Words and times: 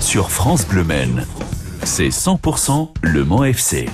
sur 0.00 0.30
France 0.30 0.66
Bleu 0.66 0.84
Maine. 0.84 1.26
C'est 1.84 2.08
100% 2.08 2.88
Le 3.02 3.24
Mans 3.24 3.44
FC. 3.44 3.86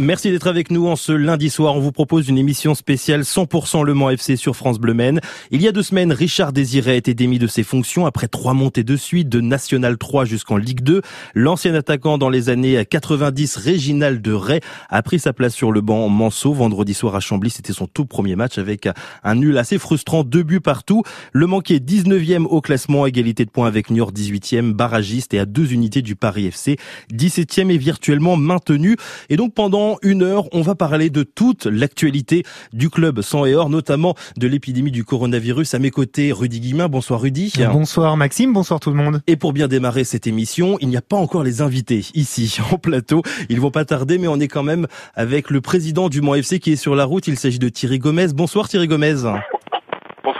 Merci 0.00 0.30
d'être 0.30 0.46
avec 0.46 0.70
nous 0.70 0.86
en 0.86 0.96
ce 0.96 1.12
lundi 1.12 1.50
soir. 1.50 1.76
On 1.76 1.80
vous 1.80 1.92
propose 1.92 2.26
une 2.30 2.38
émission 2.38 2.74
spéciale 2.74 3.20
100% 3.20 3.84
Le 3.84 3.92
Mans 3.92 4.08
FC 4.08 4.36
sur 4.36 4.56
France 4.56 4.78
Bleu 4.78 4.94
Maine. 4.94 5.20
Il 5.50 5.60
y 5.60 5.68
a 5.68 5.72
deux 5.72 5.82
semaines, 5.82 6.10
Richard 6.10 6.54
Désiré 6.54 6.92
a 6.92 6.94
été 6.94 7.12
démis 7.12 7.38
de 7.38 7.46
ses 7.46 7.62
fonctions 7.62 8.06
après 8.06 8.26
trois 8.26 8.54
montées 8.54 8.82
de 8.82 8.96
suite 8.96 9.28
de 9.28 9.42
National 9.42 9.98
3 9.98 10.24
jusqu'en 10.24 10.56
Ligue 10.56 10.80
2. 10.80 11.02
L'ancien 11.34 11.74
attaquant 11.74 12.16
dans 12.16 12.30
les 12.30 12.48
années 12.48 12.82
90, 12.82 13.56
Réginald 13.56 14.22
de 14.22 14.32
Ray, 14.32 14.60
a 14.88 15.02
pris 15.02 15.18
sa 15.18 15.34
place 15.34 15.54
sur 15.54 15.70
le 15.70 15.82
banc 15.82 16.08
Manceau. 16.08 16.54
Vendredi 16.54 16.94
soir 16.94 17.14
à 17.14 17.20
Chambly, 17.20 17.50
c'était 17.50 17.74
son 17.74 17.86
tout 17.86 18.06
premier 18.06 18.36
match 18.36 18.56
avec 18.56 18.88
un 19.22 19.34
nul 19.34 19.58
assez 19.58 19.76
frustrant, 19.76 20.24
deux 20.24 20.44
buts 20.44 20.60
partout. 20.60 21.02
Le 21.34 21.46
manqué 21.46 21.78
19e 21.78 22.46
au 22.46 22.62
classement, 22.62 23.04
égalité 23.04 23.44
de 23.44 23.50
points 23.50 23.68
avec 23.68 23.90
Niort 23.90 24.12
18e, 24.12 24.72
barragiste 24.72 25.34
et 25.34 25.38
à 25.38 25.44
deux 25.44 25.74
unités 25.74 26.00
du 26.00 26.16
Paris 26.16 26.46
FC. 26.46 26.78
17e 27.12 27.70
est 27.70 27.76
virtuellement 27.76 28.36
maintenu. 28.36 28.96
Et 29.28 29.36
donc 29.36 29.52
pendant 29.52 29.89
une 30.02 30.22
heure, 30.22 30.48
on 30.52 30.62
va 30.62 30.74
parler 30.74 31.10
de 31.10 31.22
toute 31.22 31.66
l'actualité 31.66 32.44
du 32.72 32.90
club 32.90 33.20
sans 33.20 33.46
et 33.46 33.54
or, 33.54 33.70
notamment 33.70 34.14
de 34.36 34.46
l'épidémie 34.46 34.90
du 34.90 35.04
coronavirus. 35.04 35.74
À 35.74 35.78
mes 35.78 35.90
côtés, 35.90 36.32
Rudy 36.32 36.60
Guimain. 36.60 36.88
Bonsoir 36.88 37.20
Rudy. 37.20 37.52
Bonsoir 37.72 38.16
Maxime, 38.16 38.52
bonsoir 38.52 38.80
tout 38.80 38.90
le 38.90 38.96
monde. 38.96 39.22
Et 39.26 39.36
pour 39.36 39.52
bien 39.52 39.68
démarrer 39.68 40.04
cette 40.04 40.26
émission, 40.26 40.76
il 40.80 40.88
n'y 40.88 40.96
a 40.96 41.02
pas 41.02 41.16
encore 41.16 41.42
les 41.42 41.62
invités 41.62 42.04
ici 42.14 42.58
en 42.72 42.78
plateau. 42.78 43.22
Ils 43.48 43.60
vont 43.60 43.70
pas 43.70 43.84
tarder, 43.84 44.18
mais 44.18 44.28
on 44.28 44.40
est 44.40 44.48
quand 44.48 44.62
même 44.62 44.86
avec 45.14 45.50
le 45.50 45.60
président 45.60 46.08
du 46.08 46.20
Mans 46.20 46.34
FC 46.34 46.60
qui 46.60 46.72
est 46.72 46.76
sur 46.76 46.94
la 46.94 47.04
route. 47.04 47.26
Il 47.28 47.38
s'agit 47.38 47.58
de 47.58 47.68
Thierry 47.68 47.98
Gomez. 47.98 48.28
Bonsoir 48.34 48.68
Thierry 48.68 48.86
Gomez. 48.86 49.16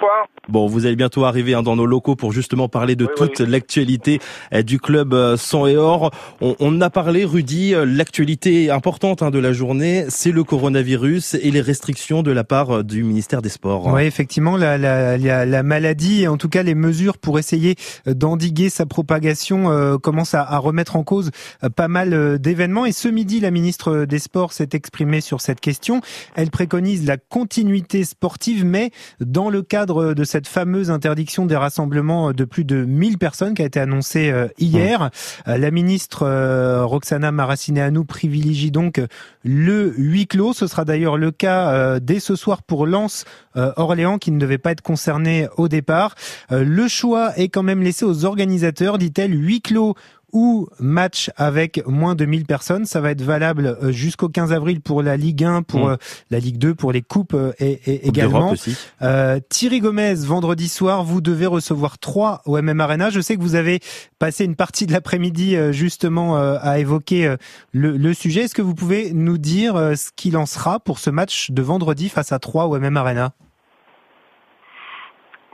Bonsoir. 0.00 0.28
Bon, 0.48 0.66
vous 0.66 0.86
allez 0.86 0.96
bientôt 0.96 1.24
arriver 1.24 1.54
hein, 1.54 1.62
dans 1.62 1.76
nos 1.76 1.84
locaux 1.84 2.16
pour 2.16 2.32
justement 2.32 2.68
parler 2.68 2.96
de 2.96 3.06
toute 3.06 3.40
l'actualité 3.40 4.18
euh, 4.54 4.62
du 4.62 4.80
club 4.80 5.12
euh, 5.12 5.36
sang 5.36 5.66
et 5.66 5.76
or. 5.76 6.10
On, 6.40 6.56
on 6.58 6.80
a 6.80 6.90
parlé, 6.90 7.24
Rudy, 7.24 7.74
euh, 7.74 7.84
l'actualité 7.84 8.70
importante 8.70 9.22
hein, 9.22 9.30
de 9.30 9.38
la 9.38 9.52
journée, 9.52 10.06
c'est 10.08 10.32
le 10.32 10.42
coronavirus 10.42 11.34
et 11.34 11.50
les 11.50 11.60
restrictions 11.60 12.22
de 12.22 12.30
la 12.32 12.44
part 12.44 12.82
du 12.82 13.04
ministère 13.04 13.42
des 13.42 13.50
Sports. 13.50 13.86
Oui, 13.92 14.02
effectivement, 14.04 14.56
la, 14.56 14.78
la, 14.78 15.18
la, 15.18 15.44
la, 15.44 15.62
maladie, 15.62 16.26
en 16.26 16.36
tout 16.36 16.48
cas 16.48 16.62
les 16.62 16.74
mesures 16.74 17.18
pour 17.18 17.38
essayer 17.38 17.76
d'endiguer 18.06 18.70
sa 18.70 18.86
propagation 18.86 19.70
euh, 19.70 19.98
commencent 19.98 20.34
à, 20.34 20.42
à, 20.42 20.58
remettre 20.58 20.96
en 20.96 21.04
cause 21.04 21.30
pas 21.76 21.88
mal 21.88 22.38
d'événements. 22.38 22.86
Et 22.86 22.92
ce 22.92 23.08
midi, 23.08 23.40
la 23.40 23.50
ministre 23.50 24.04
des 24.04 24.18
Sports 24.18 24.52
s'est 24.52 24.70
exprimée 24.72 25.20
sur 25.20 25.40
cette 25.40 25.60
question. 25.60 26.00
Elle 26.34 26.50
préconise 26.50 27.06
la 27.06 27.18
continuité 27.18 28.04
sportive, 28.04 28.64
mais 28.64 28.90
dans 29.20 29.50
le 29.50 29.62
cadre 29.62 29.89
de 29.90 30.24
cette 30.24 30.48
fameuse 30.48 30.90
interdiction 30.90 31.46
des 31.46 31.56
rassemblements 31.56 32.32
de 32.32 32.44
plus 32.44 32.64
de 32.64 32.84
1000 32.84 33.18
personnes 33.18 33.54
qui 33.54 33.62
a 33.62 33.64
été 33.64 33.80
annoncée 33.80 34.30
euh, 34.30 34.48
hier. 34.58 35.10
Euh, 35.48 35.58
la 35.58 35.70
ministre 35.70 36.24
euh, 36.24 36.84
Roxana 36.84 37.32
Maracineanu 37.32 38.04
privilégie 38.04 38.70
donc 38.70 39.00
le 39.44 39.92
huis 39.96 40.26
clos. 40.26 40.52
Ce 40.52 40.66
sera 40.66 40.84
d'ailleurs 40.84 41.16
le 41.16 41.30
cas 41.30 41.98
dès 42.00 42.20
ce 42.20 42.36
soir 42.36 42.62
pour 42.62 42.86
Lens 42.86 43.24
Orléans 43.54 44.18
qui 44.18 44.30
ne 44.30 44.38
devait 44.38 44.58
pas 44.58 44.72
être 44.72 44.80
concerné 44.82 45.48
au 45.56 45.68
départ. 45.68 46.14
Le 46.50 46.88
choix 46.88 47.36
est 47.38 47.48
quand 47.48 47.62
même 47.62 47.82
laissé 47.82 48.04
aux 48.04 48.24
organisateurs, 48.24 48.98
dit-elle, 48.98 49.32
huis 49.32 49.60
clos 49.60 49.94
ou 50.32 50.68
match 50.78 51.30
avec 51.36 51.86
moins 51.86 52.14
de 52.14 52.24
1000 52.24 52.44
personnes. 52.44 52.84
Ça 52.84 53.00
va 53.00 53.10
être 53.10 53.22
valable 53.22 53.76
euh, 53.82 53.92
jusqu'au 53.92 54.28
15 54.28 54.52
avril 54.52 54.80
pour 54.80 55.02
la 55.02 55.16
Ligue 55.16 55.44
1, 55.44 55.62
pour 55.62 55.86
mm. 55.86 55.90
euh, 55.92 55.96
la 56.30 56.38
Ligue 56.38 56.58
2, 56.58 56.74
pour 56.74 56.92
les 56.92 57.02
coupes 57.02 57.34
euh, 57.34 57.52
et, 57.58 58.06
également. 58.06 58.54
Euh, 59.02 59.40
Thierry 59.48 59.80
Gomez, 59.80 60.14
vendredi 60.26 60.68
soir, 60.68 61.02
vous 61.04 61.20
devez 61.20 61.46
recevoir 61.46 61.98
3 61.98 62.42
au 62.46 62.60
MM 62.60 62.80
Arena. 62.80 63.10
Je 63.10 63.20
sais 63.20 63.36
que 63.36 63.42
vous 63.42 63.54
avez 63.54 63.80
passé 64.18 64.44
une 64.44 64.56
partie 64.56 64.86
de 64.86 64.92
l'après-midi 64.92 65.56
justement 65.72 66.36
à 66.36 66.78
évoquer 66.78 67.34
le, 67.72 67.96
le 67.96 68.14
sujet. 68.14 68.42
Est-ce 68.42 68.54
que 68.54 68.62
vous 68.62 68.74
pouvez 68.74 69.12
nous 69.12 69.38
dire 69.38 69.74
ce 69.96 70.10
qu'il 70.14 70.36
en 70.36 70.46
sera 70.46 70.80
pour 70.80 70.98
ce 70.98 71.10
match 71.10 71.50
de 71.50 71.62
vendredi 71.62 72.08
face 72.08 72.32
à 72.32 72.38
3 72.38 72.66
au 72.66 72.78
MM 72.78 72.96
Arena? 72.96 73.32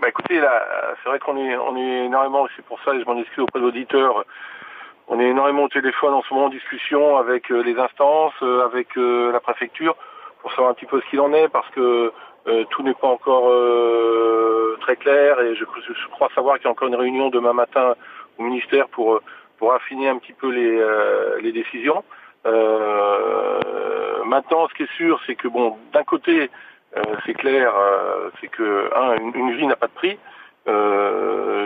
Bah 0.01 0.09
écoutez, 0.09 0.39
là, 0.41 0.63
c'est 1.03 1.09
vrai 1.09 1.19
qu'on 1.19 1.37
est, 1.37 1.57
on 1.57 1.77
est 1.77 2.05
énormément, 2.05 2.47
c'est 2.55 2.65
pour 2.65 2.79
ça 2.85 2.93
que 2.93 3.01
je 3.01 3.05
m'en 3.05 3.19
excuse 3.19 3.45
auprès 3.45 3.61
de 3.61 3.65
l'auditeur, 3.65 4.25
on 5.09 5.21
est 5.21 5.29
énormément 5.29 5.65
au 5.65 5.69
téléphone 5.69 6.15
en 6.15 6.23
ce 6.23 6.35
moment 6.35 6.47
en 6.47 6.51
discussion 6.51 7.17
avec 7.17 7.51
euh, 7.51 7.63
les 7.63 7.79
instances, 7.79 8.35
euh, 8.43 8.65
avec 8.65 8.97
euh, 8.97 9.31
la 9.33 9.41
préfecture, 9.41 9.95
pour 10.41 10.51
savoir 10.51 10.71
un 10.71 10.75
petit 10.75 10.87
peu 10.87 11.01
ce 11.01 11.07
qu'il 11.11 11.21
en 11.21 11.33
est, 11.33 11.49
parce 11.49 11.69
que 11.71 12.13
tout 12.71 12.85
n'est 12.85 12.95
pas 12.95 13.09
encore 13.09 13.51
très 14.79 14.95
clair 14.95 15.41
et 15.41 15.57
je, 15.57 15.65
crois 16.13 16.29
savoir 16.33 16.59
qu'il 16.59 16.67
y 16.67 16.69
a 16.69 16.71
encore 16.71 16.87
une 16.87 16.95
réunion 16.95 17.29
demain 17.29 17.53
matin 17.53 17.97
au 18.39 18.45
ministère 18.45 18.87
pour 18.87 19.21
pour 19.59 19.73
affiner 19.73 20.09
un 20.09 20.19
petit 20.19 20.33
peu 20.33 20.51
les, 20.51 20.81
les 21.43 21.51
décisions. 21.51 22.05
maintenant, 24.27 24.69
ce 24.69 24.75
qui 24.75 24.85
est 24.85 24.97
sûr, 24.97 25.19
c'est 25.27 25.35
que 25.35 25.49
bon, 25.49 25.77
d'un 25.93 26.05
côté, 26.05 26.49
c'est 27.25 27.35
clair, 27.35 27.75
c'est 28.41 28.47
que 28.47 28.91
un, 28.95 29.17
une, 29.35 29.57
vie 29.57 29.67
n'a 29.67 29.75
pas 29.75 29.89
de 29.89 29.95
prix. 29.95 30.17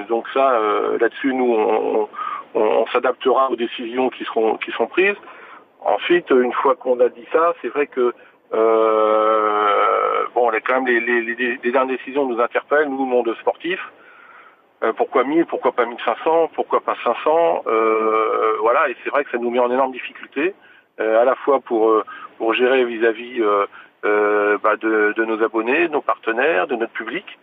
donc 0.08 0.26
ça, 0.32 0.58
là-dessus, 0.98 1.34
nous, 1.34 1.52
on, 1.52 2.00
on, 2.02 2.08
s'adaptera 2.92 3.50
aux 3.50 3.56
décisions 3.56 4.10
qui 4.10 4.24
seront 4.24 4.56
qui 4.56 4.72
sont 4.72 4.86
prises. 4.86 5.16
Ensuite, 5.80 6.30
une 6.30 6.52
fois 6.52 6.74
qu'on 6.76 7.00
a 7.00 7.08
dit 7.08 7.26
ça, 7.32 7.54
c'est 7.62 7.68
vrai 7.68 7.86
que 7.86 8.12
euh, 8.52 10.24
bon, 10.34 10.50
quand 10.66 10.82
même 10.82 10.86
les, 10.86 11.00
les, 11.00 11.58
les, 11.62 11.72
dernières 11.72 11.96
décisions 11.96 12.26
nous 12.26 12.40
interpellent, 12.40 12.88
nous, 12.88 13.04
monde 13.04 13.34
sportif. 13.40 13.80
Euh, 14.82 14.92
pourquoi 14.94 15.24
1000, 15.24 15.46
pourquoi 15.46 15.72
pas 15.72 15.84
1500, 15.84 16.50
pourquoi 16.54 16.80
pas 16.80 16.96
500 17.04 17.64
euh, 17.66 18.56
Voilà, 18.60 18.88
et 18.88 18.96
c'est 19.04 19.10
vrai 19.10 19.24
que 19.24 19.30
ça 19.30 19.38
nous 19.38 19.50
met 19.50 19.58
en 19.58 19.70
énorme 19.70 19.92
difficulté, 19.92 20.54
euh, 21.00 21.20
à 21.20 21.24
la 21.24 21.34
fois 21.36 21.60
pour 21.60 22.02
pour 22.38 22.54
gérer 22.54 22.84
vis-à-vis 22.84 23.42
bah 24.02 24.76
de, 24.76 25.12
de, 25.14 25.24
nos 25.24 25.42
abonnés, 25.42 25.88
de 25.88 25.92
nos 25.92 26.00
partenaires, 26.00 26.66
de 26.66 26.76
notre 26.76 26.92
public. 26.92 27.38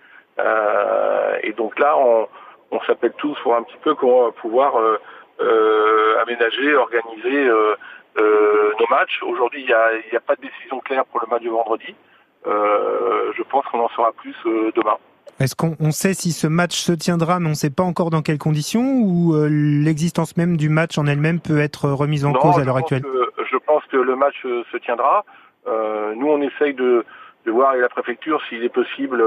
et 1.44 1.54
donc 1.54 1.78
là, 1.78 1.96
on, 1.98 2.28
on 2.72 2.80
s'appelle 2.82 3.14
tous 3.18 3.38
pour 3.44 3.56
un 3.56 3.64
petit 3.64 3.78
peu 3.84 3.96
comment 3.96 4.20
on 4.20 4.26
va 4.26 4.32
pouvoir 4.32 4.76
euh, 4.76 4.98
euh, 5.40 6.22
aménager, 6.22 6.76
organiser 6.76 7.48
euh, 7.48 7.76
nos 8.80 8.88
matchs. 8.90 9.22
Aujourd'hui, 9.24 9.62
il 9.62 9.68
n'y 9.68 9.74
a, 9.74 10.18
a, 10.18 10.20
pas 10.20 10.36
de 10.36 10.42
décision 10.42 10.80
claire 10.80 11.06
pour 11.06 11.22
le 11.22 11.28
match 11.30 11.44
de 11.44 11.50
vendredi. 11.50 11.96
je 12.46 13.44
pense 13.44 13.66
qu'on 13.66 13.80
en 13.80 13.90
saura 13.90 14.12
plus 14.14 14.36
demain. 14.76 14.98
Est-ce 15.40 15.56
qu'on 15.56 15.92
sait 15.92 16.16
si 16.16 16.32
ce 16.32 16.48
match 16.48 16.78
se 16.78 16.92
tiendra, 16.92 17.40
mais 17.40 17.46
on 17.46 17.52
ne 17.52 17.56
sait 17.56 17.70
pas 17.70 17.84
encore 17.84 18.10
dans 18.10 18.24
quelles 18.24 18.40
conditions, 18.40 19.02
ou 19.02 19.36
l'existence 19.48 20.36
même 20.36 20.58
du 20.58 20.70
match 20.70 20.98
en 20.98 21.06
elle-même 21.06 21.40
peut 21.40 21.60
être 21.60 21.90
remise 21.90 22.26
en 22.26 22.34
cause 22.34 22.58
à 22.58 22.64
l'heure 22.64 22.78
actuelle? 22.78 23.04
Je 23.52 23.58
pense 23.58 23.84
que 23.92 23.98
le 23.98 24.16
match 24.16 24.42
se 24.42 24.78
tiendra. 24.78 25.24
nous, 25.68 26.28
on 26.28 26.42
essaye 26.42 26.74
de, 26.74 27.06
de 27.46 27.52
voir 27.52 27.70
avec 27.70 27.82
la 27.84 27.90
préfecture 27.90 28.42
s'il 28.50 28.64
est 28.64 28.74
possible 28.74 29.24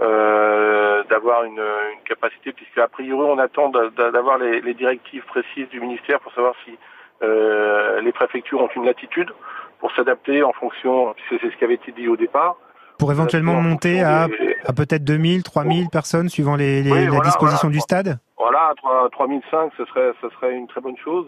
euh, 0.00 1.02
d'avoir 1.04 1.44
une, 1.44 1.58
une, 1.58 2.02
capacité, 2.04 2.52
puisque 2.52 2.76
a 2.78 2.88
priori 2.88 3.26
on 3.30 3.38
attend 3.38 3.70
d'avoir 3.70 4.36
les, 4.38 4.60
les, 4.60 4.74
directives 4.74 5.24
précises 5.24 5.68
du 5.70 5.80
ministère 5.80 6.20
pour 6.20 6.32
savoir 6.34 6.54
si 6.64 6.76
euh, 7.22 8.00
les 8.02 8.12
préfectures 8.12 8.60
ont 8.60 8.68
une 8.76 8.84
latitude 8.84 9.30
pour 9.78 9.90
s'adapter 9.92 10.42
en 10.42 10.52
fonction, 10.52 11.14
puisque 11.14 11.42
c'est 11.42 11.50
ce 11.50 11.56
qui 11.56 11.64
avait 11.64 11.74
été 11.74 11.92
dit 11.92 12.08
au 12.08 12.16
départ. 12.16 12.56
Pour 12.98 13.10
éventuellement 13.10 13.54
monter 13.54 14.02
à, 14.02 14.24
à 14.66 14.72
peut-être 14.74 15.04
2000, 15.04 15.42
3000 15.42 15.88
personnes 15.90 16.28
suivant 16.28 16.56
les, 16.56 16.82
les 16.82 17.06
la 17.06 17.20
disposition 17.20 17.68
du 17.68 17.80
stade? 17.80 18.18
Voilà, 18.38 18.74
3005, 19.12 19.72
ce 19.78 19.84
serait, 19.86 20.12
ce 20.20 20.28
serait 20.30 20.54
une 20.54 20.66
très 20.66 20.80
bonne 20.80 20.96
chose. 20.98 21.26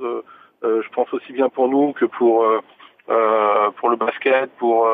Euh, 0.65 0.83
je 0.83 0.89
pense 0.91 1.13
aussi 1.15 1.33
bien 1.33 1.49
pour 1.49 1.69
nous 1.69 1.93
que 1.93 2.05
pour, 2.05 2.45
euh, 2.45 2.61
euh 3.11 3.71
pour 3.77 3.91
le 3.91 3.97
basket, 3.97 4.51
pour 4.59 4.89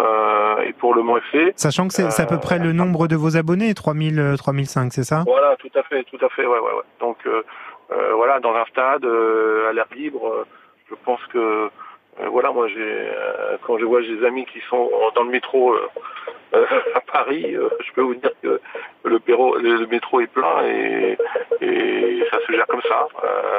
euh, 0.00 0.62
et 0.62 0.72
pour 0.72 0.94
le 0.94 1.02
Mont 1.02 1.16
FC. 1.18 1.52
Sachant 1.56 1.88
que 1.88 1.94
c'est 1.94 2.22
à 2.22 2.26
peu 2.26 2.38
près 2.38 2.58
le 2.58 2.72
nombre 2.72 3.06
de 3.06 3.16
vos 3.16 3.36
abonnés, 3.36 3.74
3000, 3.74 4.34
3005, 4.38 4.92
c'est 4.92 5.04
ça? 5.04 5.24
Voilà, 5.26 5.56
tout 5.56 5.70
à 5.74 5.82
fait, 5.82 6.04
tout 6.04 6.24
à 6.24 6.28
fait, 6.30 6.46
ouais, 6.46 6.58
ouais, 6.58 6.72
ouais. 6.72 6.88
Donc 7.00 7.18
euh, 7.26 7.42
euh, 7.92 8.14
voilà, 8.14 8.40
dans 8.40 8.54
un 8.54 8.64
stade 8.66 9.04
à 9.04 9.72
l'air 9.72 9.86
libre, 9.94 10.46
je 10.88 10.94
pense 11.04 11.20
que 11.32 11.68
voilà, 12.30 12.50
moi 12.50 12.68
j'ai 12.68 13.10
quand 13.62 13.78
je 13.78 13.84
vois 13.84 14.02
des 14.02 14.24
amis 14.24 14.44
qui 14.46 14.60
sont 14.68 14.90
dans 15.14 15.22
le 15.22 15.30
métro 15.30 15.74
à 16.52 17.00
Paris, 17.12 17.54
je 17.54 17.92
peux 17.94 18.02
vous 18.02 18.14
dire 18.14 18.32
que 18.42 18.60
le, 19.04 19.20
le, 19.26 19.86
métro 19.86 20.20
est 20.20 20.26
plein 20.26 20.64
et, 20.66 21.16
et, 21.62 22.24
ça 22.30 22.38
se 22.46 22.52
gère 22.52 22.66
comme 22.66 22.82
ça. 22.82 23.06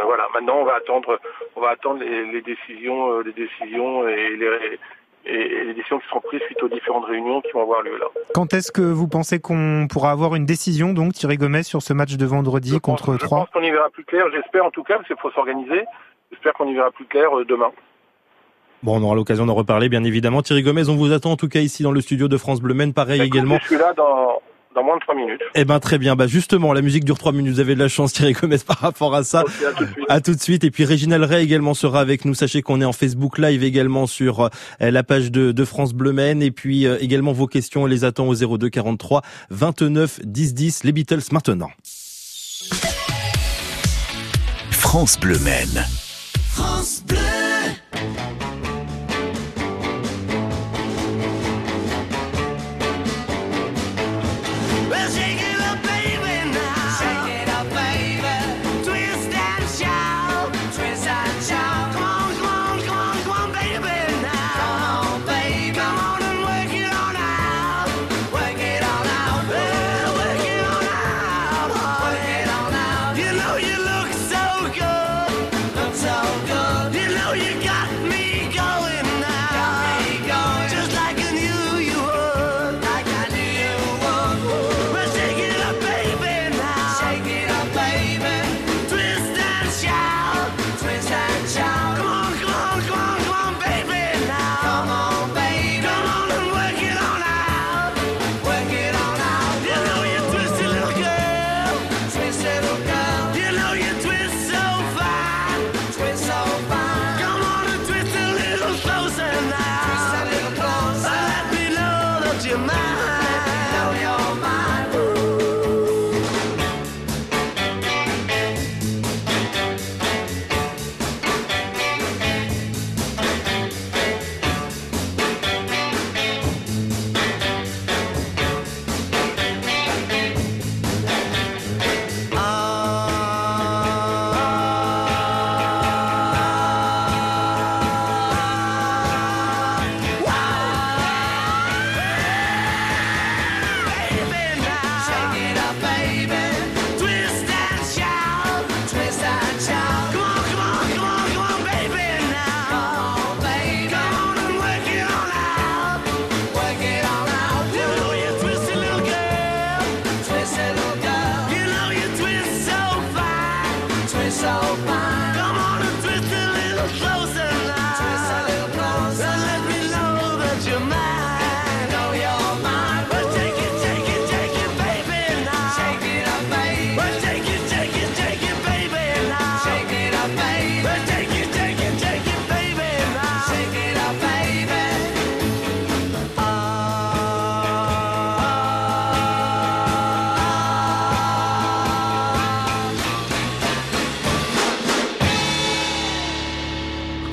voilà, 0.05 0.27
maintenant 0.33 0.57
on 0.59 0.65
va 0.65 0.75
attendre, 0.75 1.19
on 1.55 1.61
va 1.61 1.69
attendre 1.69 2.01
les, 2.01 2.25
les 2.31 2.41
décisions, 2.41 3.19
les 3.21 3.33
décisions 3.33 4.07
et 4.07 4.35
les 4.35 4.77
et 5.25 5.63
les 5.65 5.73
décisions 5.73 5.99
qui 5.99 6.07
seront 6.07 6.21
prises 6.21 6.41
suite 6.41 6.61
aux 6.63 6.69
différentes 6.69 7.05
réunions 7.05 7.41
qui 7.41 7.51
vont 7.51 7.61
avoir 7.61 7.81
lieu 7.81 7.97
là. 7.97 8.07
Quand 8.33 8.53
est-ce 8.53 8.71
que 8.71 8.81
vous 8.81 9.07
pensez 9.07 9.39
qu'on 9.39 9.87
pourra 9.89 10.11
avoir 10.11 10.35
une 10.35 10.45
décision, 10.45 10.93
donc, 10.93 11.13
Thierry 11.13 11.37
Gomez, 11.37 11.63
sur 11.63 11.81
ce 11.81 11.93
match 11.93 12.15
de 12.15 12.25
vendredi 12.25 12.79
contre 12.79 13.17
3 13.17 13.19
Je 13.19 13.25
pense 13.27 13.49
qu'on 13.49 13.61
y 13.61 13.71
verra 13.71 13.89
plus 13.89 14.03
clair, 14.03 14.25
j'espère 14.31 14.65
en 14.65 14.71
tout 14.71 14.83
cas, 14.83 14.95
parce 14.95 15.07
qu'il 15.07 15.17
faut 15.17 15.31
s'organiser. 15.31 15.85
J'espère 16.31 16.53
qu'on 16.53 16.67
y 16.67 16.73
verra 16.73 16.91
plus 16.91 17.05
clair 17.05 17.37
euh, 17.37 17.45
demain. 17.45 17.71
Bon, 18.83 18.99
on 18.99 19.03
aura 19.03 19.15
l'occasion 19.15 19.45
d'en 19.45 19.53
reparler, 19.53 19.89
bien 19.89 20.03
évidemment. 20.03 20.41
Thierry 20.41 20.63
Gomez, 20.63 20.89
on 20.89 20.95
vous 20.95 21.11
attend 21.11 21.31
en 21.31 21.37
tout 21.37 21.49
cas 21.49 21.59
ici 21.59 21.83
dans 21.83 21.91
le 21.91 22.01
studio 22.01 22.27
de 22.27 22.37
France 22.37 22.61
Bleu 22.61 22.73
Men, 22.73 22.93
pareil 22.93 23.19
bah, 23.19 23.25
également. 23.25 23.59
Je 23.59 23.67
suis 23.67 23.77
là 23.77 23.93
dans, 23.93 24.41
dans 24.75 24.83
moins 24.83 24.95
de 24.95 25.01
3 25.01 25.15
minutes. 25.15 25.41
Eh 25.55 25.65
ben 25.65 25.79
très 25.79 25.97
bien. 25.97 26.15
Bah 26.15 26.27
justement, 26.27 26.73
la 26.73 26.81
musique 26.81 27.03
dure 27.03 27.17
3 27.17 27.31
minutes. 27.31 27.53
Vous 27.53 27.59
avez 27.59 27.75
de 27.75 27.79
la 27.79 27.87
chance, 27.87 28.13
Thierry 28.13 28.33
Gomez, 28.33 28.57
par 28.65 28.77
rapport 28.77 29.15
à 29.15 29.23
ça. 29.23 29.39
À 29.41 29.73
tout 29.73 29.85
de 29.85 29.91
suite. 29.91 30.05
À 30.09 30.21
tout 30.21 30.35
de 30.35 30.41
suite. 30.41 30.63
Et 30.63 30.71
puis 30.71 30.85
Réginal 30.85 31.23
Ray 31.23 31.43
également 31.43 31.73
sera 31.73 31.99
avec 31.99 32.25
nous. 32.25 32.33
Sachez 32.33 32.61
qu'on 32.61 32.81
est 32.81 32.85
en 32.85 32.93
Facebook 32.93 33.37
Live 33.37 33.63
également 33.63 34.07
sur 34.07 34.41
euh, 34.41 34.49
la 34.79 35.03
page 35.03 35.31
de, 35.31 35.51
de 35.51 35.65
France 35.65 35.93
Bleu 35.93 36.13
Maine. 36.13 36.41
Et 36.41 36.51
puis 36.51 36.85
euh, 36.85 36.97
également 36.99 37.31
vos 37.31 37.47
questions, 37.47 37.83
on 37.83 37.87
les 37.87 38.03
attend 38.03 38.27
au 38.27 38.35
02 38.35 38.69
43 38.69 39.21
29 39.49 40.21
10 40.23 40.53
10. 40.53 40.83
Les 40.83 40.91
Beatles 40.91 41.21
maintenant. 41.31 41.71
France 44.71 45.19
Bleu 45.19 45.39
Maine. 45.39 45.85
Well, 46.57 47.20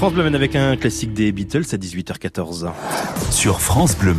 France 0.09 0.23
Bleu 0.23 0.35
avec 0.35 0.57
un 0.57 0.75
classique 0.77 1.13
des 1.13 1.33
Beatles 1.33 1.67
à 1.73 1.77
18h14. 1.77 2.71
Sur 3.31 3.61
France 3.61 3.95
Bleu. 3.95 4.15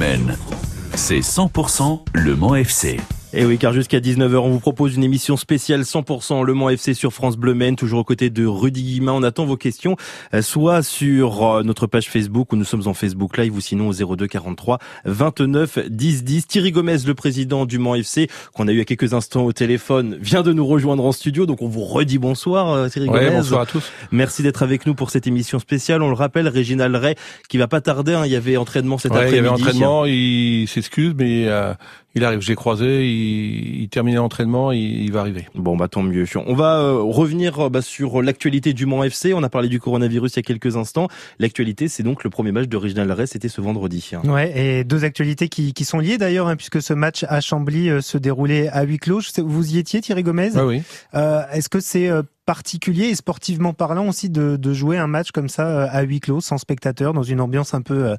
C'est 0.94 1.22
100% 1.22 2.02
Le 2.14 2.36
Mans 2.36 2.54
FC. 2.54 2.98
Et 3.32 3.46
oui, 3.46 3.60
car 3.60 3.74
jusqu'à 3.74 4.00
19h, 4.00 4.38
on 4.38 4.50
vous 4.50 4.60
propose 4.60 4.96
une 4.96 5.04
émission 5.04 5.38
spéciale 5.38 5.82
100% 5.82 6.44
Le 6.44 6.54
Mans 6.56 6.70
FC 6.72 6.96
sur 6.96 7.14
France 7.14 7.38
Bleu 7.38 7.54
Maine, 7.54 7.76
toujours 7.76 8.00
aux 8.00 8.04
côtés 8.04 8.32
de 8.32 8.44
Rudy 8.44 8.82
Guillemin. 8.82 9.12
On 9.14 9.22
attend 9.22 9.46
vos 9.46 9.56
questions, 9.56 9.98
euh, 10.34 10.42
soit 10.42 10.82
sur 10.82 11.46
euh, 11.46 11.62
notre 11.62 11.86
page 11.86 12.10
Facebook, 12.10 12.52
où 12.52 12.56
nous 12.56 12.64
sommes 12.64 12.88
en 12.88 12.96
Facebook 12.96 13.38
Live, 13.38 13.56
ou 13.56 13.62
sinon 13.62 13.90
au 13.90 14.16
02 14.16 14.26
43 14.26 14.80
29 15.06 15.78
10 15.90 16.24
10. 16.24 16.48
Thierry 16.48 16.72
Gomez, 16.72 16.98
le 17.06 17.14
président 17.14 17.68
du 17.68 17.78
Mans 17.78 17.94
FC, 17.94 18.28
qu'on 18.56 18.68
a 18.68 18.72
eu 18.72 18.82
à 18.82 18.86
quelques 18.86 19.14
instants 19.14 19.46
au 19.46 19.54
téléphone, 19.54 20.18
vient 20.20 20.42
de 20.42 20.52
nous 20.52 20.66
rejoindre 20.66 21.06
en 21.06 21.12
studio. 21.12 21.46
Donc 21.46 21.62
on 21.62 21.68
vous 21.68 21.84
redit 21.86 22.18
bonsoir, 22.18 22.72
euh, 22.72 22.90
Thierry 22.90 23.10
Ouais, 23.10 23.26
Gomez. 23.26 23.36
bonsoir 23.38 23.62
à 23.62 23.66
tous. 23.68 23.92
Merci 24.12 24.42
d'être 24.42 24.64
avec 24.64 24.88
nous 24.88 24.96
pour 24.96 25.12
cette 25.12 25.28
émission 25.28 25.60
spéciale. 25.60 26.02
On 26.02 26.08
le 26.10 26.16
rappelle, 26.16 26.48
Réginald 26.48 26.96
Ray, 26.96 27.14
qui 27.48 27.60
va 27.60 27.68
pas 27.68 27.80
tarder, 27.80 28.16
hein, 28.16 28.24
il 28.26 28.32
y 28.32 28.36
avait 28.36 28.58
entraînement 28.58 28.98
cet 28.98 29.12
Ouais, 29.12 29.18
il 29.30 29.36
y 29.36 29.38
après-midi. 29.38 29.48
avait 29.48 29.50
entraînement, 29.50 30.06
il 30.08 30.68
s'excuse, 30.68 31.14
mais 31.16 31.46
euh, 31.48 31.76
il 32.16 32.24
arrive. 32.24 32.42
J'ai 32.42 32.56
croisé, 32.56 33.08
il, 33.08 33.82
il 33.84 33.90
terminait 33.90 34.18
l'entraînement, 34.18 34.72
il, 34.72 35.04
il 35.04 35.12
va 35.12 35.22
arriver. 35.22 35.48
Bon 35.56 35.78
bah 35.78 35.88
tant 35.88 36.02
mieux. 36.04 36.26
On 36.48 36.56
va 36.56 36.80
euh, 36.80 37.02
revenir 37.02 37.60
euh, 37.66 37.70
bah, 37.70 37.82
sur 37.82 38.22
l'actualité 38.22 38.74
du 38.74 38.86
Mans 38.86 39.04
FC. 39.04 39.34
On 39.34 39.44
a 39.44 39.50
parlé 39.50 39.70
du 39.70 39.80
coronavirus 39.80 40.34
il 40.34 40.38
y 40.38 40.40
a 40.40 40.44
quelques 40.44 40.76
instants. 40.78 41.08
L'actualité, 41.40 41.88
c'est 41.88 42.04
donc 42.04 42.24
le 42.24 42.30
premier 42.30 42.52
match 42.52 42.68
de 42.68 42.78
Réginald 42.78 43.12
Ray, 43.12 43.28
c'était 43.28 43.50
ce 43.50 43.62
vendredi. 43.62 44.12
hein. 44.14 44.22
Ouais, 44.28 44.52
et 44.58 44.84
deux 44.84 45.04
actualités 45.06 45.50
qui, 45.50 45.74
qui 45.74 45.86
sont 45.86 46.00
liées 46.00 46.18
d'ailleurs, 46.18 46.48
hein, 46.48 46.56
puisque 46.56 46.82
ce 46.82 46.94
match 46.94 47.26
à 47.30 47.42
Chambly 47.42 47.90
euh, 47.90 48.02
se 48.02 48.18
déroulait 48.18 48.68
à 48.70 48.84
huis 48.84 48.98
clos. 48.98 49.22
Vous 49.38 49.74
y 49.74 49.78
étiez, 49.78 50.02
Thierry 50.02 50.24
Gomez 50.24 50.52
Ouais, 50.56 50.62
oui. 50.64 50.82
Euh, 51.14 51.42
Est-ce 51.52 51.70
que 51.70 51.80
c'est 51.80 52.10
euh, 52.10 52.24
particulier 52.46 53.06
et 53.06 53.16
sportivement 53.16 53.74
parlant 53.74 54.08
aussi 54.08 54.30
de, 54.30 54.56
de 54.58 54.74
jouer 54.74 54.98
un 54.98 55.08
match 55.08 55.32
comme 55.32 55.50
ça 55.50 55.68
euh, 55.68 55.88
à 55.92 56.02
huis 56.02 56.20
clos, 56.20 56.42
sans 56.42 56.58
spectateurs, 56.58 57.14
dans 57.14 57.24
une 57.24 57.40
ambiance 57.42 57.74
un 57.76 57.82
peu, 57.82 58.06
euh, 58.08 58.14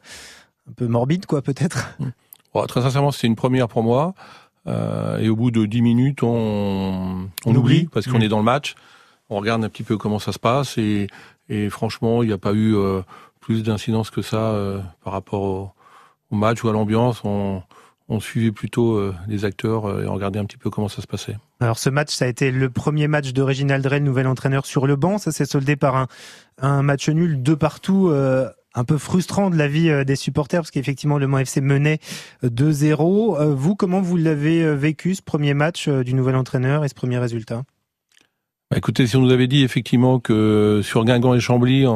un 0.69 0.73
peu 0.77 0.87
morbide, 0.87 1.27
quoi, 1.27 1.43
peut-être? 1.43 1.97
Bon, 2.55 2.65
très 2.67 2.83
sincèrement, 2.83 3.11
c'était 3.13 3.27
une 3.29 3.37
première 3.37 3.69
pour 3.69 3.83
moi. 3.83 4.15
Euh, 4.67 5.19
et 5.19 5.29
au 5.29 5.37
bout 5.37 5.51
de 5.51 5.65
10 5.67 5.83
minutes, 5.83 6.23
on, 6.23 6.29
on 6.29 7.51
On 7.51 7.55
oublie 7.55 7.87
parce 7.93 8.07
qu'on 8.07 8.19
Mm. 8.19 8.23
est 8.23 8.29
dans 8.29 8.39
le 8.39 8.45
match. 8.45 8.75
On 9.31 9.37
regarde 9.37 9.65
un 9.65 9.69
petit 9.69 9.85
peu 9.85 9.97
comment 9.97 10.19
ça 10.19 10.33
se 10.33 10.39
passe 10.39 10.77
et, 10.77 11.07
et 11.49 11.71
franchement, 11.71 12.23
il 12.23 12.27
n'y 12.27 12.33
a 12.33 12.39
pas 12.39 12.53
eu 12.53 12.75
euh, 12.75 13.01
plus 13.41 13.63
d'incidence 13.63 14.11
que 14.11 14.23
ça 14.23 14.37
euh, 14.53 14.81
par 15.05 15.13
rapport 15.13 15.43
au, 15.43 15.71
au 16.31 16.37
match 16.37 16.63
ou 16.65 16.69
à 16.69 16.73
l'ambiance. 16.73 17.23
On, 17.25 17.63
on 18.09 18.19
suivait 18.21 18.51
plutôt 18.51 18.97
euh, 18.97 19.15
les 19.29 19.45
acteurs 19.45 19.87
euh, 19.87 20.03
et 20.03 20.09
on 20.09 20.15
regardait 20.15 20.41
un 20.41 20.45
petit 20.45 20.57
peu 20.57 20.69
comment 20.69 20.89
ça 20.89 21.01
se 21.01 21.07
passait. 21.07 21.37
Alors 21.61 21.79
ce 21.79 21.89
match, 21.89 22.13
ça 22.13 22.25
a 22.25 22.29
été 22.29 22.51
le 22.51 22.69
premier 22.71 23.07
match 23.07 23.33
de 23.33 23.41
Réginald 23.41 23.85
Drey, 23.85 24.01
nouvel 24.01 24.27
entraîneur 24.27 24.67
sur 24.67 24.87
le 24.89 24.97
banc. 24.97 25.19
Ça 25.19 25.31
s'est 25.33 25.47
soldé 25.47 25.77
par 25.77 25.95
un, 25.97 26.07
un 26.61 26.83
match 26.83 27.09
nul 27.09 27.43
de 27.43 27.55
partout. 27.55 28.13
Euh, 28.77 28.81
un 28.81 28.85
peu 28.85 28.99
frustrant 28.99 29.51
de 29.51 29.57
la 29.57 29.69
vie 29.69 29.91
euh, 29.91 30.05
des 30.05 30.17
supporters 30.17 30.61
parce 30.61 30.71
qu'effectivement 30.71 31.19
le 31.19 31.27
Mans 31.27 31.39
FC 31.39 31.61
menait 31.61 31.99
euh, 32.45 32.49
2-0. 32.49 33.41
Euh, 33.41 33.55
Vous, 33.55 33.75
comment 33.75 34.01
vous 34.01 34.17
l'avez 34.17 34.63
euh, 34.63 34.75
vécu 34.75 35.15
ce 35.15 35.23
premier 35.23 35.55
match 35.55 35.89
euh, 35.89 36.05
du 36.05 36.15
nouvel 36.15 36.37
entraîneur 36.37 36.85
et 36.85 36.89
ce 36.89 36.95
premier 36.95 37.19
résultat? 37.19 37.63
Bah, 38.71 38.77
écoutez, 38.77 39.07
si 39.07 39.17
on 39.17 39.21
nous 39.21 39.33
avait 39.33 39.49
dit 39.49 39.65
effectivement 39.65 40.21
que 40.21 40.81
sur 40.85 41.05
Guingamp 41.05 41.35
et 41.35 41.41
Chambly, 41.41 41.87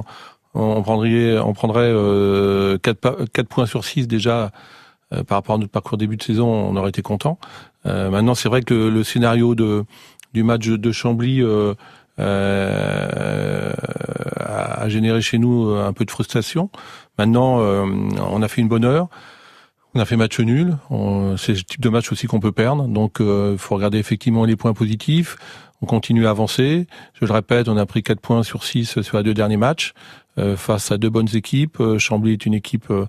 on, 0.54 0.82
prendrait, 0.82 1.38
on 1.38 1.52
prendrait 1.52 1.90
euh, 1.92 2.78
4, 2.78 3.42
points 3.48 3.66
sur 3.66 3.84
6 3.84 4.08
déjà 4.08 4.50
euh, 5.12 5.22
par 5.22 5.38
rapport 5.38 5.56
à 5.56 5.58
notre 5.58 5.70
parcours 5.70 5.98
début 5.98 6.16
de 6.16 6.22
saison, 6.22 6.48
on 6.48 6.76
aurait 6.76 6.90
été 6.90 7.02
content. 7.02 7.38
Euh, 7.86 8.10
maintenant, 8.10 8.34
c'est 8.34 8.48
vrai 8.48 8.62
que 8.62 8.74
le, 8.74 9.04
scénario 9.04 9.54
du 9.54 10.42
match 10.42 10.66
de 10.66 10.92
Chambly 10.92 11.42
euh, 11.42 11.74
euh, 12.18 13.23
a, 14.84 14.88
généré 14.88 15.20
chez 15.20 15.38
nous 15.38 15.68
un 15.74 15.92
peu 15.92 16.04
de 16.04 16.10
frustration. 16.10 16.70
Maintenant, 17.18 17.60
euh, 17.60 17.84
on 18.30 18.42
a 18.42 18.48
fait 18.48 18.60
une 18.60 18.68
bonne 18.68 18.84
heure. 18.84 19.08
On 19.94 20.00
a 20.00 20.04
fait 20.04 20.16
match 20.16 20.40
nul. 20.40 20.76
C'est 21.36 21.52
le 21.52 21.62
type 21.62 21.80
de 21.80 21.88
match 21.88 22.10
aussi 22.10 22.26
qu'on 22.26 22.40
peut 22.40 22.52
perdre. 22.52 22.88
Donc, 22.88 23.16
il 23.20 23.56
faut 23.58 23.74
regarder 23.76 23.98
effectivement 23.98 24.44
les 24.44 24.56
points 24.56 24.72
positifs. 24.72 25.36
On 25.82 25.86
continue 25.86 26.26
à 26.26 26.30
avancer. 26.30 26.86
Je 27.20 27.26
le 27.26 27.32
répète, 27.32 27.68
on 27.68 27.76
a 27.76 27.86
pris 27.86 28.02
4 28.02 28.18
points 28.20 28.42
sur 28.42 28.64
6 28.64 29.00
sur 29.02 29.16
les 29.18 29.22
deux 29.22 29.34
derniers 29.34 29.56
matchs 29.56 29.92
euh, 30.38 30.56
face 30.56 30.90
à 30.90 30.96
deux 30.98 31.10
bonnes 31.10 31.28
équipes. 31.34 31.78
Euh, 31.80 31.98
Chambly 31.98 32.32
est 32.32 32.46
une 32.46 32.54
équipe 32.54 32.90
euh, 32.90 33.06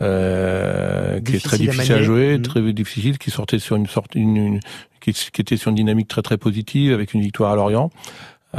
euh, 0.00 1.20
qui 1.20 1.36
est 1.36 1.44
très 1.44 1.58
Difficile 1.58 1.92
à 1.94 2.02
jouer, 2.02 2.36
Mhm. 2.38 2.42
très 2.42 2.72
difficile, 2.72 3.18
qui 3.18 3.30
sortait 3.30 3.58
sur 3.58 3.76
une 3.76 3.86
sorte, 3.86 4.14
une, 4.14 4.36
une- 4.36 4.60
qui, 5.00 5.12
qui 5.12 5.40
était 5.40 5.56
sur 5.56 5.70
une 5.70 5.76
dynamique 5.76 6.08
très 6.08 6.22
très 6.22 6.36
positive 6.36 6.92
avec 6.92 7.14
une 7.14 7.20
victoire 7.20 7.52
à 7.52 7.56
Lorient. 7.56 7.90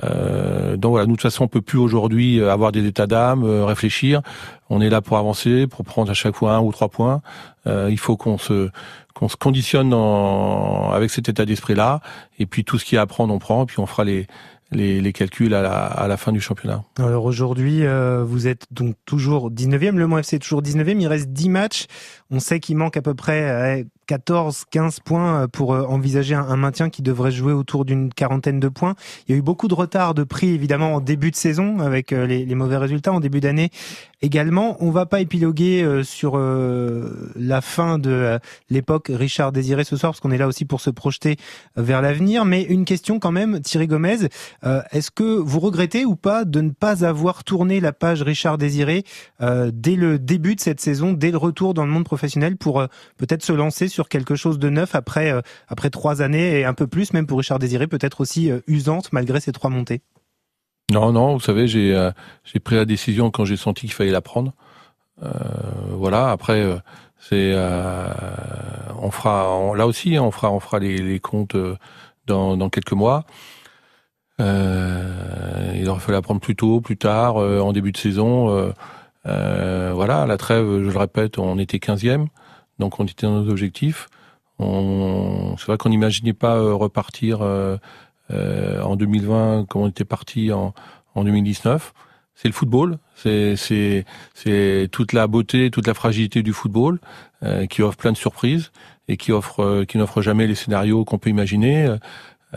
Euh, 0.03 0.77
donc 0.77 0.91
voilà, 0.91 1.05
nous 1.05 1.13
de 1.13 1.17
toute 1.17 1.23
façon, 1.23 1.45
on 1.45 1.47
peut 1.47 1.61
plus 1.61 1.77
aujourd'hui 1.77 2.39
euh, 2.39 2.51
avoir 2.51 2.71
des 2.71 2.85
états 2.85 3.07
d'âme, 3.07 3.43
euh, 3.43 3.65
réfléchir. 3.65 4.21
On 4.69 4.81
est 4.81 4.89
là 4.89 5.01
pour 5.01 5.17
avancer, 5.17 5.67
pour 5.67 5.83
prendre 5.83 6.11
à 6.11 6.13
chaque 6.13 6.35
fois 6.35 6.55
un 6.55 6.61
ou 6.61 6.71
trois 6.71 6.89
points. 6.89 7.21
Euh, 7.67 7.87
il 7.89 7.97
faut 7.99 8.17
qu'on 8.17 8.37
se 8.37 8.69
qu'on 9.15 9.27
se 9.27 9.35
conditionne 9.35 9.93
avec 10.93 11.09
cet 11.09 11.27
état 11.27 11.45
d'esprit-là. 11.45 11.99
Et 12.37 12.45
puis 12.45 12.63
tout 12.63 12.77
ce 12.77 12.85
qu'il 12.85 12.95
y 12.95 12.99
a 12.99 13.01
à 13.01 13.05
prendre, 13.05 13.33
on 13.33 13.39
prend. 13.39 13.63
Et 13.63 13.65
puis 13.65 13.79
on 13.79 13.85
fera 13.85 14.05
les 14.05 14.27
les, 14.71 15.01
les 15.01 15.13
calculs 15.13 15.53
à 15.53 15.61
la, 15.61 15.85
à 15.85 16.07
la 16.07 16.17
fin 16.17 16.31
du 16.31 16.41
championnat. 16.41 16.83
Alors 16.97 17.25
aujourd'hui, 17.25 17.85
euh, 17.85 18.23
vous 18.23 18.47
êtes 18.47 18.67
donc 18.71 18.95
toujours 19.05 19.51
19e. 19.51 19.95
Le 19.95 20.07
Mans 20.07 20.19
FC 20.19 20.35
est 20.35 20.39
toujours 20.39 20.61
19e. 20.61 20.99
Il 20.99 21.07
reste 21.07 21.29
10 21.29 21.49
matchs. 21.49 21.85
On 22.29 22.39
sait 22.39 22.59
qu'il 22.59 22.77
manque 22.77 22.97
à 22.97 23.01
peu 23.01 23.13
près 23.13 23.85
euh, 24.11 24.19
14, 24.19 24.65
15 24.71 24.99
points 25.01 25.43
euh, 25.43 25.47
pour 25.47 25.73
euh, 25.73 25.83
envisager 25.83 26.35
un, 26.35 26.55
maintien 26.55 26.89
qui 26.89 27.01
devrait 27.01 27.31
jouer 27.31 27.53
autour 27.53 27.85
d'une 27.85 28.11
quarantaine 28.11 28.59
de 28.59 28.67
points. 28.67 28.95
Il 29.27 29.31
y 29.31 29.35
a 29.35 29.37
eu 29.37 29.41
beaucoup 29.41 29.67
de 29.67 29.73
retard 29.73 30.13
de 30.13 30.23
prix 30.23 30.49
évidemment 30.49 30.95
en 30.95 30.99
début 30.99 31.31
de 31.31 31.35
saison 31.35 31.79
avec 31.79 32.11
euh, 32.11 32.25
les, 32.25 32.45
les 32.45 32.55
mauvais 32.55 32.77
résultats 32.77 33.13
en 33.13 33.19
début 33.19 33.39
d'année 33.39 33.69
également. 34.21 34.77
On 34.79 34.91
va 34.91 35.05
pas 35.05 35.21
épiloguer 35.21 36.03
sur 36.03 36.37
la 36.37 37.61
fin 37.61 37.97
de 37.99 38.37
l'époque 38.69 39.09
Richard 39.09 39.53
Désiré 39.53 39.85
ce 39.85 39.95
soir 39.95 40.11
parce 40.11 40.19
qu'on 40.19 40.31
est 40.31 40.37
là 40.37 40.47
aussi 40.47 40.65
pour 40.65 40.81
se 40.81 40.89
projeter 40.89 41.37
vers 41.77 42.01
l'avenir. 42.01 42.43
Mais 42.43 42.63
une 42.63 42.83
question 42.83 43.19
quand 43.19 43.31
même, 43.31 43.61
Thierry 43.61 43.87
Gomez. 43.87 44.27
Est-ce 44.91 45.09
que 45.09 45.23
vous 45.23 45.61
regrettez 45.61 46.03
ou 46.03 46.17
pas 46.17 46.43
de 46.43 46.59
ne 46.59 46.71
pas 46.71 47.05
avoir 47.05 47.45
tourné 47.45 47.79
la 47.79 47.93
page 47.93 48.21
Richard 48.21 48.57
Désiré 48.57 49.05
dès 49.39 49.95
le 49.95 50.19
début 50.19 50.55
de 50.55 50.59
cette 50.59 50.81
saison, 50.81 51.13
dès 51.13 51.31
le 51.31 51.37
retour 51.37 51.73
dans 51.73 51.85
le 51.85 51.91
monde 51.91 52.03
professionnel, 52.03 52.57
pour 52.57 52.85
peut-être 53.17 53.43
se 53.45 53.53
lancer 53.53 53.87
sur 53.87 53.98
quelque 54.07 54.35
chose 54.35 54.59
de 54.59 54.69
neuf 54.69 54.95
après 54.95 55.31
euh, 55.31 55.41
après 55.67 55.89
trois 55.89 56.21
années 56.21 56.59
et 56.59 56.65
un 56.65 56.73
peu 56.73 56.87
plus, 56.87 57.11
même 57.13 57.27
pour 57.27 57.39
Richard 57.39 57.59
Désiré, 57.59 57.87
peut-être 57.87 58.21
aussi 58.21 58.49
euh, 58.49 58.59
usante 58.67 59.11
malgré 59.11 59.41
ces 59.41 59.51
trois 59.51 59.69
montées. 59.69 60.01
Non, 60.91 61.11
non, 61.11 61.33
vous 61.33 61.41
savez, 61.41 61.67
j'ai 61.67 61.93
euh, 61.93 62.11
j'ai 62.45 62.59
pris 62.59 62.75
la 62.75 62.85
décision 62.85 63.29
quand 63.31 63.45
j'ai 63.45 63.57
senti 63.57 63.81
qu'il 63.81 63.93
fallait 63.93 64.11
la 64.11 64.21
prendre. 64.21 64.53
Voilà. 65.91 66.31
Après, 66.31 66.63
c'est 67.19 67.53
on 67.53 69.11
fera 69.11 69.75
là 69.75 69.85
aussi, 69.85 70.17
on 70.17 70.31
fera 70.31 70.49
on 70.49 70.61
fera 70.61 70.79
les, 70.79 70.97
les 70.97 71.19
comptes 71.19 71.57
dans, 72.25 72.55
dans 72.55 72.69
quelques 72.69 72.93
mois. 72.93 73.25
Il 74.39 74.45
aurait 75.89 75.99
fallu 75.99 76.13
la 76.13 76.21
prendre 76.21 76.39
plus 76.39 76.55
tôt, 76.55 76.79
plus 76.79 76.95
tard, 76.95 77.35
en 77.35 77.73
début 77.73 77.91
de 77.91 77.97
saison. 77.97 78.73
voilà, 79.25 80.25
la 80.25 80.37
trêve, 80.37 80.65
je 80.85 80.89
le 80.89 80.97
répète, 80.97 81.37
on 81.37 81.59
était 81.59 81.79
15e, 81.79 82.27
donc 82.79 82.99
on 82.99 83.05
était 83.05 83.27
dans 83.27 83.41
nos 83.41 83.49
objectifs. 83.49 84.09
On, 84.57 85.55
c'est 85.57 85.67
vrai 85.67 85.77
qu'on 85.77 85.89
n'imaginait 85.89 86.33
pas 86.33 86.57
euh, 86.57 86.73
repartir 86.73 87.41
euh, 87.41 87.77
euh, 88.31 88.81
en 88.81 88.95
2020 88.95 89.65
comme 89.69 89.83
on 89.83 89.87
était 89.87 90.05
parti 90.05 90.51
en, 90.51 90.73
en 91.15 91.23
2019. 91.23 91.93
C'est 92.35 92.47
le 92.47 92.53
football, 92.53 92.99
c'est 93.15 94.05
toute 94.93 95.11
la 95.11 95.27
beauté, 95.27 95.71
toute 95.71 95.87
la 95.87 95.93
fragilité 95.93 96.41
du 96.41 96.53
football 96.53 96.99
qui 97.69 97.81
offre 97.81 97.97
plein 97.97 98.13
de 98.13 98.17
surprises 98.17 98.71
et 99.09 99.17
qui 99.17 99.33
offre 99.33 99.83
qui 99.83 99.97
n'offre 99.97 100.21
jamais 100.21 100.47
les 100.47 100.55
scénarios 100.55 101.03
qu'on 101.03 101.17
peut 101.17 101.29
imaginer. 101.29 101.93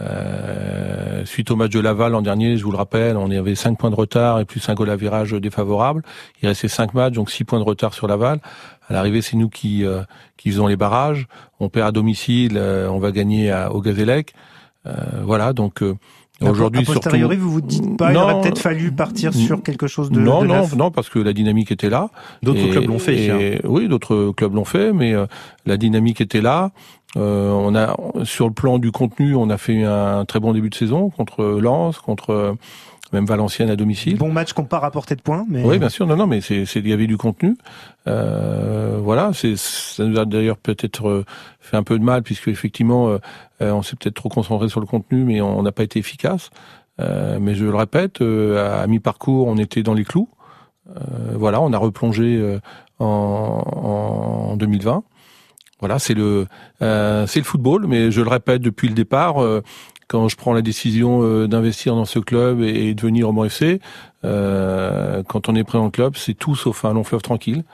Euh, 0.01 1.25
suite 1.27 1.51
au 1.51 1.57
match 1.57 1.71
de 1.71 1.81
Laval 1.81 2.13
l'an 2.13 2.23
dernier, 2.23 2.57
je 2.57 2.65
vous 2.65 2.71
le 2.71 2.79
rappelle, 2.79 3.17
on 3.17 3.31
avait 3.31 3.55
5 3.55 3.79
points 3.79 3.91
de 3.91 3.95
retard 3.95 4.41
et 4.41 4.45
plus 4.45 4.67
un 4.69 4.75
goal 4.75 4.89
à 4.91 4.97
virage 4.97 5.33
défavorable. 5.33 6.03
Il 6.43 6.49
restait 6.49 6.69
5 6.69 6.95
matchs, 6.95 7.15
donc 7.15 7.31
6 7.31 7.45
points 7.45 7.59
de 7.59 7.65
retard 7.65 7.93
sur 7.93 8.07
Laval. 8.07 8.41
À 8.89 8.95
l'arrivée, 8.95 9.23
c'est 9.23 9.37
nous 9.37 9.49
qui 9.49 9.85
euh, 9.85 10.03
qui 10.37 10.51
faisons 10.51 10.67
les 10.67 10.77
barrages. 10.77 11.27
On 11.61 11.69
perd 11.69 11.89
à 11.89 11.93
domicile, 11.93 12.57
euh, 12.57 12.89
on 12.89 12.99
va 12.99 13.13
gagner 13.13 13.51
à, 13.51 13.73
au 13.73 13.81
Gazélec. 13.81 14.35
Euh, 14.87 14.93
voilà, 15.23 15.53
donc 15.53 15.83
euh, 15.83 15.95
aujourd'hui 16.51 16.83
a 16.83 16.85
surtout. 16.85 17.01
posteriori, 17.01 17.37
vous 17.37 17.51
vous 17.51 17.61
dites 17.61 17.97
pas, 17.97 18.11
il 18.11 18.15
Non. 18.15 18.23
aurait 18.23 18.41
peut-être 18.41 18.59
fallu 18.59 18.93
partir 18.93 19.33
sur 19.35 19.63
quelque 19.63 19.87
chose 19.87 20.11
de, 20.11 20.21
non, 20.21 20.43
de 20.43 20.47
non, 20.49 20.55
neuf. 20.63 20.77
non, 20.77 20.91
parce 20.91 21.09
que 21.09 21.19
la 21.19 21.33
dynamique 21.33 21.71
était 21.73 21.91
là. 21.91 22.11
D'autres 22.43 22.67
clubs 22.71 22.87
l'ont 22.89 22.99
fait. 22.99 23.17
et- 23.25 23.31
hein. 23.57 23.61
oui, 23.65 23.89
d'autres 23.89 24.33
clubs 24.37 24.55
l'ont 24.55 24.65
fait, 24.65 24.93
mais 24.93 25.13
euh, 25.15 25.27
la 25.67 25.77
dynamique 25.77 26.21
était 26.21 26.41
là. 26.41 26.71
Euh, 27.17 27.51
on 27.51 27.75
a 27.75 27.95
sur 28.25 28.47
le 28.49 28.55
plan 28.55 28.79
du 28.79 28.91
contenu, 28.91 29.35
on 29.35 29.51
a 29.51 29.59
fait 29.59 29.85
un 29.85 30.25
très 30.25 30.41
bon 30.41 30.53
début 30.55 30.71
de 30.71 30.75
saison 30.75 31.11
contre 31.11 31.45
Lens, 31.61 31.99
contre 31.99 32.31
euh, 32.31 32.53
même 33.12 33.26
Valenciennes 33.26 33.71
à 33.71 33.76
domicile. 33.76 34.16
Bon 34.16 34.33
match 34.33 34.52
qu'on 34.52 34.64
pas 34.64 34.78
rapporté 34.78 35.14
de 35.16 35.21
points, 35.23 35.45
mais 35.49 35.62
Oui, 35.64 35.78
bien 35.78 35.88
sûr, 35.88 36.07
non, 36.07 36.16
non, 36.16 36.26
mais 36.26 36.40
c'est, 36.40 36.64
c'est, 36.66 36.81
il 36.81 36.88
y 36.88 36.92
avait 36.92 37.07
du 37.07 37.16
contenu. 37.16 37.57
Euh, 38.09 38.99
voilà, 39.02 39.31
c'est, 39.35 39.57
ça 39.57 40.04
nous 40.04 40.19
a 40.19 40.25
d'ailleurs 40.25 40.57
peut-être 40.59 41.09
euh, 41.09 41.25
fait 41.61 41.76
un 41.76 41.83
peu 41.83 41.99
de 41.99 42.04
mal 42.04 42.23
puisque 42.23 42.49
effectivement, 42.49 43.09
euh, 43.09 43.19
euh, 43.61 43.73
on 43.73 43.83
s'est 43.83 43.97
peut-être 43.97 44.14
trop 44.14 44.28
concentré 44.28 44.69
sur 44.69 44.81
le 44.81 44.87
contenu, 44.87 45.25
mais 45.25 45.40
on 45.40 45.62
n'a 45.62 45.73
pas 45.73 45.83
été 45.85 45.99
efficace. 45.99 46.50
Euh, 47.00 47.38
mais 47.40 47.54
je 47.54 47.64
le 47.64 47.75
répète, 47.75 48.21
euh, 48.21 48.83
à 48.83 48.87
mi-parcours, 48.87 49.47
on 49.49 49.57
était 49.57 49.83
dans 49.83 49.95
les 49.95 50.04
clous. 50.04 50.28
Euh, 50.88 51.00
voilà, 51.37 51.61
on 51.61 51.73
a 51.73 51.78
replongé 51.78 52.37
euh, 52.38 52.59
en, 52.99 53.62
en 54.52 54.57
2020. 54.57 55.02
Voilà, 55.81 55.99
c'est 55.99 56.14
le, 56.14 56.47
euh, 56.81 57.26
c'est 57.26 57.40
le 57.40 57.45
football, 57.45 57.87
mais 57.88 58.12
je 58.12 58.21
le 58.21 58.28
répète 58.28 58.62
depuis 58.62 58.87
le 58.88 58.95
départ. 58.95 59.42
euh, 59.42 59.62
quand 60.12 60.28
je 60.28 60.37
prends 60.37 60.52
la 60.52 60.61
décision 60.61 61.23
euh, 61.23 61.49
d'investir 61.49 61.95
dans 61.95 62.04
ce 62.04 62.19
club 62.19 62.61
et, 62.61 62.92
de 62.92 63.00
venir 63.00 63.31
au 63.31 63.33
Mans 63.33 63.47
FC, 63.47 63.81
euh, 64.25 65.23
quand 65.23 65.49
on 65.49 65.54
est 65.54 65.64
prêt 65.64 65.78
dans 65.78 65.87
le 65.87 65.90
club, 65.90 66.16
c'est 66.16 66.35
tout 66.35 66.54
sauf 66.54 66.85
un 66.85 66.92
long 66.92 67.02
fleuve 67.02 67.23
tranquille. 67.23 67.64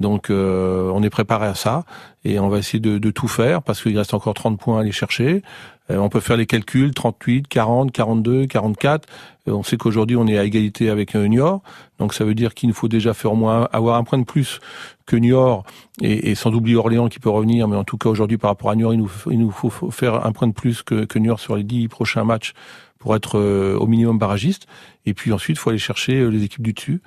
Donc 0.00 0.28
euh, 0.28 0.90
on 0.92 1.02
est 1.02 1.10
préparé 1.10 1.46
à 1.46 1.54
ça 1.54 1.84
et 2.24 2.38
on 2.38 2.48
va 2.48 2.58
essayer 2.58 2.80
de, 2.80 3.10
tout 3.10 3.28
faire 3.28 3.62
parce 3.62 3.82
qu'il 3.82 3.96
reste 3.96 4.14
encore 4.14 4.34
30 4.34 4.58
points 4.58 4.78
à 4.78 4.80
aller 4.80 4.92
chercher. 4.92 5.42
Euh, 5.90 5.98
on 5.98 6.08
peut 6.08 6.20
faire 6.20 6.36
les 6.36 6.46
calculs 6.46 6.94
38, 6.94 7.46
40, 7.46 7.92
42, 7.92 8.46
44. 8.46 9.06
Euh, 9.46 9.52
on 9.52 9.62
sait 9.62 9.76
qu'aujourd'hui 9.76 10.16
on 10.16 10.26
est 10.26 10.38
à 10.38 10.44
égalité 10.44 10.88
avec 10.88 11.14
euh, 11.14 11.26
Niort, 11.26 11.62
donc 11.98 12.14
ça 12.14 12.24
veut 12.24 12.34
dire 12.34 12.54
qu'il 12.54 12.70
nous 12.70 12.74
faut 12.74 12.88
déjà 12.88 13.12
faire 13.12 13.32
au 13.32 13.36
moins 13.36 13.68
avoir 13.72 13.96
un 13.96 14.04
point 14.04 14.18
de 14.18 14.24
plus 14.24 14.58
que 15.06 15.16
Niort 15.16 15.64
et, 16.00 16.30
et 16.30 16.34
sans 16.34 16.50
oublier 16.54 16.76
Orléans 16.76 17.08
qui 17.08 17.20
peut 17.20 17.28
revenir, 17.28 17.68
mais 17.68 17.76
en 17.76 17.84
tout 17.84 17.98
cas 17.98 18.08
aujourd'hui 18.08 18.38
par 18.38 18.50
rapport 18.50 18.70
à 18.70 18.76
Niort, 18.76 18.94
il 18.94 19.00
nous, 19.00 19.12
il 19.30 19.38
nous 19.38 19.50
faut 19.50 19.90
faire 19.90 20.26
un 20.26 20.32
point 20.32 20.48
de 20.48 20.54
plus 20.54 20.82
que, 20.82 21.04
que 21.04 21.18
Niort 21.18 21.38
sur 21.38 21.56
les 21.56 21.64
10 21.64 21.88
prochains 21.88 22.24
matchs 22.24 22.54
pour 22.98 23.14
être 23.14 23.38
au 23.38 23.86
minimum 23.86 24.16
barragiste. 24.16 24.66
Et 25.04 25.12
puis 25.12 25.30
ensuite, 25.34 25.58
il 25.58 25.60
faut 25.60 25.68
aller 25.68 25.78
chercher 25.78 26.30
les 26.30 26.42
équipes 26.42 26.62
du 26.62 26.72
dessus. 26.72 27.02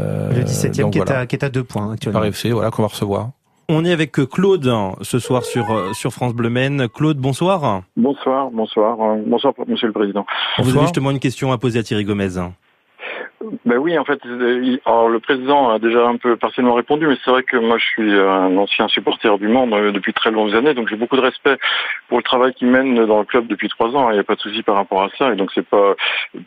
Euh, 0.00 0.30
le 0.32 0.42
17e 0.42 0.80
donc 0.82 0.92
qui, 0.92 0.98
est 0.98 1.04
voilà. 1.04 1.20
à, 1.20 1.26
qui 1.26 1.36
est 1.36 1.44
à 1.44 1.48
deux 1.48 1.64
points 1.64 1.92
actuellement. 1.92 2.20
par 2.20 2.28
FC, 2.28 2.50
voilà 2.50 2.70
qu'on 2.70 2.82
va 2.82 2.88
recevoir. 2.88 3.30
On 3.68 3.84
est 3.84 3.92
avec 3.92 4.12
Claude 4.12 4.68
ce 5.02 5.18
soir 5.20 5.44
sur 5.44 5.70
euh, 5.70 5.92
sur 5.92 6.12
France 6.12 6.34
Bleu 6.34 6.50
Maine. 6.50 6.88
Claude, 6.88 7.18
bonsoir. 7.18 7.82
Bonsoir, 7.96 8.50
bonsoir, 8.50 9.00
euh, 9.00 9.22
bonsoir, 9.26 9.54
Monsieur 9.68 9.86
le 9.86 9.92
Président. 9.92 10.24
Vous 10.58 10.62
avez 10.62 10.72
Bonsoir. 10.72 10.84
justement 10.86 11.10
une 11.12 11.20
question 11.20 11.52
à 11.52 11.58
poser 11.58 11.78
à 11.78 11.82
Thierry 11.84 12.04
Gomez. 12.04 12.30
Ben 13.64 13.78
oui, 13.78 13.98
en 13.98 14.04
fait, 14.04 14.20
alors 14.86 15.08
le 15.08 15.18
président 15.18 15.70
a 15.70 15.78
déjà 15.78 16.06
un 16.06 16.16
peu 16.16 16.36
partiellement 16.36 16.74
répondu, 16.74 17.06
mais 17.06 17.16
c'est 17.24 17.30
vrai 17.30 17.42
que 17.42 17.56
moi 17.56 17.78
je 17.78 17.84
suis 17.84 18.12
un 18.12 18.56
ancien 18.56 18.86
supporter 18.88 19.36
du 19.38 19.48
Mans 19.48 19.66
depuis 19.66 20.12
très 20.12 20.30
longues 20.30 20.54
années, 20.54 20.74
donc 20.74 20.88
j'ai 20.88 20.96
beaucoup 20.96 21.16
de 21.16 21.20
respect 21.20 21.56
pour 22.08 22.18
le 22.18 22.22
travail 22.22 22.54
qu'il 22.54 22.68
mène 22.68 23.06
dans 23.06 23.18
le 23.18 23.24
club 23.24 23.46
depuis 23.46 23.68
trois 23.68 23.94
ans. 23.96 24.10
Il 24.10 24.14
n'y 24.14 24.20
a 24.20 24.24
pas 24.24 24.36
de 24.36 24.40
souci 24.40 24.62
par 24.62 24.76
rapport 24.76 25.02
à 25.02 25.08
ça, 25.18 25.32
et 25.32 25.36
donc 25.36 25.50
c'est 25.54 25.66
pas. 25.66 25.94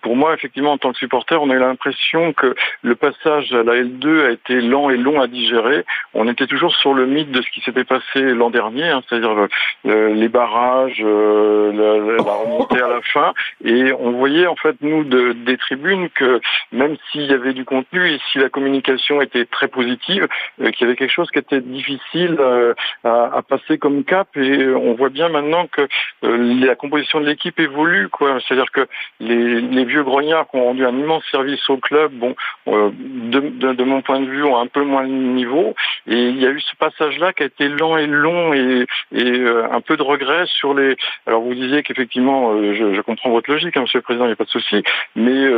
Pour 0.02 0.16
moi, 0.16 0.34
effectivement, 0.34 0.72
en 0.74 0.78
tant 0.78 0.92
que 0.94 0.98
supporter, 0.98 1.42
on 1.42 1.50
a 1.50 1.54
eu 1.56 1.60
l'impression 1.60 2.32
que 2.34 2.56
le 2.84 2.96
passage 2.96 3.52
à 3.54 3.64
la 3.64 3.74
L2 3.82 4.26
a 4.28 4.32
été 4.32 4.62
lent 4.62 4.90
et 4.90 4.98
long 4.98 5.20
à 5.20 5.28
digérer. 5.28 5.86
On 6.14 6.28
était 6.28 6.48
toujours 6.48 6.74
sur 6.76 6.94
le 6.94 7.06
mythe 7.06 7.32
de 7.32 7.42
ce 7.42 7.50
qui 7.52 7.62
s'était 7.62 7.84
passé 7.84 8.22
l'an 8.22 8.50
dernier, 8.50 8.88
hein, 8.90 9.02
c'est-à-dire 9.08 9.34
le- 9.34 9.50
le- 9.84 10.14
les 10.14 10.30
barrages, 10.30 11.02
euh, 11.04 11.72
la- 11.74 12.24
la 12.24 12.32
remontée 12.34 12.82
à 12.82 12.88
la 12.88 13.02
fin, 13.02 13.34
et 13.66 13.92
on 14.00 14.12
voyait 14.12 14.48
en 14.48 14.56
fait 14.56 14.76
nous 14.82 15.04
de- 15.04 15.34
des 15.34 15.58
tribunes 15.58 16.10
que 16.10 16.40
même 16.72 16.93
s'il 17.12 17.24
y 17.24 17.34
avait 17.34 17.54
du 17.54 17.66
contenu 17.66 18.10
et 18.10 18.20
si 18.32 18.38
la 18.38 18.50
communication 18.50 19.22
était 19.22 19.46
très 19.46 19.68
positive, 19.68 20.28
euh, 20.62 20.72
qu'il 20.72 20.86
y 20.86 20.90
avait 20.90 20.96
quelque 20.96 21.12
chose 21.12 21.30
qui 21.32 21.40
était 21.40 21.62
difficile 21.62 22.38
euh, 22.40 22.74
à, 23.04 23.42
passer 23.48 23.78
comme 23.78 24.04
cap. 24.04 24.28
Et 24.36 24.64
euh, 24.64 24.78
on 24.78 24.94
voit 24.94 25.10
bien 25.10 25.30
maintenant 25.30 25.68
que 25.68 25.88
la 26.22 26.76
composition 26.76 27.20
de 27.22 27.26
l'équipe 27.26 27.60
évolue. 27.60 28.10
quoi. 28.10 28.40
C'est-à-dire 28.42 28.72
que 28.72 28.88
les, 29.20 29.86
vieux 29.86 30.04
grognards 30.04 30.48
qui 30.50 30.56
ont 30.58 30.66
rendu 30.66 30.86
un 30.86 30.98
immense 30.98 31.24
service 31.30 31.70
au 31.70 31.78
club, 31.78 32.14
bon, 32.14 32.36
de, 32.66 33.40
de- 33.40 33.74
de 33.74 33.84
mon 33.84 34.02
point 34.02 34.22
de 34.22 34.26
vue, 34.26 34.44
ont 34.44 34.58
un 34.58 34.68
peu 34.68 34.84
moins 34.84 35.04
le 35.04 35.10
niveau. 35.10 35.76
Et 36.08 36.30
il 36.30 36.42
y 36.42 36.46
a 36.46 36.50
eu 36.50 36.62
ce 36.62 36.76
passage-là 36.78 37.34
qui 37.34 37.44
a 37.44 37.48
été 37.48 37.68
lent 37.68 37.98
et 37.98 38.08
long 38.08 38.54
et, 38.54 38.86
un 39.14 39.82
peu 39.82 39.98
de 39.98 40.04
regret 40.04 40.46
sur 40.48 40.74
les. 40.74 40.96
Alors 41.28 41.42
vous 41.42 41.54
disiez 41.54 41.84
qu'effectivement, 41.84 42.56
je, 42.74 43.02
comprends 43.02 43.30
votre 43.30 43.52
logique, 43.52 43.76
hein, 43.76 43.82
Monsieur 43.82 44.00
le 44.00 44.04
Président, 44.04 44.26
il 44.26 44.30
n'y 44.30 44.34
a 44.34 44.38
pas 44.38 44.46
de 44.46 44.50
souci, 44.50 44.84
mais 45.16 45.50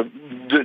de- 0.49 0.63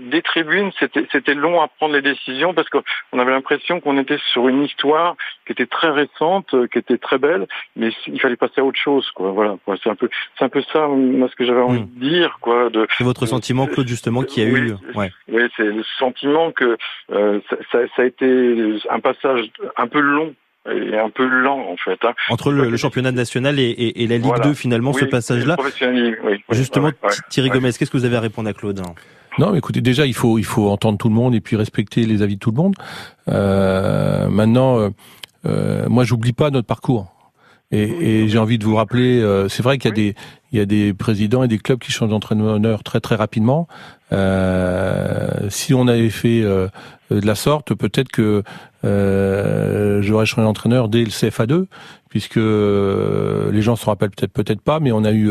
c'était 1.13 1.35
long 1.35 1.61
à 1.61 1.69
prendre 1.69 1.95
les 1.95 2.03
décisions 2.03 2.55
parce 2.55 2.69
qu'on 2.69 3.19
avait 3.19 3.31
l'impression 3.31 3.81
qu'on 3.81 3.99
était 3.99 4.19
sur 4.33 4.49
une 4.49 4.63
histoire 4.65 5.17
qui 5.47 5.53
était 5.53 5.67
très 5.67 5.91
récente, 5.91 6.53
euh, 6.55 6.67
qui 6.67 6.79
était 6.79 6.99
très 6.99 7.19
belle, 7.19 7.47
mais 7.77 7.91
il 8.07 8.21
fallait 8.21 8.37
passer 8.37 8.61
à 8.61 8.65
autre 8.65 8.79
chose, 8.79 9.09
quoi. 9.15 9.31
Voilà. 9.33 9.57
C'est 9.83 9.91
un 9.91 9.95
peu, 9.95 10.09
c'est 10.39 10.45
un 10.45 10.49
peu 10.49 10.63
ça, 10.73 10.87
moi, 10.89 11.29
ce 11.31 11.37
que 11.37 11.45
j'avais 11.45 11.61
envie 11.61 11.81
Mm. 11.81 11.89
de 11.95 12.09
dire, 12.09 12.39
quoi. 12.41 12.71
De, 12.71 12.87
C'est 12.99 13.05
votre 13.05 13.27
sentiment, 13.27 13.67
Claude, 13.67 13.89
justement, 13.89 14.23
qui 14.23 14.43
a 14.43 14.45
Oui, 14.45 14.61
eu. 14.61 14.75
Ouais. 14.97 15.11
oui, 15.29 15.43
c'est 15.57 15.65
le 15.65 15.83
sentiment 15.99 16.53
que 16.53 16.77
euh, 17.13 17.41
ça, 17.49 17.57
ça, 17.73 17.79
ça 17.97 18.03
a 18.03 18.05
été 18.05 18.75
un 18.91 19.01
passage 19.01 19.41
un 19.77 19.87
peu 19.87 20.01
long 20.01 20.35
et 20.71 20.97
un 20.99 21.09
peu 21.09 21.25
lent, 21.27 21.59
en 21.71 21.77
fait. 21.79 21.99
Hein. 22.05 22.13
Entre 22.29 22.53
le, 22.53 22.69
le 22.69 22.77
championnat 22.77 23.13
national 23.13 23.59
et, 23.59 23.63
et- 23.71 24.03
et 24.03 24.07
la 24.07 24.17
Ligue 24.17 24.27
Voilà. 24.27 24.45
2, 24.45 24.55
finalement, 24.55 24.93
ce 24.93 25.07
passage-là. 25.07 25.57
oui, 25.59 26.15
oui, 26.23 26.45
Justement, 26.51 26.89
ouais, 26.89 26.93
ouais, 27.03 27.11
Thierry 27.31 27.49
ouais. 27.49 27.55
Gomez, 27.57 27.71
qu'est-ce 27.73 27.91
que 27.91 27.97
vous 27.97 28.05
avez 28.05 28.17
à 28.17 28.21
répondre 28.21 28.49
à 28.49 28.53
Claude? 28.53 28.81
Non, 29.39 29.53
mais 29.53 29.59
écoutez, 29.59 29.81
déjà, 29.81 30.07
il 30.07 30.15
faut, 30.15 30.39
il 30.39 30.45
faut 30.45 30.69
entendre 30.69 30.99
tout 30.99 31.09
le 31.09 31.15
monde 31.15 31.35
et 31.35 31.41
puis 31.41 31.57
respecter 31.57 32.05
les 32.05 32.23
avis 32.23 32.35
de 32.35 32.41
tout 32.41 32.51
le 32.51 32.57
monde. 32.57 32.75
Euh, 33.29 34.29
maintenant, 34.29 34.79
euh, 34.79 34.91
euh, 35.47 35.89
moi, 35.89 36.05
j'oublie 36.05 36.33
pas 36.33 36.51
notre 36.51 36.67
parcours. 36.67 37.07
Et, 37.73 37.83
et 38.23 38.29
j'ai 38.29 38.39
envie 38.39 38.59
de 38.59 38.65
vous 38.65 38.75
rappeler, 38.75 39.21
euh, 39.21 39.49
c'est 39.49 39.63
vrai 39.63 39.79
qu'il 39.79 39.91
y 39.91 39.93
a 39.93 39.95
des, 39.95 40.15
il 40.51 40.59
y 40.59 40.63
a 40.63 40.67
des 40.67 40.93
présidents 40.93 41.45
et 41.45 41.49
des 41.49 41.59
clubs 41.59 41.79
qui 41.79 41.93
changent 41.93 42.11
d'entraîneur 42.11 42.83
très 42.83 43.01
très 43.01 43.15
rapidement. 43.15 43.69
Euh, 44.13 45.49
si 45.49 45.73
on 45.73 45.87
avait 45.87 46.11
fait 46.11 46.43
euh, 46.43 46.67
de 47.13 47.25
la 47.25 47.37
sorte, 47.37 47.75
peut-être 47.75 48.11
que 48.11 48.43
euh, 48.85 50.03
j'aurais 50.03 50.27
changé 50.27 50.45
d'entraîneur 50.45 50.89
dès 50.89 51.05
le 51.05 51.11
CFA2, 51.11 51.67
puisque 52.11 52.37
euh, 52.37 53.51
les 53.53 53.63
gens 53.63 53.77
se 53.77 53.87
rappellent 53.87 54.11
peut-être 54.11 54.33
peut-être 54.33 54.61
pas, 54.61 54.81
mais 54.81 54.93
on 54.93 55.05
a 55.05 55.13
eu 55.13 55.31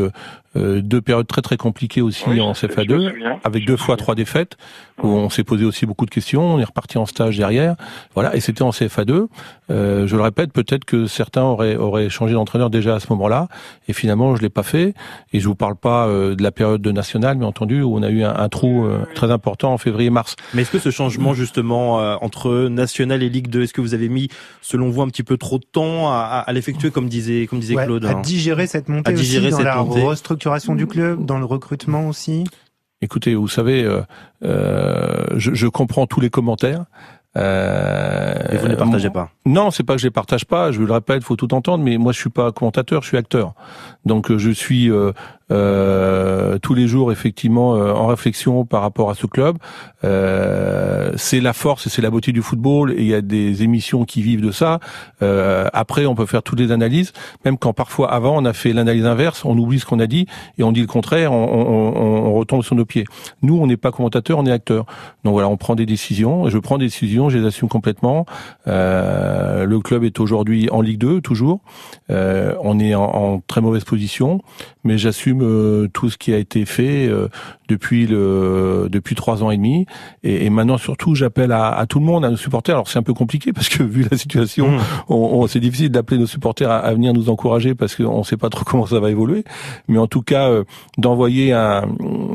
euh, 0.55 0.81
deux 0.81 1.01
périodes 1.01 1.27
très 1.27 1.41
très 1.41 1.57
compliquées 1.57 2.01
aussi 2.01 2.23
Oui, 2.27 2.41
en 2.41 2.53
je 2.53 2.65
me 2.65 2.71
CFA2 2.71 3.09
souviens. 3.11 3.39
avec 3.43 3.65
deux 3.67 3.77
fois 3.77 3.97
trois 3.97 4.15
défaites 4.15 4.57
où 5.03 5.07
on 5.07 5.29
s'est 5.29 5.43
posé 5.43 5.63
aussi 5.63 5.85
beaucoup 5.85 6.05
de 6.05 6.09
questions. 6.09 6.41
On 6.55 6.59
est 6.59 6.63
reparti 6.63 6.97
en 6.97 7.05
stage 7.05 7.37
derrière, 7.37 7.75
voilà, 8.15 8.35
et 8.35 8.39
c'était 8.39 8.63
en 8.63 8.71
CFA2. 8.71 9.27
Euh, 9.71 10.07
je 10.07 10.15
le 10.15 10.21
répète, 10.23 10.51
peut-être 10.51 10.83
que 10.83 11.05
certains 11.05 11.43
auraient 11.43 11.75
auraient 11.75 12.09
changé 12.09 12.33
d'entraîneur 12.33 12.69
déjà 12.69 12.95
à 12.95 12.99
ce 12.99 13.07
moment-là, 13.11 13.47
et 13.87 13.93
finalement 13.93 14.35
je 14.35 14.41
l'ai 14.41 14.49
pas 14.49 14.63
fait. 14.63 14.93
Et 15.31 15.39
je 15.39 15.47
vous 15.47 15.55
parle 15.55 15.75
pas 15.75 16.07
euh, 16.07 16.35
de 16.35 16.41
la 16.43 16.51
période 16.51 16.81
de 16.81 16.91
nationale, 16.91 17.37
mais 17.37 17.45
entendu 17.45 17.81
où 17.81 17.95
on 17.95 18.01
a 18.03 18.09
eu 18.09 18.23
un, 18.23 18.35
un 18.35 18.49
trou 18.49 18.85
euh, 18.85 18.99
très 19.15 19.31
important 19.31 19.71
en 19.73 19.77
février-mars. 19.77 20.35
Mais 20.53 20.63
est-ce 20.63 20.71
que 20.71 20.79
ce 20.79 20.89
changement, 20.91 21.33
justement, 21.33 21.99
euh, 22.01 22.15
entre 22.21 22.67
National 22.67 23.21
et 23.23 23.29
Ligue 23.29 23.47
2, 23.49 23.63
est-ce 23.63 23.73
que 23.73 23.81
vous 23.81 23.93
avez 23.93 24.09
mis, 24.09 24.27
selon 24.61 24.89
vous, 24.89 25.01
un 25.01 25.07
petit 25.07 25.23
peu 25.23 25.37
trop 25.37 25.59
de 25.59 25.65
temps 25.71 26.09
à, 26.11 26.15
à- 26.15 26.39
à 26.41 26.53
comme 26.93 27.09
disait, 27.09 27.47
comme 27.47 27.59
disait 27.59 27.75
Ouais, 27.75 27.85
Claude 27.85 28.05
à 28.05 28.11
hein 28.17 28.21
digérer 28.21 28.67
cette 28.67 28.89
montée 28.89 29.11
À 29.11 29.13
digérer 29.13 29.47
aussi, 29.47 29.51
dans 29.51 29.57
cette 29.57 29.65
la 29.65 29.75
montée. 29.83 30.03
restructuration 30.03 30.75
du 30.75 30.87
club, 30.87 31.25
dans 31.25 31.39
le 31.39 31.45
recrutement 31.45 32.07
aussi. 32.07 32.43
Écoutez, 33.01 33.33
vous 33.35 33.47
savez, 33.47 33.83
euh, 33.83 34.01
euh, 34.43 35.25
je, 35.37 35.53
je 35.53 35.67
comprends 35.67 36.05
tous 36.05 36.19
les 36.19 36.29
commentaires. 36.29 36.85
Euh, 37.37 38.33
Et 38.51 38.57
vous 38.57 38.65
ne 38.65 38.71
les 38.71 38.77
partagez 38.77 39.09
pas 39.09 39.29
Non, 39.45 39.71
c'est 39.71 39.83
pas 39.83 39.93
que 39.95 40.01
je 40.01 40.07
les 40.07 40.11
partage 40.11 40.45
pas. 40.45 40.71
Je 40.71 40.81
le 40.81 40.91
répète, 40.91 41.23
faut 41.23 41.35
tout 41.35 41.53
entendre. 41.53 41.83
Mais 41.83 41.97
moi, 41.97 42.11
je 42.11 42.19
suis 42.19 42.29
pas 42.29 42.51
commentateur, 42.51 43.03
je 43.03 43.07
suis 43.09 43.17
acteur. 43.17 43.53
Donc, 44.05 44.31
euh, 44.31 44.37
je 44.37 44.49
suis 44.49 44.89
euh, 44.91 45.11
tous 45.49 46.73
les 46.73 46.87
jours 46.87 47.11
effectivement 47.11 47.75
euh, 47.75 47.91
en 47.93 48.07
réflexion 48.07 48.65
par 48.65 48.81
rapport 48.81 49.09
à 49.09 49.15
ce 49.15 49.25
club. 49.27 49.57
Euh, 50.03 51.11
c'est 51.15 51.39
la 51.41 51.53
force 51.53 51.87
et 51.87 51.89
c'est 51.89 52.01
la 52.01 52.09
beauté 52.09 52.31
du 52.31 52.41
football. 52.41 52.91
Et 52.93 53.01
il 53.01 53.07
y 53.07 53.13
a 53.13 53.21
des 53.21 53.63
émissions 53.63 54.05
qui 54.05 54.21
vivent 54.21 54.41
de 54.41 54.51
ça. 54.51 54.79
Euh, 55.21 55.67
après, 55.73 56.05
on 56.05 56.15
peut 56.15 56.25
faire 56.25 56.43
toutes 56.43 56.59
les 56.59 56.71
analyses, 56.71 57.13
même 57.45 57.57
quand 57.57 57.73
parfois 57.73 58.11
avant 58.11 58.37
on 58.37 58.45
a 58.45 58.53
fait 58.53 58.73
l'analyse 58.73 59.05
inverse, 59.05 59.43
on 59.45 59.57
oublie 59.57 59.79
ce 59.79 59.85
qu'on 59.85 59.99
a 59.99 60.07
dit 60.07 60.25
et 60.57 60.63
on 60.63 60.71
dit 60.71 60.81
le 60.81 60.87
contraire, 60.87 61.31
on, 61.33 61.43
on, 61.43 61.95
on- 61.95 62.19
on 62.29 62.33
retombe 62.33 62.63
sur 62.63 62.75
nos 62.75 62.85
pieds. 62.85 63.05
Nous, 63.41 63.57
on 63.57 63.67
n'est 63.67 63.77
pas 63.77 63.91
commentateur, 63.91 64.37
on 64.39 64.45
est 64.45 64.51
acteur. 64.51 64.85
Donc 65.23 65.33
voilà, 65.33 65.47
on 65.49 65.57
prend 65.57 65.75
des 65.75 65.85
décisions. 65.85 66.49
Je 66.49 66.57
prends 66.57 66.77
des 66.77 66.85
décisions, 66.85 67.29
je 67.29 67.37
les 67.37 67.45
assume 67.45 67.69
complètement. 67.69 68.25
Euh, 68.67 69.65
le 69.65 69.79
club 69.79 70.03
est 70.03 70.19
aujourd'hui 70.19 70.69
en 70.71 70.81
Ligue 70.81 70.99
2, 70.99 71.21
toujours. 71.21 71.59
Euh, 72.09 72.53
on 72.61 72.79
est 72.79 72.95
en, 72.95 73.03
en 73.03 73.41
très 73.45 73.61
mauvaise 73.61 73.83
position, 73.83 74.41
mais 74.83 74.97
j'assume 74.97 75.38
euh, 75.43 75.87
tout 75.93 76.09
ce 76.09 76.17
qui 76.17 76.33
a 76.33 76.37
été 76.37 76.65
fait 76.65 77.07
euh, 77.07 77.27
depuis 77.67 78.07
le 78.07 78.87
depuis 78.91 79.15
trois 79.15 79.43
ans 79.43 79.51
et 79.51 79.57
demi. 79.57 79.85
Et, 80.23 80.45
et 80.45 80.49
maintenant, 80.49 80.77
surtout, 80.77 81.15
j'appelle 81.15 81.51
à, 81.51 81.69
à 81.69 81.85
tout 81.85 81.99
le 81.99 82.05
monde, 82.05 82.25
à 82.25 82.29
nos 82.29 82.37
supporters. 82.37 82.75
Alors 82.75 82.87
c'est 82.89 82.99
un 82.99 83.03
peu 83.03 83.13
compliqué 83.13 83.53
parce 83.53 83.69
que 83.69 83.83
vu 83.95 84.05
la 84.09 84.17
situation, 84.17 84.71
Mmh. 84.71 84.79
on, 85.09 85.15
on- 85.15 85.47
c'est 85.47 85.59
difficile 85.59 85.89
d'appeler 85.89 86.19
nos 86.19 86.25
supporters 86.25 86.69
à, 86.69 86.77
à 86.79 86.93
venir 86.93 87.13
nous 87.13 87.29
encourager 87.29 87.75
parce 87.75 87.95
qu'on 87.95 88.19
ne 88.19 88.23
sait 88.23 88.37
pas 88.37 88.49
trop 88.49 88.63
comment 88.65 88.85
ça 88.85 88.99
va 88.99 89.09
évoluer. 89.11 89.43
Mais 89.87 89.97
en 89.97 90.07
tout 90.07 90.21
cas, 90.21 90.49
euh, 90.49 90.63
d'envoyer 90.97 91.53
un, 91.53 91.83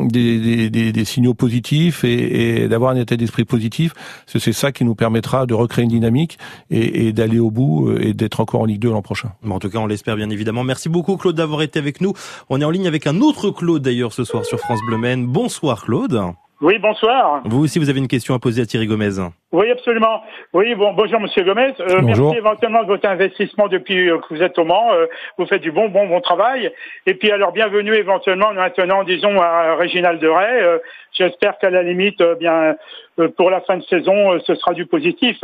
des, 0.06 0.38
des, 0.38 0.70
des, 0.70 0.92
des 0.92 1.04
signaux 1.04 1.34
positifs 1.34 2.04
et, 2.04 2.62
et 2.64 2.68
d'avoir 2.68 2.92
un 2.92 2.96
état 2.96 3.16
d'esprit 3.16 3.44
positif, 3.44 3.92
c'est 4.26 4.52
ça 4.52 4.70
qui 4.72 4.84
nous 4.84 4.94
permettra 4.94 5.46
de 5.46 5.54
recréer 5.54 5.84
une 5.84 5.90
dynamique 5.90 6.38
et, 6.70 7.06
et 7.08 7.12
d'aller 7.12 7.38
au 7.38 7.50
bout 7.50 7.88
euh, 7.88 7.98
et 8.00 8.14
d'être 8.14 8.40
encore 8.40 8.60
en 8.60 8.64
Ligue 8.64 8.80
2 8.80 8.90
l'an 8.90 9.02
prochain. 9.02 9.32
Bon, 9.42 9.56
en 9.56 9.58
tout 9.58 9.68
cas, 9.70 9.78
on 9.78 9.86
l'espère 9.86 10.16
bien 10.16 10.30
évidemment. 10.30 10.62
Merci 10.64 10.88
beaucoup, 10.88 11.16
Claude, 11.16 11.34
d'avoir 11.36 11.62
été 11.62 11.78
avec 11.80 12.00
nous. 12.00 12.12
On 12.50 12.60
est 12.60 12.64
en 12.64 12.70
ligne 12.70 12.86
avec 12.86 12.93
un 13.07 13.20
autre 13.20 13.50
Claude, 13.50 13.83
d'ailleurs, 13.83 14.12
ce 14.12 14.24
soir 14.24 14.44
sur 14.44 14.59
France 14.59 14.80
Bleu 14.87 14.96
Maine. 14.96 15.26
Bonsoir, 15.26 15.85
Claude. 15.85 16.20
Oui, 16.61 16.78
bonsoir. 16.78 17.42
Vous 17.44 17.62
aussi, 17.64 17.78
vous 17.78 17.90
avez 17.90 17.98
une 17.98 18.09
question 18.09 18.33
à 18.33 18.38
poser 18.38 18.62
à 18.62 18.66
Thierry 18.66 18.87
Gomez. 18.87 19.20
Oui, 19.52 19.70
absolument. 19.70 20.22
Oui, 20.52 20.74
bon, 20.74 20.94
bonjour 20.94 21.20
Monsieur 21.20 21.42
Gomez. 21.42 21.74
Euh, 21.80 22.00
Bonjour. 22.00 22.30
Merci 22.30 22.38
éventuellement 22.38 22.83
de 22.83 22.88
votre 22.88 23.07
investissement 23.07 23.68
depuis 23.68 24.09
euh, 24.09 24.18
que 24.18 24.35
vous 24.35 24.42
êtes 24.42 24.59
au 24.59 24.64
Mans. 24.64 24.92
Euh, 24.92 25.07
vous 25.37 25.46
faites 25.46 25.61
du 25.61 25.72
bon, 25.72 25.88
bon, 25.88 26.07
bon 26.07 26.20
travail. 26.20 26.72
Et 27.07 27.14
puis 27.14 27.30
alors, 27.33 27.52
bienvenue 27.52 27.94
éventuellement 27.94 28.54
maintenant, 28.54 29.02
disons, 29.02 29.38
à 29.40 29.74
Réginald 29.74 30.20
de 30.20 30.28
Ray. 30.28 30.62
Euh, 30.62 30.78
J'espère 31.16 31.59
qu'à 31.59 31.70
la 31.70 31.83
limite, 31.83 32.20
euh, 32.20 32.35
bien, 32.35 32.74
euh, 33.20 33.28
pour 33.37 33.50
la 33.50 33.61
fin 33.61 33.76
de 33.76 33.85
saison, 33.85 34.33
euh, 34.33 34.38
ce 34.44 34.54
sera 34.54 34.74
du 34.74 34.87
positif. 34.87 35.37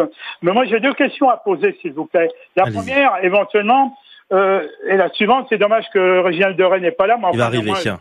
Mais 0.43 0.53
moi, 0.53 0.65
j'ai 0.65 0.81
deux 0.81 0.95
questions 0.95 1.31
à 1.31 1.37
poser, 1.37 1.77
s'il 1.81 1.93
vous 1.93 2.07
plaît. 2.07 2.29
La 2.57 2.65
première, 2.65 3.23
éventuellement, 3.23 3.97
euh, 4.33 4.67
et 4.87 4.97
la 4.97 5.09
suivante, 5.11 5.47
c'est 5.49 5.59
dommage 5.59 5.85
que 5.93 6.21
Réginald 6.21 6.57
de 6.57 6.65
Ray 6.65 6.81
n'est 6.81 6.91
pas 6.93 7.07
là. 7.07 7.17
Mais 7.21 7.29
Il 7.33 7.39
va 7.39 7.47
arriver. 7.47 7.73
néanmoins- 7.73 8.01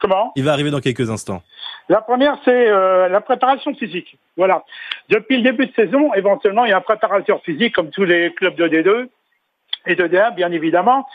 Comment? 0.00 0.32
Il 0.36 0.44
va 0.44 0.52
arriver 0.52 0.70
dans 0.70 0.80
quelques 0.80 1.08
instants. 1.10 1.42
La 1.88 2.00
première, 2.00 2.36
c'est 2.44 2.68
euh, 2.68 3.08
la 3.08 3.20
préparation 3.20 3.74
physique. 3.74 4.18
Voilà. 4.36 4.64
Depuis 5.08 5.36
le 5.38 5.42
début 5.42 5.66
de 5.66 5.72
saison, 5.74 6.12
éventuellement, 6.14 6.64
il 6.64 6.70
y 6.70 6.72
a 6.72 6.76
un 6.78 6.82
préparateur 6.82 7.40
physique, 7.42 7.74
comme 7.74 7.90
tous 7.90 8.04
les 8.04 8.32
clubs 8.34 8.54
de 8.54 8.68
D2 8.68 9.08
et 9.86 9.94
de 9.94 10.06
D1, 10.06 10.34
bien 10.34 10.50
évidemment, 10.52 11.06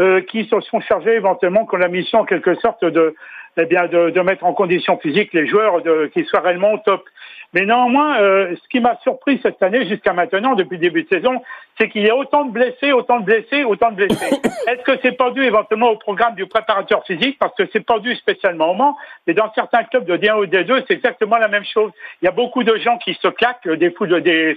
euh, 0.00 0.20
qui 0.22 0.44
se 0.46 0.60
sont 0.60 0.80
chargés 0.80 1.12
éventuellement, 1.14 1.64
qu'on 1.66 1.80
a 1.80 1.88
mission 1.88 2.20
en 2.20 2.24
quelque 2.24 2.54
sorte 2.56 2.84
de, 2.84 3.14
eh 3.56 3.66
bien, 3.66 3.86
de, 3.86 4.10
de 4.10 4.20
mettre 4.20 4.44
en 4.44 4.52
condition 4.52 4.98
physique 4.98 5.32
les 5.32 5.46
joueurs 5.46 5.82
de, 5.82 6.10
qui 6.12 6.24
soient 6.24 6.40
réellement 6.40 6.72
au 6.72 6.78
top. 6.78 7.04
Mais 7.52 7.64
néanmoins, 7.66 8.20
euh, 8.20 8.56
ce 8.60 8.68
qui 8.68 8.80
m'a 8.80 8.98
surpris 9.04 9.38
cette 9.40 9.62
année 9.62 9.86
jusqu'à 9.88 10.12
maintenant, 10.12 10.56
depuis 10.56 10.74
le 10.76 10.80
début 10.80 11.04
de 11.04 11.08
saison, 11.08 11.40
c'est 11.78 11.88
qu'il 11.88 12.02
y 12.02 12.10
a 12.10 12.16
autant 12.16 12.44
de 12.46 12.50
blessés, 12.50 12.90
autant 12.90 13.20
de 13.20 13.24
blessés, 13.24 13.62
autant 13.62 13.92
de 13.92 13.96
blessés. 13.96 14.40
Est-ce 14.66 14.82
que 14.82 14.98
c'est 15.02 15.16
pas 15.16 15.30
dû 15.30 15.42
éventuellement 15.44 15.90
au 15.90 15.96
programme 15.96 16.34
du 16.34 16.46
préparateur 16.46 17.04
physique? 17.06 17.38
Parce 17.38 17.54
que 17.54 17.62
c'est 17.72 17.86
pas 17.86 18.00
dû 18.00 18.16
spécialement 18.16 18.72
au 18.72 18.74
Mans, 18.74 18.96
mais 19.28 19.34
dans 19.34 19.52
certains 19.54 19.84
clubs 19.84 20.04
de 20.04 20.16
D1 20.16 20.34
ou 20.40 20.46
D2, 20.46 20.82
c'est 20.88 20.94
exactement 20.94 21.36
la 21.36 21.46
même 21.46 21.64
chose. 21.64 21.92
Il 22.22 22.24
y 22.24 22.28
a 22.28 22.32
beaucoup 22.32 22.64
de 22.64 22.76
gens 22.78 22.98
qui 22.98 23.14
se 23.14 23.28
claquent, 23.28 23.66
euh, 23.68 23.76
des 23.76 23.90
foot- 23.92 24.12
des 24.12 24.56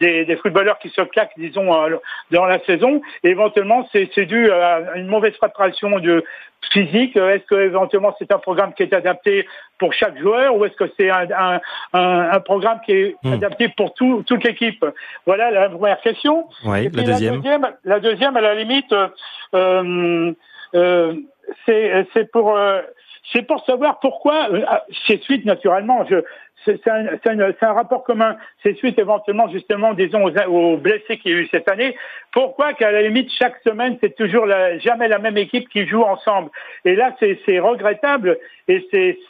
des, 0.00 0.24
des 0.24 0.36
footballeurs 0.36 0.78
qui 0.78 0.88
se 0.90 1.00
claquent, 1.02 1.32
disons, 1.36 1.72
euh, 1.74 1.96
dans 2.30 2.44
la 2.46 2.58
saison. 2.64 3.00
Et 3.24 3.30
éventuellement, 3.30 3.88
c'est 3.92 4.26
dû 4.26 4.50
à 4.50 4.96
une 4.96 5.06
mauvaise 5.08 5.36
préparation 5.36 5.98
de 5.98 6.24
physique. 6.72 7.16
Est-ce 7.16 7.44
que 7.46 7.54
éventuellement 7.54 8.14
c'est 8.18 8.30
un 8.32 8.38
programme 8.38 8.74
qui 8.74 8.82
est 8.82 8.92
adapté 8.92 9.46
pour 9.78 9.92
chaque 9.92 10.18
joueur 10.18 10.56
ou 10.56 10.64
est-ce 10.64 10.74
que 10.74 10.90
c'est 10.98 11.08
un, 11.08 11.26
un, 11.30 11.60
un, 11.92 12.30
un 12.32 12.40
programme 12.40 12.80
qui 12.84 12.92
est 12.92 13.16
Hmm. 13.22 13.32
adapté 13.34 13.68
pour 13.76 13.94
tout, 13.94 14.22
toute 14.26 14.44
l'équipe? 14.44 14.84
Voilà 15.26 15.50
la 15.50 15.68
première 15.68 16.00
question. 16.00 16.48
Oui, 16.64 16.84
Et 16.84 16.90
puis 16.90 16.98
la 17.04 17.12
deuxième. 17.12 17.34
La 17.34 17.40
deuxième, 17.40 17.66
la 17.84 18.00
deuxième, 18.00 18.36
à 18.36 18.40
la 18.40 18.54
limite, 18.54 18.92
euh, 19.54 20.32
euh, 20.74 21.14
c'est 21.64 22.06
c'est 22.12 22.30
pour 22.30 22.56
euh, 22.56 22.80
c'est 23.32 23.42
pour 23.42 23.64
savoir 23.64 23.98
pourquoi. 24.00 24.48
euh, 24.52 24.62
ah, 24.68 24.84
c'est 25.06 25.22
suite 25.22 25.44
naturellement. 25.44 26.04
Je 26.10 26.16
c'est 26.64 26.86
un, 26.88 27.06
un, 27.26 27.72
rapport 27.72 28.04
commun. 28.04 28.36
C'est 28.62 28.76
suite 28.76 28.98
éventuellement 28.98 29.48
justement, 29.48 29.94
disons, 29.94 30.24
aux, 30.24 30.38
aux 30.46 30.76
blessés 30.76 31.18
qu'il 31.18 31.32
y 31.32 31.34
a 31.34 31.38
eu 31.38 31.48
cette 31.50 31.70
année. 31.70 31.96
Pourquoi 32.32 32.72
qu'à 32.74 32.90
la 32.90 33.02
limite 33.02 33.30
chaque 33.32 33.58
semaine 33.64 33.96
c'est 34.00 34.14
toujours 34.16 34.46
la, 34.46 34.78
jamais 34.78 35.08
la 35.08 35.18
même 35.18 35.36
équipe 35.36 35.68
qui 35.68 35.86
joue 35.86 36.02
ensemble? 36.02 36.50
Et 36.84 36.94
là 36.94 37.14
c'est 37.20 37.58
regrettable 37.58 38.38
et 38.68 38.86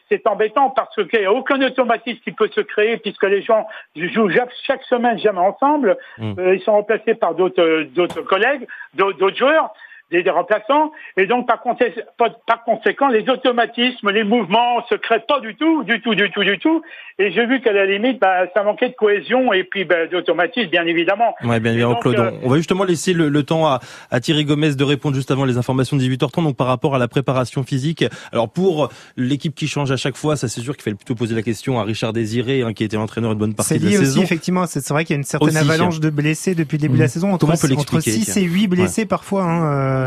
c'est 0.08 0.26
embêtant 0.26 0.70
parce 0.70 0.94
qu'il 1.06 1.20
n'y 1.20 1.26
a 1.26 1.32
aucun 1.32 1.60
automatisme 1.62 2.20
qui 2.20 2.32
peut 2.32 2.50
se 2.52 2.60
créer 2.60 2.96
puisque 2.96 3.24
les 3.24 3.42
gens 3.42 3.66
jouent 3.94 4.30
chaque, 4.30 4.52
chaque 4.66 4.82
semaine 4.84 5.18
jamais 5.18 5.38
ensemble. 5.38 5.96
Mm. 6.18 6.34
Euh, 6.38 6.54
ils 6.54 6.62
sont 6.62 6.72
remplacés 6.72 7.14
par 7.14 7.34
d'autres 7.34 8.22
collègues, 8.22 8.66
d'autres 8.94 9.36
joueurs. 9.36 9.72
Des, 10.10 10.22
des 10.22 10.30
remplaçants. 10.30 10.92
Et 11.16 11.26
donc, 11.26 11.46
par, 11.46 11.62
consé- 11.62 11.92
par- 12.16 12.38
par 12.46 12.64
conséquent, 12.64 13.08
les 13.08 13.28
automatismes, 13.28 14.10
les 14.10 14.24
mouvements 14.24 14.84
se 14.88 14.94
créent 14.94 15.24
pas 15.26 15.40
du 15.40 15.54
tout, 15.56 15.84
du 15.84 16.00
tout, 16.00 16.14
du 16.14 16.30
tout, 16.30 16.44
du 16.44 16.58
tout. 16.58 16.82
Et 17.18 17.32
j'ai 17.32 17.46
vu 17.46 17.60
qu'à 17.60 17.72
la 17.72 17.84
limite, 17.84 18.20
bah, 18.20 18.46
ça 18.54 18.62
manquait 18.62 18.88
de 18.90 18.94
cohésion 18.94 19.52
et 19.52 19.64
puis 19.64 19.84
bah, 19.84 20.06
d'automatisme, 20.06 20.70
bien 20.70 20.86
évidemment. 20.86 21.34
Ouais, 21.42 21.58
bien 21.60 21.72
évidemment, 21.72 21.96
Claude. 21.96 22.18
euh, 22.18 22.30
On 22.44 22.48
va 22.48 22.56
justement 22.56 22.84
laisser 22.84 23.12
le, 23.12 23.28
le 23.28 23.42
temps 23.42 23.66
à, 23.66 23.80
à 24.10 24.20
Thierry 24.20 24.44
Gomez 24.44 24.74
de 24.76 24.84
répondre 24.84 25.16
juste 25.16 25.30
avant 25.30 25.44
les 25.44 25.58
informations 25.58 25.96
de 25.96 26.02
18h30. 26.02 26.44
Donc, 26.44 26.56
par 26.56 26.68
rapport 26.68 26.94
à 26.94 26.98
la 26.98 27.08
préparation 27.08 27.62
physique. 27.64 28.04
Alors, 28.32 28.48
pour 28.48 28.88
l'équipe 29.16 29.54
qui 29.54 29.66
change 29.66 29.90
à 29.90 29.96
chaque 29.96 30.16
fois, 30.16 30.36
ça, 30.36 30.46
c'est 30.48 30.60
sûr 30.60 30.74
qu'il 30.76 30.84
fallait 30.84 30.96
plutôt 30.96 31.14
poser 31.16 31.34
la 31.34 31.42
question 31.42 31.80
à 31.80 31.84
Richard 31.84 32.12
Désiré, 32.12 32.62
hein, 32.62 32.72
qui 32.72 32.84
était 32.84 32.96
l'entraîneur 32.96 33.32
une 33.32 33.38
bonne 33.38 33.54
partie 33.54 33.74
C'est 33.74 33.78
de 33.80 33.84
la 33.84 33.90
aussi, 33.90 33.98
saison. 33.98 34.22
effectivement. 34.22 34.66
C'est 34.66 34.86
vrai 34.88 35.04
qu'il 35.04 35.14
y 35.14 35.16
a 35.16 35.18
une 35.18 35.24
certaine 35.24 35.48
Aussi. 35.48 35.58
avalanche 35.58 36.00
de 36.00 36.10
blessés 36.10 36.54
depuis 36.54 36.76
le 36.76 36.82
début 36.82 36.94
de 36.94 36.98
la 37.00 37.04
Mhm. 37.06 37.10
saison. 37.10 37.28
Entre, 37.32 37.40
Comment 37.40 37.54
on 37.54 37.56
peut 37.66 37.72
entre 37.74 37.94
l'expliquer, 37.96 38.10
6 38.12 38.32
tiens 38.32 38.42
et 38.42 38.46
8 38.46 38.68
blessés 38.68 39.06
parfois, 39.06 39.42
hein, 39.42 39.64
euh, 39.64 39.97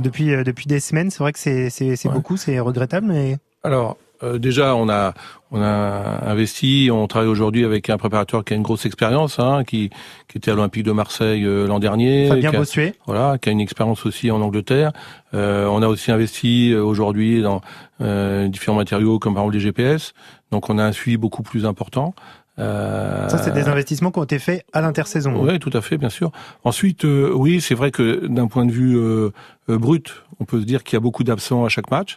depuis, 0.00 0.32
euh, 0.34 0.44
depuis 0.44 0.66
des 0.66 0.80
semaines. 0.80 1.10
C'est 1.10 1.20
vrai 1.20 1.32
que 1.32 1.38
c'est 1.38 1.70
c'est- 1.70 1.96
c'est 1.96 2.08
Ouais. 2.08 2.14
beaucoup, 2.14 2.36
c'est 2.36 2.58
regrettable, 2.60 3.06
mais 3.08 3.36
Alors, 3.62 3.96
euh, 4.22 4.38
déjà, 4.38 4.74
on 4.76 4.88
a, 4.88 5.12
on 5.50 5.60
a 5.60 6.20
investi, 6.30 6.88
on 6.92 7.06
travaille 7.08 7.28
aujourd'hui 7.28 7.64
avec 7.64 7.90
un 7.90 7.98
préparateur 7.98 8.44
qui 8.44 8.52
a 8.54 8.56
une 8.56 8.62
grosse 8.62 8.86
expérience, 8.86 9.38
hein, 9.40 9.64
qui, 9.66 9.90
qui 10.28 10.38
était 10.38 10.50
à 10.52 10.54
l'Olympique 10.54 10.84
de 10.84 10.92
Marseille 10.92 11.44
euh, 11.44 11.66
l'an 11.66 11.78
dernier, 11.80 12.28
Fabien 12.28 12.50
qui 12.50 12.56
a, 12.56 12.58
Bossuet. 12.60 12.94
voilà, 13.06 13.38
qui 13.38 13.48
a 13.48 13.52
une 13.52 13.60
expérience 13.60 14.06
aussi 14.06 14.30
en 14.30 14.40
Angleterre. 14.40 14.92
Euh, 15.34 15.66
on 15.66 15.82
a 15.82 15.88
aussi 15.88 16.12
investi 16.12 16.72
euh, 16.72 16.82
aujourd'hui 16.82 17.42
dans 17.42 17.60
euh, 18.00 18.46
différents 18.48 18.76
matériaux 18.78 19.18
comme 19.18 19.34
par 19.34 19.42
exemple 19.42 19.56
les 19.56 19.60
GPS. 19.62 20.12
Donc, 20.52 20.70
on 20.70 20.78
a 20.78 20.84
un 20.84 20.92
suivi 20.92 21.16
beaucoup 21.16 21.42
plus 21.42 21.66
important. 21.66 22.14
Euh, 22.58 23.28
Ça, 23.28 23.38
c'est 23.38 23.52
des 23.52 23.68
investissements 23.68 24.10
qui 24.10 24.18
ont 24.18 24.24
été 24.24 24.38
faits 24.38 24.64
à 24.72 24.80
l'intersaison. 24.80 25.34
oui, 25.42 25.58
tout 25.58 25.70
à 25.74 25.82
fait, 25.82 25.98
bien 25.98 26.08
sûr. 26.08 26.32
Ensuite, 26.64 27.04
euh, 27.04 27.30
oui, 27.34 27.60
c'est 27.60 27.74
vrai 27.74 27.90
que 27.90 28.26
d'un 28.26 28.46
point 28.46 28.64
de 28.64 28.72
vue 28.72 28.96
euh, 28.96 29.30
brut, 29.68 30.22
on 30.40 30.44
peut 30.44 30.60
se 30.60 30.64
dire 30.64 30.82
qu'il 30.82 30.94
y 30.94 30.96
a 30.96 31.00
beaucoup 31.00 31.24
d'absents 31.24 31.64
à 31.64 31.68
chaque 31.68 31.90
match. 31.90 32.16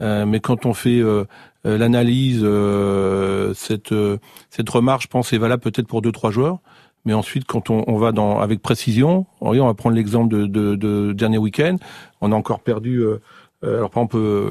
Mais 0.00 0.38
quand 0.38 0.64
on 0.64 0.74
fait 0.74 1.02
l'analyse, 1.64 2.46
cette 3.54 3.92
cette 4.50 4.70
remarque, 4.70 5.02
je 5.02 5.08
pense, 5.08 5.32
est 5.32 5.38
valable 5.38 5.60
peut-être 5.60 5.88
pour 5.88 6.02
deux 6.02 6.12
trois 6.12 6.30
joueurs. 6.30 6.60
Mais 7.04 7.14
ensuite, 7.14 7.46
quand 7.46 7.68
on, 7.70 7.82
on 7.88 7.96
va 7.96 8.12
dans 8.12 8.38
avec 8.38 8.62
précision, 8.62 9.26
on 9.40 9.52
va 9.66 9.74
prendre 9.74 9.96
l'exemple 9.96 10.28
de, 10.32 10.46
de, 10.46 10.76
de 10.76 11.12
dernier 11.12 11.38
week-end. 11.38 11.76
On 12.20 12.30
a 12.30 12.36
encore 12.36 12.60
perdu. 12.60 13.02
Euh, 13.64 13.78
alors 13.78 13.90
par 13.90 14.02
exemple, 14.04 14.16
euh, 14.18 14.50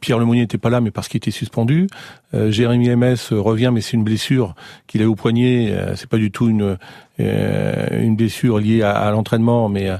Pierre 0.00 0.18
Lemonnier 0.18 0.40
n'était 0.40 0.58
pas 0.58 0.70
là, 0.70 0.80
mais 0.80 0.90
parce 0.90 1.08
qu'il 1.08 1.18
était 1.18 1.30
suspendu. 1.30 1.88
Euh, 2.32 2.50
Jérémy 2.50 2.88
MS 2.94 3.32
revient, 3.32 3.70
mais 3.72 3.80
c'est 3.82 3.96
une 3.96 4.04
blessure 4.04 4.54
qu'il 4.86 5.02
a 5.02 5.08
au 5.08 5.14
poignet. 5.14 5.74
C'est 5.96 6.08
pas 6.08 6.16
du 6.16 6.30
tout 6.30 6.48
une 6.48 6.78
une 7.18 8.16
blessure 8.16 8.58
liée 8.58 8.80
à, 8.80 8.92
à 8.92 9.10
l'entraînement, 9.10 9.68
mais 9.68 9.90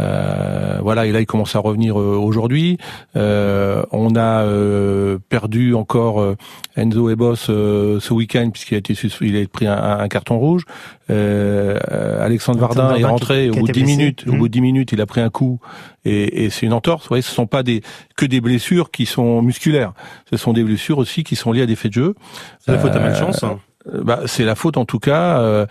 euh, 0.00 0.78
voilà. 0.82 1.06
Et 1.06 1.12
là, 1.12 1.20
il 1.20 1.26
commence 1.26 1.54
à 1.56 1.60
revenir 1.60 1.98
euh, 2.00 2.16
aujourd'hui. 2.16 2.78
Euh, 3.16 3.84
on 3.92 4.16
a 4.16 4.42
euh, 4.42 5.18
perdu 5.28 5.74
encore 5.74 6.20
euh, 6.20 6.36
Enzo 6.76 7.08
Ebos 7.10 7.48
euh, 7.48 8.00
ce 8.00 8.12
week-end 8.12 8.50
puisqu'il 8.50 8.74
a 8.74 8.78
été 8.78 8.94
il 9.20 9.36
a 9.42 9.46
pris 9.46 9.66
un, 9.66 9.76
un 10.00 10.08
carton 10.08 10.38
rouge. 10.38 10.64
Alexandre 11.10 12.58
Vardin 12.60 12.94
est 12.96 13.04
rentré 13.04 13.44
qui- 13.44 13.50
au 13.50 13.52
qui 13.52 13.58
bout 13.60 13.66
de 13.66 13.70
été 13.70 13.80
10 13.80 13.84
blessé. 13.84 13.96
minutes. 13.98 14.24
Au 14.26 14.32
Mhm. 14.32 14.38
bout 14.38 14.48
de 14.48 14.52
10 14.52 14.60
minutes, 14.60 14.92
il 14.92 15.00
a 15.00 15.06
pris 15.06 15.20
un 15.20 15.30
coup 15.30 15.60
et, 16.04 16.44
et 16.44 16.50
c'est 16.50 16.66
une 16.66 16.72
entorse. 16.72 17.04
Vous 17.04 17.08
voyez, 17.08 17.22
ce 17.22 17.30
sont 17.30 17.46
pas 17.46 17.62
des 17.62 17.82
que 18.16 18.26
des 18.26 18.40
blessures 18.40 18.90
qui 18.90 19.06
sont 19.06 19.42
musculaires. 19.42 19.92
Ce 20.30 20.36
sont 20.36 20.52
des 20.52 20.64
blessures 20.64 20.98
aussi 20.98 21.24
qui 21.24 21.36
sont 21.36 21.52
liées 21.52 21.62
à 21.62 21.66
des 21.66 21.76
faits 21.76 21.92
de 21.92 22.02
jeu. 22.02 22.14
C'est 22.60 22.72
la 22.72 22.78
faute 22.78 22.94
à 22.96 23.00
malchance. 23.00 23.42
hein. 23.44 23.58
Euh, 23.92 24.02
Bah, 24.02 24.20
c'est 24.26 24.44
la 24.44 24.54
faute 24.54 24.76
en 24.76 24.84
tout 24.84 24.98
cas 24.98 25.40
euh, 25.40 25.66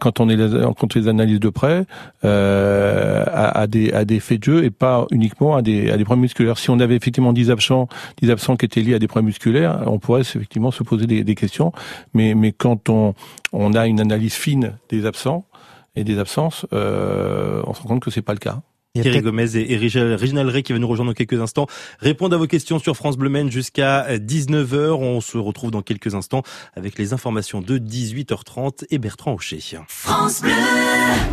quand 0.00 0.20
on 0.20 0.28
est 0.28 0.36
les, 0.36 0.48
quand 0.76 0.96
on 0.96 0.98
les 0.98 1.08
analyse 1.08 1.40
de 1.40 1.48
près 1.50 1.84
euh, 2.24 3.24
à, 3.26 3.60
à 3.60 3.66
des 3.66 3.92
à 3.92 4.04
des 4.04 4.20
faits 4.20 4.40
de 4.40 4.44
jeu 4.44 4.64
et 4.64 4.70
pas 4.70 5.06
uniquement 5.10 5.56
à 5.56 5.62
des 5.62 5.90
à 5.90 5.96
des 5.96 6.04
problèmes 6.04 6.22
musculaires. 6.22 6.58
Si 6.58 6.70
on 6.70 6.80
avait 6.80 6.96
effectivement 6.96 7.32
10 7.32 7.50
absents 7.50 7.88
10 8.22 8.30
absents 8.30 8.56
qui 8.56 8.64
étaient 8.66 8.80
liés 8.80 8.94
à 8.94 8.98
des 8.98 9.08
problèmes 9.08 9.26
musculaires, 9.26 9.82
on 9.86 9.98
pourrait 9.98 10.22
effectivement 10.22 10.70
se 10.70 10.82
poser 10.82 11.06
des, 11.06 11.24
des 11.24 11.34
questions. 11.34 11.72
Mais 12.14 12.34
mais 12.34 12.52
quand 12.52 12.88
on 12.88 13.14
on 13.52 13.74
a 13.74 13.86
une 13.86 14.00
analyse 14.00 14.34
fine 14.34 14.74
des 14.88 15.06
absents 15.06 15.44
et 15.96 16.04
des 16.04 16.18
absences, 16.18 16.66
euh, 16.72 17.62
on 17.66 17.74
se 17.74 17.82
rend 17.82 17.88
compte 17.88 18.02
que 18.02 18.10
c'est 18.10 18.22
pas 18.22 18.34
le 18.34 18.38
cas. 18.38 18.60
Thierry 18.94 19.20
Gomez 19.20 19.56
et, 19.56 19.72
et 19.72 19.76
Réginald 19.76 20.48
Ray 20.48 20.62
qui 20.62 20.72
va 20.72 20.78
nous 20.78 20.88
rejoindre 20.88 21.10
dans 21.10 21.14
quelques 21.14 21.40
instants 21.40 21.66
répondre 22.00 22.34
à 22.34 22.38
vos 22.38 22.46
questions 22.46 22.78
sur 22.78 22.96
France 22.96 23.16
Bleu 23.16 23.28
Maine 23.28 23.50
jusqu'à 23.50 24.16
19h. 24.16 24.94
On 24.94 25.20
se 25.20 25.38
retrouve 25.38 25.70
dans 25.70 25.82
quelques 25.82 26.14
instants 26.14 26.42
avec 26.74 26.98
les 26.98 27.12
informations 27.12 27.60
de 27.60 27.78
18h30 27.78 28.84
et 28.90 28.98
Bertrand 28.98 29.34
Hocher. 29.34 29.58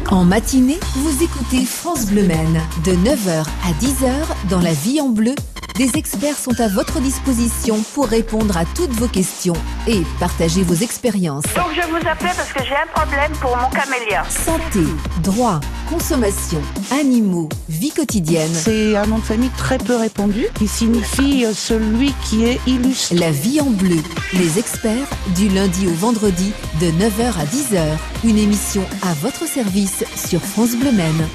En 0.09 0.23
matinée, 0.23 0.79
vous 0.95 1.23
écoutez 1.23 1.65
France 1.65 2.07
Bleu 2.07 2.23
Maine. 2.23 2.61
De 2.83 2.91
9h 2.91 3.45
à 3.45 3.71
10h, 3.83 4.49
dans 4.49 4.59
la 4.59 4.73
vie 4.73 5.01
en 5.01 5.09
bleu, 5.09 5.33
des 5.75 5.97
experts 5.97 6.37
sont 6.37 6.59
à 6.61 6.69
votre 6.69 7.01
disposition 7.01 7.81
pour 7.93 8.07
répondre 8.07 8.55
à 8.55 8.63
toutes 8.63 8.91
vos 8.91 9.09
questions 9.09 9.55
et 9.87 10.03
partager 10.19 10.63
vos 10.63 10.75
expériences. 10.75 11.43
Donc 11.55 11.73
je 11.75 11.85
vous 11.89 12.07
appelais 12.07 12.31
parce 12.37 12.53
que 12.53 12.63
j'ai 12.63 12.75
un 12.75 12.87
problème 12.93 13.31
pour 13.41 13.57
mon 13.57 13.69
camélia. 13.69 14.23
Santé, 14.29 14.85
droit, 15.21 15.59
consommation, 15.89 16.61
animaux, 16.91 17.44
vie 17.69 17.91
quotidienne. 17.91 18.51
C'est 18.53 18.95
un 18.95 19.05
nom 19.05 19.17
de 19.17 19.23
famille 19.23 19.49
très 19.57 19.77
peu 19.77 19.95
répandu 19.95 20.47
qui 20.55 20.67
signifie 20.67 21.45
euh, 21.45 21.53
celui 21.53 22.13
qui 22.27 22.45
est 22.45 22.59
illustre. 22.67 23.15
La 23.15 23.31
vie 23.31 23.61
en 23.61 23.69
bleu. 23.69 23.97
Les 24.33 24.59
experts, 24.59 25.07
du 25.35 25.49
lundi 25.49 25.87
au 25.87 25.93
vendredi, 25.93 26.51
de 26.81 26.87
9h 26.87 27.39
à 27.39 27.45
10h. 27.45 27.83
Une 28.23 28.37
émission 28.37 28.83
à 29.01 29.13
votre 29.15 29.47
service 29.47 30.03
sur 30.15 30.41
France 30.41 30.75
Bleu 30.75 30.91
Maine. 30.91 31.27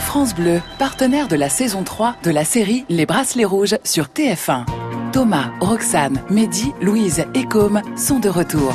France 0.00 0.34
Bleu, 0.34 0.60
partenaire 0.78 1.28
de 1.28 1.36
la 1.36 1.48
saison 1.48 1.84
3 1.84 2.16
de 2.22 2.30
la 2.30 2.44
série 2.44 2.84
Les 2.88 3.06
Bracelets 3.06 3.44
Rouges 3.44 3.78
sur 3.84 4.06
TF1. 4.06 4.64
Thomas, 5.12 5.50
Roxane, 5.60 6.22
Mehdi, 6.30 6.72
Louise 6.80 7.24
et 7.34 7.44
Com 7.44 7.80
sont 7.96 8.18
de 8.18 8.28
retour. 8.28 8.74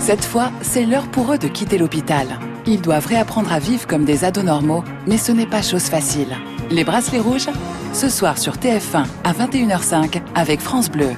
Cette 0.00 0.24
fois, 0.24 0.50
c'est 0.62 0.86
l'heure 0.86 1.08
pour 1.10 1.32
eux 1.32 1.38
de 1.38 1.48
quitter 1.48 1.78
l'hôpital. 1.78 2.26
Ils 2.66 2.80
doivent 2.80 3.06
réapprendre 3.06 3.52
à 3.52 3.58
vivre 3.58 3.86
comme 3.86 4.04
des 4.04 4.24
ados 4.24 4.44
normaux, 4.44 4.82
mais 5.06 5.18
ce 5.18 5.30
n'est 5.30 5.46
pas 5.46 5.62
chose 5.62 5.84
facile. 5.84 6.36
Les 6.70 6.82
Bracelets 6.82 7.20
Rouges, 7.20 7.48
ce 7.92 8.08
soir 8.08 8.38
sur 8.38 8.56
TF1 8.56 9.06
à 9.24 9.32
21h05 9.32 10.20
avec 10.34 10.60
France 10.60 10.90
Bleu. 10.90 11.10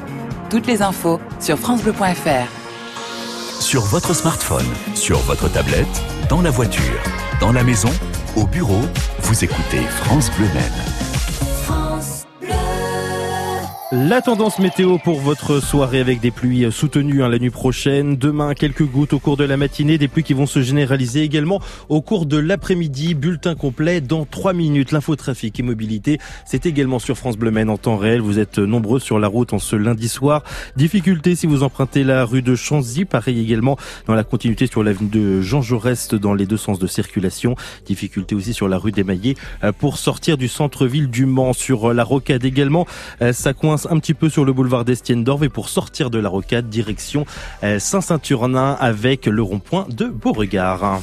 Toutes 0.50 0.66
les 0.66 0.82
infos 0.82 1.20
sur 1.40 1.58
francebleu.fr. 1.58 2.48
Sur 3.60 3.82
votre 3.82 4.14
smartphone, 4.14 4.66
sur 4.94 5.18
votre 5.20 5.50
tablette, 5.50 5.86
dans 6.28 6.42
la 6.42 6.50
voiture, 6.50 7.02
dans 7.40 7.52
la 7.52 7.64
maison, 7.64 7.90
au 8.36 8.46
bureau, 8.46 8.80
vous 9.22 9.44
écoutez 9.44 9.80
France 10.04 10.30
Bleu 10.36 10.46
Maine. 10.54 10.97
La 13.90 14.20
tendance 14.20 14.58
météo 14.58 14.98
pour 14.98 15.18
votre 15.18 15.60
soirée 15.60 16.00
avec 16.00 16.20
des 16.20 16.30
pluies 16.30 16.70
soutenues 16.70 17.22
hein, 17.22 17.28
la 17.30 17.38
nuit 17.38 17.48
prochaine. 17.48 18.18
Demain, 18.18 18.52
quelques 18.52 18.84
gouttes 18.84 19.14
au 19.14 19.18
cours 19.18 19.38
de 19.38 19.44
la 19.44 19.56
matinée, 19.56 19.96
des 19.96 20.08
pluies 20.08 20.24
qui 20.24 20.34
vont 20.34 20.44
se 20.44 20.60
généraliser 20.60 21.22
également 21.22 21.58
au 21.88 22.02
cours 22.02 22.26
de 22.26 22.36
l'après-midi. 22.36 23.14
Bulletin 23.14 23.54
complet 23.54 24.02
dans 24.02 24.26
3 24.26 24.52
minutes. 24.52 24.92
L'infotrafic 24.92 25.58
et 25.58 25.62
mobilité, 25.62 26.18
c'est 26.44 26.66
également 26.66 26.98
sur 26.98 27.16
France 27.16 27.38
Bleu 27.38 27.50
en 27.66 27.78
temps 27.78 27.96
réel. 27.96 28.20
Vous 28.20 28.38
êtes 28.38 28.58
nombreux 28.58 29.00
sur 29.00 29.18
la 29.18 29.26
route 29.26 29.54
en 29.54 29.58
ce 29.58 29.74
lundi 29.74 30.10
soir. 30.10 30.44
Difficulté 30.76 31.34
si 31.34 31.46
vous 31.46 31.62
empruntez 31.62 32.04
la 32.04 32.26
rue 32.26 32.42
de 32.42 32.54
Chanzy. 32.54 33.06
Pareil 33.06 33.40
également 33.40 33.78
dans 34.06 34.14
la 34.14 34.22
continuité 34.22 34.66
sur 34.66 34.82
l'avenue 34.82 35.08
de 35.08 35.40
Jean 35.40 35.62
Jaurès 35.62 36.10
dans 36.10 36.34
les 36.34 36.44
deux 36.44 36.58
sens 36.58 36.78
de 36.78 36.86
circulation. 36.86 37.56
Difficulté 37.86 38.34
aussi 38.34 38.52
sur 38.52 38.68
la 38.68 38.76
rue 38.76 38.92
des 38.92 39.02
Maillets 39.02 39.36
euh, 39.64 39.72
pour 39.72 39.96
sortir 39.96 40.36
du 40.36 40.46
centre-ville 40.46 41.08
du 41.08 41.24
Mans. 41.24 41.54
Sur 41.54 41.88
euh, 41.88 41.94
la 41.94 42.04
rocade 42.04 42.44
également, 42.44 42.86
euh, 43.22 43.32
ça 43.32 43.54
coince 43.54 43.77
un 43.86 43.98
petit 43.98 44.14
peu 44.14 44.28
sur 44.28 44.44
le 44.44 44.52
boulevard 44.52 44.84
d'Estienne-d'Orve 44.84 45.44
et 45.44 45.48
pour 45.48 45.68
sortir 45.68 46.10
de 46.10 46.18
la 46.18 46.28
rocade, 46.28 46.68
direction 46.68 47.26
euh, 47.62 47.78
Saint-Saturnin 47.78 48.76
avec 48.80 49.26
le 49.26 49.42
rond-point 49.42 49.86
de 49.90 50.06
Beauregard. 50.06 51.00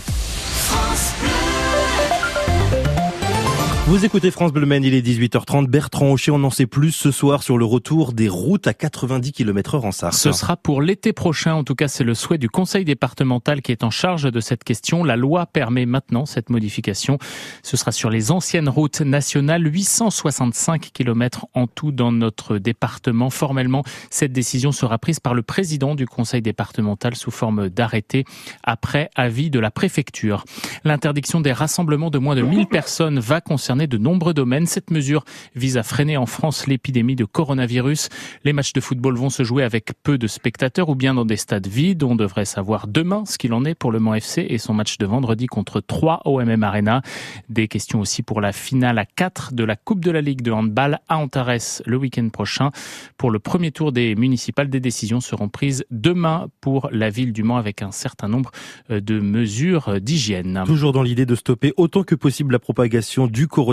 Vous 3.88 4.04
écoutez 4.04 4.32
France 4.32 4.52
Bleu 4.52 4.65
Maine, 4.65 4.84
il 4.84 4.95
est 4.95 5.06
18h30. 5.06 5.67
Bertrand 5.67 6.12
Hocher, 6.12 6.32
on 6.32 6.43
en 6.43 6.50
sait 6.50 6.65
plus 6.65 6.91
ce 6.91 7.12
soir 7.12 7.43
sur 7.43 7.56
le 7.56 7.65
retour 7.65 8.13
des 8.13 8.28
routes 8.28 8.65
à 8.65 8.74
90 8.74 9.32
km 9.32 9.76
heure 9.76 9.86
en 9.86 9.91
Sarthe. 9.91 10.15
Ce 10.15 10.32
sera 10.32 10.58
pour 10.58 10.82
l'été 10.82 11.13
prochain. 11.13 11.54
En 11.54 11.63
tout 11.63 11.76
cas, 11.76 11.88
c'est 11.88 12.04
le 12.04 12.15
souhait 12.15 12.39
du 12.39 12.50
conseil 12.50 12.84
départemental 12.84 13.62
qui 13.62 13.71
est 13.71 13.84
en 13.84 13.91
charge 13.91 14.24
de 14.24 14.39
cette 14.39 14.63
question. 14.63 15.04
La 15.04 15.15
loi 15.15 15.45
permet 15.45 15.86
maintenant 15.86 16.26
cette 16.26 16.50
modification. 16.50 17.19
Ce 17.62 17.78
sera 17.78 17.91
sur 17.91 18.10
les 18.10 18.32
anciennes 18.32 18.69
routes 18.69 19.02
nationales, 19.02 19.63
865 19.63 20.89
km 20.91 21.45
en 21.54 21.67
tout 21.67 21.91
dans 21.91 22.12
notre 22.12 22.58
département. 22.58 23.30
Formellement, 23.30 23.84
cette 24.10 24.34
décision 24.34 24.71
sera 24.71 24.98
prise 24.98 25.19
par 25.19 25.36
le 25.36 25.43
président 25.43 25.93
du 25.93 26.08
conseil 26.08 26.41
départemental 26.41 27.13
sous 27.13 27.30
forme 27.30 27.69
d'arrêté 27.69 28.26
après 28.63 29.12
avis 29.13 29.52
de 29.52 29.60
la 29.60 29.69
préfecture. 29.69 30.43
L'interdiction 30.86 31.39
des 31.39 31.54
rassemblements 31.54 32.10
de 32.10 32.17
moins 32.17 32.36
de 32.36 32.41
1000 32.41 32.65
personnes 32.65 33.19
va 33.19 33.41
concerner 33.41 33.75
de 33.76 33.98
nombreux 33.98 34.34
domaines. 34.34 34.66
Cette 34.66 34.90
mesure 34.90 35.26
vise 35.56 35.78
à 35.78 35.84
freiner 35.84 36.18
en 36.18 36.26
France 36.26 36.68
l'épidémie 36.68 37.16
de 37.16 37.26
coronavirus. 37.26 38.10
Les 38.44 38.54
matchs 38.54 38.74
de 38.74 38.80
football 38.80 39.18
vont 39.18 39.30
se 39.30 39.44
jouer 39.44 39.64
avec 39.64 39.92
peu 40.04 40.18
de 40.18 40.28
spectateurs 40.28 40.90
ou 40.90 40.96
bien 40.96 41.14
dans 41.14 41.26
des 41.26 41.36
stades 41.36 41.68
vides. 41.68 42.04
On 42.04 42.16
devrait 42.16 42.46
savoir 42.46 42.88
demain 42.88 43.26
ce 43.26 43.38
qu'il 43.38 43.54
en 43.54 43.66
est 43.66 43.76
pour 43.76 43.92
le 43.92 44.00
Mans 44.00 44.16
FC 44.16 44.46
et 44.50 44.58
son 44.58 44.74
match 44.74 44.98
de 44.98 45.06
vendredi 45.06 45.48
contre 45.48 45.82
3 45.82 46.22
au 46.26 46.42
MM 46.42 46.64
Arena. 46.64 47.02
Des 47.50 47.68
questions 47.68 48.00
aussi 48.00 48.24
pour 48.24 48.40
la 48.40 48.54
finale 48.54 48.98
à 48.98 49.06
4 49.06 49.54
de 49.54 49.64
la 49.64 49.76
Coupe 49.76 50.04
de 50.04 50.12
la 50.12 50.22
Ligue 50.22 50.42
de 50.42 50.52
handball 50.52 51.00
à 51.10 51.18
Antares 51.18 51.82
le 51.86 51.98
week-end 51.98 52.30
prochain. 52.30 52.72
Pour 53.18 53.32
le 53.32 53.40
premier 53.40 53.72
tour 53.72 53.92
des 53.92 54.16
municipales, 54.16 54.70
des 54.70 54.80
décisions 54.80 55.20
seront 55.20 55.50
prises 55.50 55.86
demain 55.92 56.48
pour 56.62 56.90
la 56.92 57.10
ville 57.10 57.34
du 57.34 57.44
Mans 57.44 57.58
avec 57.58 57.82
un 57.82 57.92
certain 57.92 58.28
nombre 58.28 58.52
euh, 58.90 59.02
de 59.02 59.20
mesures 59.20 60.00
d'hygiène. 60.02 60.64
Toujours 60.66 60.94
dans 60.94 61.04
l'idée 61.04 61.26
de 61.26 61.36
stopper 61.36 61.74
autant 61.78 62.04
que 62.04 62.16
possible 62.16 62.54
la 62.54 62.60
propagation 62.60 63.28
du 63.28 63.48
coronavirus, 63.48 63.64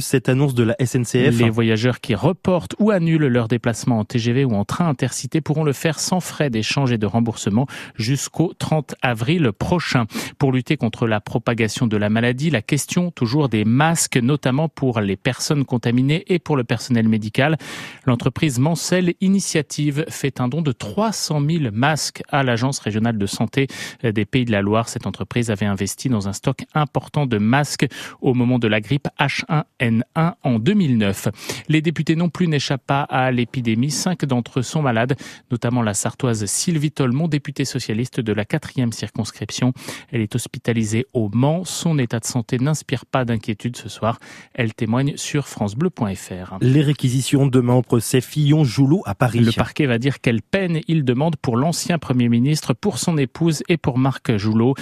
cette 0.00 0.28
annonce 0.28 0.54
de 0.54 0.62
la 0.62 0.76
SNCF. 0.84 1.38
Les 1.38 1.50
voyageurs 1.50 2.00
qui 2.00 2.14
reportent 2.14 2.74
ou 2.78 2.90
annulent 2.90 3.26
leur 3.26 3.48
déplacement 3.48 3.98
en 3.98 4.04
TGV 4.04 4.44
ou 4.44 4.54
en 4.54 4.64
train 4.64 4.88
intercité 4.88 5.40
pourront 5.40 5.64
le 5.64 5.72
faire 5.72 6.00
sans 6.00 6.20
frais 6.20 6.50
d'échange 6.50 6.92
et 6.92 6.98
de 6.98 7.06
remboursement 7.06 7.66
jusqu'au 7.96 8.52
30 8.58 8.94
avril 9.02 9.52
prochain. 9.52 10.06
Pour 10.38 10.52
lutter 10.52 10.76
contre 10.76 11.06
la 11.06 11.20
propagation 11.20 11.86
de 11.86 11.96
la 11.96 12.10
maladie, 12.10 12.50
la 12.50 12.62
question 12.62 13.10
toujours 13.10 13.48
des 13.48 13.64
masques, 13.64 14.16
notamment 14.16 14.68
pour 14.68 15.00
les 15.00 15.16
personnes 15.16 15.64
contaminées 15.64 16.24
et 16.28 16.38
pour 16.38 16.56
le 16.56 16.64
personnel 16.64 17.08
médical. 17.08 17.56
L'entreprise 18.04 18.58
Mancel 18.58 19.14
Initiative 19.20 20.04
fait 20.08 20.40
un 20.40 20.48
don 20.48 20.62
de 20.62 20.72
300 20.72 21.40
000 21.40 21.64
masques 21.72 22.22
à 22.28 22.42
l'Agence 22.42 22.78
régionale 22.80 23.18
de 23.18 23.26
santé 23.26 23.66
des 24.02 24.24
Pays 24.24 24.44
de 24.44 24.52
la 24.52 24.62
Loire. 24.62 24.88
Cette 24.88 25.06
entreprise 25.06 25.50
avait 25.50 25.66
investi 25.66 26.08
dans 26.08 26.28
un 26.28 26.32
stock 26.32 26.64
important 26.74 27.26
de 27.26 27.38
masques 27.38 27.86
au 28.20 28.34
moment 28.34 28.58
de 28.58 28.68
la 28.68 28.80
grippe 28.80 29.08
H1N1 29.38 30.34
en 30.42 30.58
2009. 30.58 31.28
Les 31.68 31.82
députés 31.82 32.16
non 32.16 32.28
plus 32.28 32.48
n'échappent 32.48 32.86
pas 32.86 33.02
à 33.02 33.30
l'épidémie. 33.30 33.90
Cinq 33.90 34.24
d'entre 34.24 34.60
eux 34.60 34.62
sont 34.62 34.82
malades, 34.82 35.16
notamment 35.50 35.82
la 35.82 35.94
sartoise 35.94 36.46
Sylvie 36.46 36.90
Tolmont, 36.90 37.28
députée 37.28 37.64
socialiste 37.64 38.20
de 38.20 38.32
la 38.32 38.44
quatrième 38.44 38.92
circonscription. 38.92 39.72
Elle 40.12 40.20
est 40.20 40.34
hospitalisée 40.34 41.06
au 41.12 41.30
Mans. 41.32 41.64
Son 41.64 41.98
état 41.98 42.20
de 42.20 42.24
santé 42.24 42.58
n'inspire 42.58 43.06
pas 43.06 43.24
d'inquiétude 43.24 43.76
ce 43.76 43.88
soir. 43.88 44.18
Elle 44.54 44.74
témoigne 44.74 45.16
sur 45.16 45.48
francebleu.fr. 45.48 46.58
Les 46.60 46.82
réquisitions 46.82 47.46
demain 47.46 47.74
au 47.74 47.82
procès 47.82 48.20
Fillon-Joulot 48.20 49.02
à 49.06 49.14
Paris. 49.14 49.40
Le 49.40 49.52
parquet 49.52 49.86
va 49.86 49.98
dire 49.98 50.20
quelle 50.20 50.42
peine 50.42 50.80
il 50.88 51.04
demande 51.04 51.36
pour 51.36 51.56
l'ancien 51.56 51.98
Premier 51.98 52.28
ministre, 52.28 52.74
pour 52.74 52.98
son 52.98 53.18
épouse 53.18 53.62
et 53.68 53.76
pour 53.76 53.98
Marc 53.98 54.36
Joulot. 54.36 54.74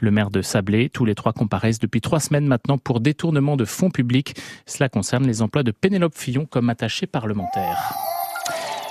Le 0.00 0.10
maire 0.10 0.30
de 0.30 0.42
Sablé, 0.42 0.88
tous 0.88 1.04
les 1.04 1.14
trois 1.14 1.32
comparaissent 1.32 1.78
depuis 1.78 2.00
trois 2.00 2.20
semaines 2.20 2.46
maintenant 2.46 2.78
pour 2.78 3.00
détournement 3.00 3.56
de 3.56 3.64
fonds 3.64 3.90
publics. 3.90 4.01
Cela 4.66 4.88
concerne 4.88 5.26
les 5.26 5.42
emplois 5.42 5.62
de 5.62 5.70
Pénélope 5.70 6.16
Fillon 6.16 6.46
comme 6.46 6.70
attachée 6.70 7.06
parlementaire. 7.06 8.11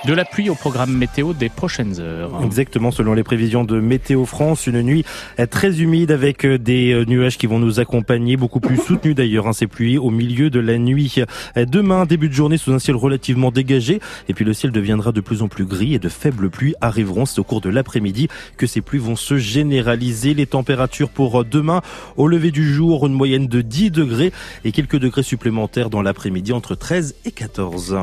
De 0.04 0.14
la 0.14 0.24
pluie 0.24 0.50
au 0.50 0.56
programme 0.56 0.96
météo 0.96 1.32
des 1.32 1.48
prochaines 1.48 2.00
heures. 2.00 2.42
Exactement, 2.44 2.90
selon 2.90 3.14
les 3.14 3.22
prévisions 3.22 3.62
de 3.62 3.78
Météo 3.78 4.24
France, 4.24 4.66
une 4.66 4.82
nuit 4.82 5.04
très 5.50 5.80
humide 5.80 6.10
avec 6.10 6.44
des 6.44 7.04
nuages 7.06 7.38
qui 7.38 7.46
vont 7.46 7.60
nous 7.60 7.78
accompagner, 7.78 8.36
beaucoup 8.36 8.58
plus 8.58 8.78
soutenus 8.78 9.14
d'ailleurs, 9.14 9.46
hein, 9.46 9.52
ces 9.52 9.68
pluies 9.68 9.98
au 9.98 10.10
milieu 10.10 10.50
de 10.50 10.58
la 10.58 10.76
nuit. 10.78 11.22
Demain, 11.54 12.04
début 12.04 12.28
de 12.28 12.34
journée 12.34 12.56
sous 12.56 12.72
un 12.72 12.80
ciel 12.80 12.96
relativement 12.96 13.52
dégagé, 13.52 14.00
et 14.28 14.34
puis 14.34 14.44
le 14.44 14.52
ciel 14.52 14.72
deviendra 14.72 15.12
de 15.12 15.20
plus 15.20 15.40
en 15.40 15.46
plus 15.46 15.66
gris 15.66 15.94
et 15.94 16.00
de 16.00 16.08
faibles 16.08 16.50
pluies 16.50 16.74
arriveront. 16.80 17.24
C'est 17.24 17.38
au 17.38 17.44
cours 17.44 17.60
de 17.60 17.70
l'après-midi 17.70 18.26
que 18.56 18.66
ces 18.66 18.80
pluies 18.80 18.98
vont 18.98 19.16
se 19.16 19.36
généraliser. 19.36 20.34
Les 20.34 20.46
températures 20.46 21.10
pour 21.10 21.44
demain, 21.44 21.80
au 22.16 22.26
lever 22.26 22.50
du 22.50 22.74
jour, 22.74 23.06
une 23.06 23.14
moyenne 23.14 23.46
de 23.46 23.60
10 23.60 23.92
degrés 23.92 24.32
et 24.64 24.72
quelques 24.72 24.98
degrés 24.98 25.22
supplémentaires 25.22 25.90
dans 25.90 26.02
l'après-midi 26.02 26.52
entre 26.52 26.74
13 26.74 27.14
et 27.24 27.30
14. 27.30 27.96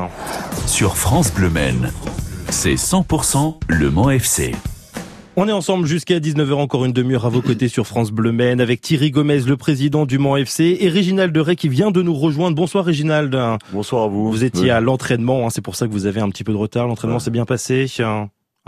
Sur 0.66 0.96
France 0.96 1.30
Bleu 1.34 1.50
Maine. 1.50 1.89
C'est 2.48 2.74
100% 2.74 3.56
Le 3.68 3.90
Mans 3.90 4.10
FC. 4.10 4.52
On 5.36 5.48
est 5.48 5.52
ensemble 5.52 5.86
jusqu'à 5.86 6.18
19h, 6.18 6.54
encore 6.54 6.84
une 6.84 6.92
demi-heure 6.92 7.24
à 7.24 7.28
vos 7.28 7.40
côtés 7.40 7.68
sur 7.68 7.86
France 7.86 8.10
Bleu 8.10 8.32
Maine 8.32 8.60
avec 8.60 8.80
Thierry 8.80 9.10
Gomez, 9.10 9.40
le 9.40 9.56
président 9.56 10.04
du 10.04 10.18
Mans 10.18 10.36
FC 10.36 10.76
et 10.80 10.88
Réginald 10.88 11.36
Ray 11.36 11.56
qui 11.56 11.68
vient 11.68 11.90
de 11.90 12.02
nous 12.02 12.14
rejoindre. 12.14 12.56
Bonsoir 12.56 12.84
Réginald. 12.84 13.34
Bonsoir 13.72 14.04
à 14.04 14.08
vous. 14.08 14.30
Vous 14.30 14.44
étiez 14.44 14.70
à 14.70 14.80
l'entraînement, 14.80 15.46
hein, 15.46 15.50
c'est 15.50 15.62
pour 15.62 15.76
ça 15.76 15.86
que 15.86 15.92
vous 15.92 16.06
avez 16.06 16.20
un 16.20 16.28
petit 16.28 16.44
peu 16.44 16.52
de 16.52 16.58
retard. 16.58 16.88
L'entraînement 16.88 17.20
s'est 17.20 17.30
bien 17.30 17.44
passé. 17.44 17.86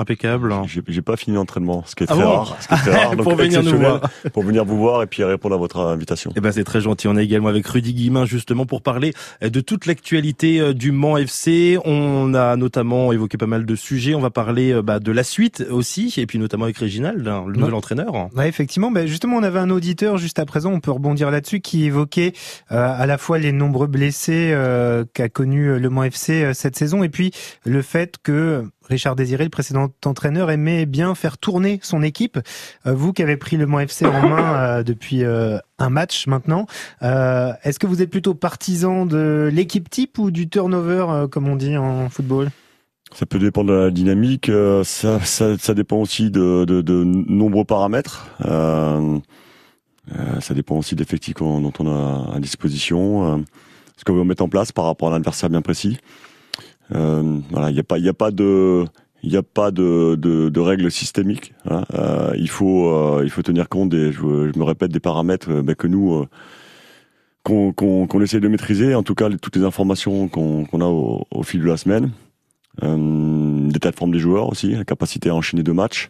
Impeccable. 0.02 0.54
J'ai 0.88 1.02
pas 1.02 1.16
fini 1.16 1.36
l'entraînement, 1.36 1.82
ce 1.86 1.94
qui 1.94 2.04
est 2.04 2.06
Ah 2.10 2.14
très 2.14 2.22
bon 2.24 2.30
rare. 2.30 2.56
Ce 2.60 2.68
qui 2.68 2.74
est 2.74 2.76
très 2.76 3.04
rare 3.04 3.10
donc 3.16 3.24
Pour 3.24 3.36
venir 3.36 3.62
nous 3.62 3.78
voir. 3.78 4.00
Pour 4.32 4.42
venir 4.42 4.64
vous 4.64 4.78
voir 4.78 5.02
et 5.02 5.06
puis 5.06 5.24
répondre 5.24 5.54
à 5.54 5.58
votre 5.58 5.78
invitation. 5.80 6.32
Eh 6.36 6.40
ben 6.40 6.52
c'est 6.52 6.64
très 6.64 6.80
gentil. 6.80 7.08
On 7.08 7.16
est 7.16 7.24
également 7.24 7.48
avec 7.48 7.66
Rudy 7.66 7.94
Guillemin 7.94 8.24
justement 8.24 8.66
pour 8.66 8.82
parler 8.82 9.12
euh, 9.42 9.48
de 9.48 9.60
toute 9.60 9.86
l'actualité 9.86 10.60
euh, 10.60 10.74
du 10.74 10.92
Mans 10.92 11.16
FC. 11.16 11.78
On 11.84 12.34
a 12.34 12.56
notamment 12.56 13.12
évoqué 13.12 13.38
pas 13.38 13.46
mal 13.46 13.64
de 13.64 13.74
sujets. 13.76 14.14
On 14.14 14.20
va 14.20 14.30
parler 14.30 14.72
euh, 14.72 14.82
bah, 14.82 14.98
de 14.98 15.12
la 15.12 15.24
suite 15.24 15.64
aussi 15.70 16.12
et 16.16 16.26
puis 16.26 16.38
notamment 16.38 16.64
avec 16.64 16.76
Réginald, 16.78 17.26
hein, 17.26 17.44
le 17.46 17.56
nouvel 17.56 17.74
entraîneur. 17.74 18.28
Ouais, 18.34 18.48
effectivement. 18.48 18.90
Ben 18.90 19.06
justement, 19.06 19.36
on 19.36 19.42
avait 19.42 19.60
un 19.60 19.70
auditeur 19.70 20.18
juste 20.18 20.38
à 20.38 20.46
présent. 20.46 20.72
On 20.72 20.80
peut 20.80 20.90
rebondir 20.90 21.30
là-dessus 21.30 21.60
qui 21.60 21.84
évoquait 21.84 22.32
euh, 22.70 22.94
à 22.96 23.06
la 23.06 23.18
fois 23.18 23.38
les 23.38 23.52
nombreux 23.52 23.86
blessés 23.86 24.50
euh, 24.52 25.04
qu'a 25.12 25.28
connu 25.28 25.78
le 25.78 25.90
Mans 25.90 26.04
FC 26.04 26.42
euh, 26.42 26.54
cette 26.54 26.76
saison 26.76 27.02
et 27.02 27.08
puis 27.08 27.32
le 27.64 27.82
fait 27.82 28.16
que 28.22 28.64
Richard 28.88 29.16
Désiré, 29.16 29.44
le 29.44 29.50
précédent 29.50 29.88
entraîneur, 30.04 30.50
aimait 30.50 30.86
bien 30.86 31.14
faire 31.14 31.38
tourner 31.38 31.78
son 31.82 32.02
équipe. 32.02 32.38
Euh, 32.86 32.94
vous 32.94 33.12
qui 33.12 33.22
avez 33.22 33.36
pris 33.36 33.56
le 33.56 33.66
Mans 33.66 33.80
FC 33.80 34.06
en 34.06 34.28
main 34.28 34.54
euh, 34.54 34.82
depuis 34.82 35.24
euh, 35.24 35.58
un 35.78 35.90
match 35.90 36.26
maintenant, 36.26 36.66
est-ce 37.00 37.78
que 37.78 37.86
vous 37.86 38.02
êtes 38.02 38.10
plutôt 38.10 38.34
partisan 38.34 39.06
de 39.06 39.50
l'équipe 39.52 39.88
type 39.90 40.18
ou 40.18 40.30
du 40.30 40.48
turnover, 40.48 41.26
comme 41.30 41.48
on 41.48 41.56
dit 41.56 41.76
en 41.76 42.08
football? 42.08 42.50
Ça 43.12 43.26
peut 43.26 43.38
dépendre 43.38 43.72
de 43.72 43.76
la 43.76 43.90
dynamique. 43.90 44.50
Ça, 44.84 45.74
dépend 45.74 45.96
aussi 45.96 46.30
de, 46.30 47.02
nombreux 47.04 47.64
paramètres. 47.64 48.28
Ça 50.40 50.54
dépend 50.54 50.76
aussi 50.76 50.94
de 50.94 51.00
l'effectif 51.00 51.34
dont 51.36 51.72
on 51.80 51.86
a 51.88 52.36
à 52.36 52.40
disposition. 52.40 53.44
ce 53.96 54.04
qu'on 54.04 54.14
veut 54.14 54.24
mettre 54.24 54.44
en 54.44 54.48
place 54.48 54.70
par 54.70 54.84
rapport 54.84 55.08
à 55.08 55.12
l'adversaire 55.12 55.50
bien 55.50 55.62
précis. 55.62 55.98
Euh, 56.94 57.38
voilà, 57.50 57.70
il 57.70 57.74
n'y 57.74 57.80
a 57.80 57.84
pas, 57.84 57.98
il 57.98 58.08
a 58.08 58.12
pas 58.12 58.30
de, 58.30 58.84
il 59.22 59.36
a 59.36 59.42
pas 59.42 59.70
de, 59.70 60.16
de, 60.16 60.60
règles 60.60 60.90
systémiques. 60.90 61.54
hein. 61.68 61.84
Euh, 61.94 62.32
il 62.36 62.48
faut, 62.48 62.88
euh, 62.88 63.22
il 63.24 63.30
faut 63.30 63.42
tenir 63.42 63.68
compte 63.68 63.90
des, 63.90 64.12
je, 64.12 64.22
me 64.22 64.64
répète, 64.64 64.90
des 64.90 65.00
paramètres 65.00 65.62
ben, 65.62 65.74
que 65.74 65.86
nous, 65.86 66.26
qu'on 67.44 67.72
qu'on 67.72 68.20
essaie 68.20 68.40
de 68.40 68.48
maîtriser. 68.48 68.94
En 68.94 69.02
tout 69.02 69.14
cas, 69.14 69.30
toutes 69.30 69.56
les 69.56 69.64
informations 69.64 70.28
qu'on 70.28 70.64
qu'on 70.64 70.80
a 70.80 70.86
au, 70.86 71.42
fil 71.42 71.60
de 71.60 71.66
la 71.66 71.76
semaine, 71.76 72.10
l'état 72.82 73.90
de 73.90 73.96
forme 73.96 74.12
des 74.12 74.18
joueurs 74.18 74.48
aussi, 74.48 74.72
la 74.72 74.84
capacité 74.84 75.30
à 75.30 75.34
enchaîner 75.34 75.62
deux 75.62 75.74
matchs. 75.74 76.08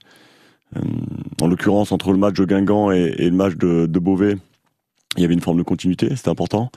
En 1.42 1.48
l'occurrence, 1.48 1.92
entre 1.92 2.12
le 2.12 2.18
match 2.18 2.34
de 2.34 2.46
Guingamp 2.46 2.92
et, 2.92 3.14
et 3.18 3.28
le 3.28 3.36
match 3.36 3.56
de, 3.56 3.84
de 3.84 3.98
Beauvais, 3.98 4.36
il 5.16 5.22
y 5.22 5.24
avait 5.24 5.34
une 5.34 5.40
forme 5.40 5.58
de 5.58 5.62
continuité, 5.62 6.08
c'était 6.16 6.30
important. 6.30 6.70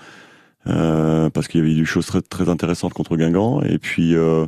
Euh, 0.68 1.30
parce 1.30 1.48
qu'il 1.48 1.60
y 1.62 1.64
avait 1.64 1.74
eu 1.74 1.80
des 1.80 1.86
choses 1.86 2.08
très, 2.30 2.50
intéressantes 2.50 2.94
contre 2.94 3.18
Guingamp. 3.18 3.62
Et 3.62 3.78
puis 3.78 4.16
euh, 4.16 4.46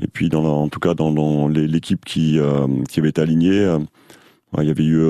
et 0.00 0.06
puis 0.06 0.30
en 0.34 0.68
tout 0.68 0.80
cas 0.80 0.94
dans, 0.94 1.48
l'équipe 1.48 2.04
qui 2.04 2.38
euh, 2.38 2.66
qui 2.88 3.00
avait 3.00 3.08
été 3.08 3.20
alignée 3.20 3.76
il 4.58 4.64
y 4.64 4.70
avait 4.70 4.84
eu 4.84 5.02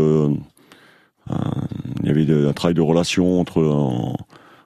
il 2.03 2.07
y 2.07 2.11
avait 2.11 2.49
un 2.49 2.53
travail 2.53 2.75
de 2.75 2.81
relation 2.81 3.41
entre 3.41 3.63
en- 3.63 4.17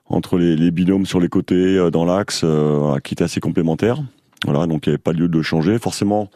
entre 0.05 0.37
les, 0.37 0.71
binômes 0.71 1.05
sur 1.05 1.19
les 1.19 1.27
côtés 1.27 1.89
dans 1.91 2.05
l'axe 2.05 2.45
qui 3.03 3.13
était 3.15 3.23
assez 3.23 3.39
complémentaire. 3.39 4.01
Voilà 4.45 4.67
donc 4.67 4.85
il 4.85 4.89
n'y 4.89 4.93
avait 4.93 5.01
pas 5.01 5.11
lieu 5.11 5.27
de 5.27 5.41
changer. 5.41 5.77
Forcément 5.79 6.29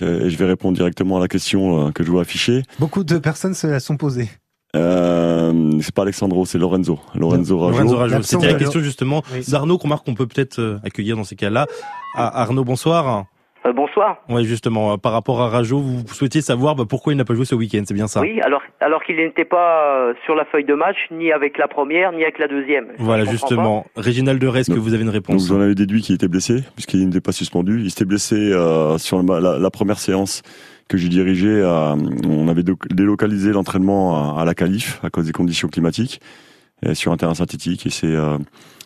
et 0.00 0.30
je 0.30 0.36
vais 0.36 0.46
répondre 0.46 0.76
directement 0.76 1.16
à 1.16 1.20
la 1.20 1.28
question 1.28 1.90
que 1.92 2.04
je 2.04 2.10
vois 2.10 2.22
afficher. 2.22 2.62
Beaucoup 2.78 3.02
de 3.02 3.18
personnes 3.18 3.54
se 3.54 3.66
la 3.66 3.80
sont 3.80 3.96
posées. 3.96 4.28
Euh, 4.76 5.70
c'est 5.80 5.94
pas 5.94 6.02
Alexandro 6.02 6.44
c'est 6.46 6.58
Lorenzo 6.58 6.98
Lorenzo 7.14 7.58
Rajo 7.58 7.72
Lorenzo 7.72 7.96
Rajo. 7.96 8.22
C'était 8.22 8.46
la 8.46 8.52
de- 8.54 8.58
question 8.58 8.80
justement 8.80 9.22
Oui. 9.34 9.44
d'Arnaud 9.48 9.78
qu'on 9.78 9.88
marque 9.88 10.04
qu'on 10.06 10.14
peut 10.14 10.26
peut-être 10.26 10.58
euh, 10.60 10.78
accueillir 10.84 11.16
dans 11.16 11.24
ces 11.24 11.36
cas-là. 11.36 11.66
Ah, 12.14 12.42
Arnaud, 12.42 12.64
bonsoir. 12.64 13.24
Euh, 13.66 13.72
bonsoir. 13.74 14.16
Ouais, 14.30 14.42
justement, 14.44 14.92
euh, 14.92 14.96
par 14.96 15.12
rapport 15.12 15.42
à 15.42 15.48
Rajo, 15.50 15.78
vous 15.80 16.02
souhaitiez 16.08 16.40
savoir 16.40 16.74
bah, 16.76 16.84
pourquoi 16.88 17.12
il 17.12 17.16
n'a 17.16 17.26
pas 17.26 17.34
joué 17.34 17.44
ce 17.44 17.54
week-end, 17.54 17.82
c'est 17.84 17.92
bien 17.94 18.06
ça? 18.06 18.20
Oui, 18.22 18.40
alors, 18.40 18.62
alors 18.80 19.02
qu'il 19.02 19.16
n'était 19.16 19.44
pas 19.44 19.96
euh, 19.98 20.14
sur 20.24 20.34
la 20.34 20.46
feuille 20.46 20.64
de 20.64 20.72
match, 20.74 20.96
ni 21.10 21.30
avec 21.30 21.58
la 21.58 21.68
première, 21.68 22.10
ni 22.12 22.22
avec 22.22 22.38
la 22.38 22.48
deuxième. 22.48 22.86
Voilà, 22.98 23.24
justement. 23.26 23.84
Réginald 23.96 24.40
Derez, 24.40 24.60
est-ce 24.60 24.70
que 24.70 24.78
vous 24.78 24.94
avez 24.94 25.02
une 25.02 25.08
Donc 25.08 25.14
réponse 25.14 25.48
vous 25.48 25.56
en 25.56 25.60
avez 25.60 25.74
déduit 25.74 26.00
qu'il 26.00 26.14
était 26.14 26.26
blessé, 26.28 26.62
puisqu'il 26.74 27.04
n'était 27.04 27.20
pas 27.20 27.32
suspendu. 27.32 27.82
Il 27.82 27.90
s'était 27.90 28.06
blessé 28.06 28.36
euh, 28.36 28.96
sur 28.96 29.22
la 29.22 29.70
première 29.70 29.98
séance 29.98 30.42
que 30.90 30.98
j'ai 30.98 31.08
dirigée. 31.08 31.48
euh, 31.48 31.94
on 32.28 32.48
avait 32.48 32.64
délocalisé 32.90 33.52
l'entraînement 33.52 34.36
à, 34.36 34.42
à 34.42 34.44
la 34.44 34.54
Calif 34.54 35.00
à 35.02 35.08
cause 35.10 35.24
des 35.26 35.32
conditions 35.32 35.68
climatiques, 35.68 36.20
et 36.82 36.94
sur 36.94 37.12
un 37.12 37.16
terrain 37.16 37.34
synthétique. 37.34 37.86
Et 37.86 37.90
c'est, 37.90 38.06
euh, 38.08 38.36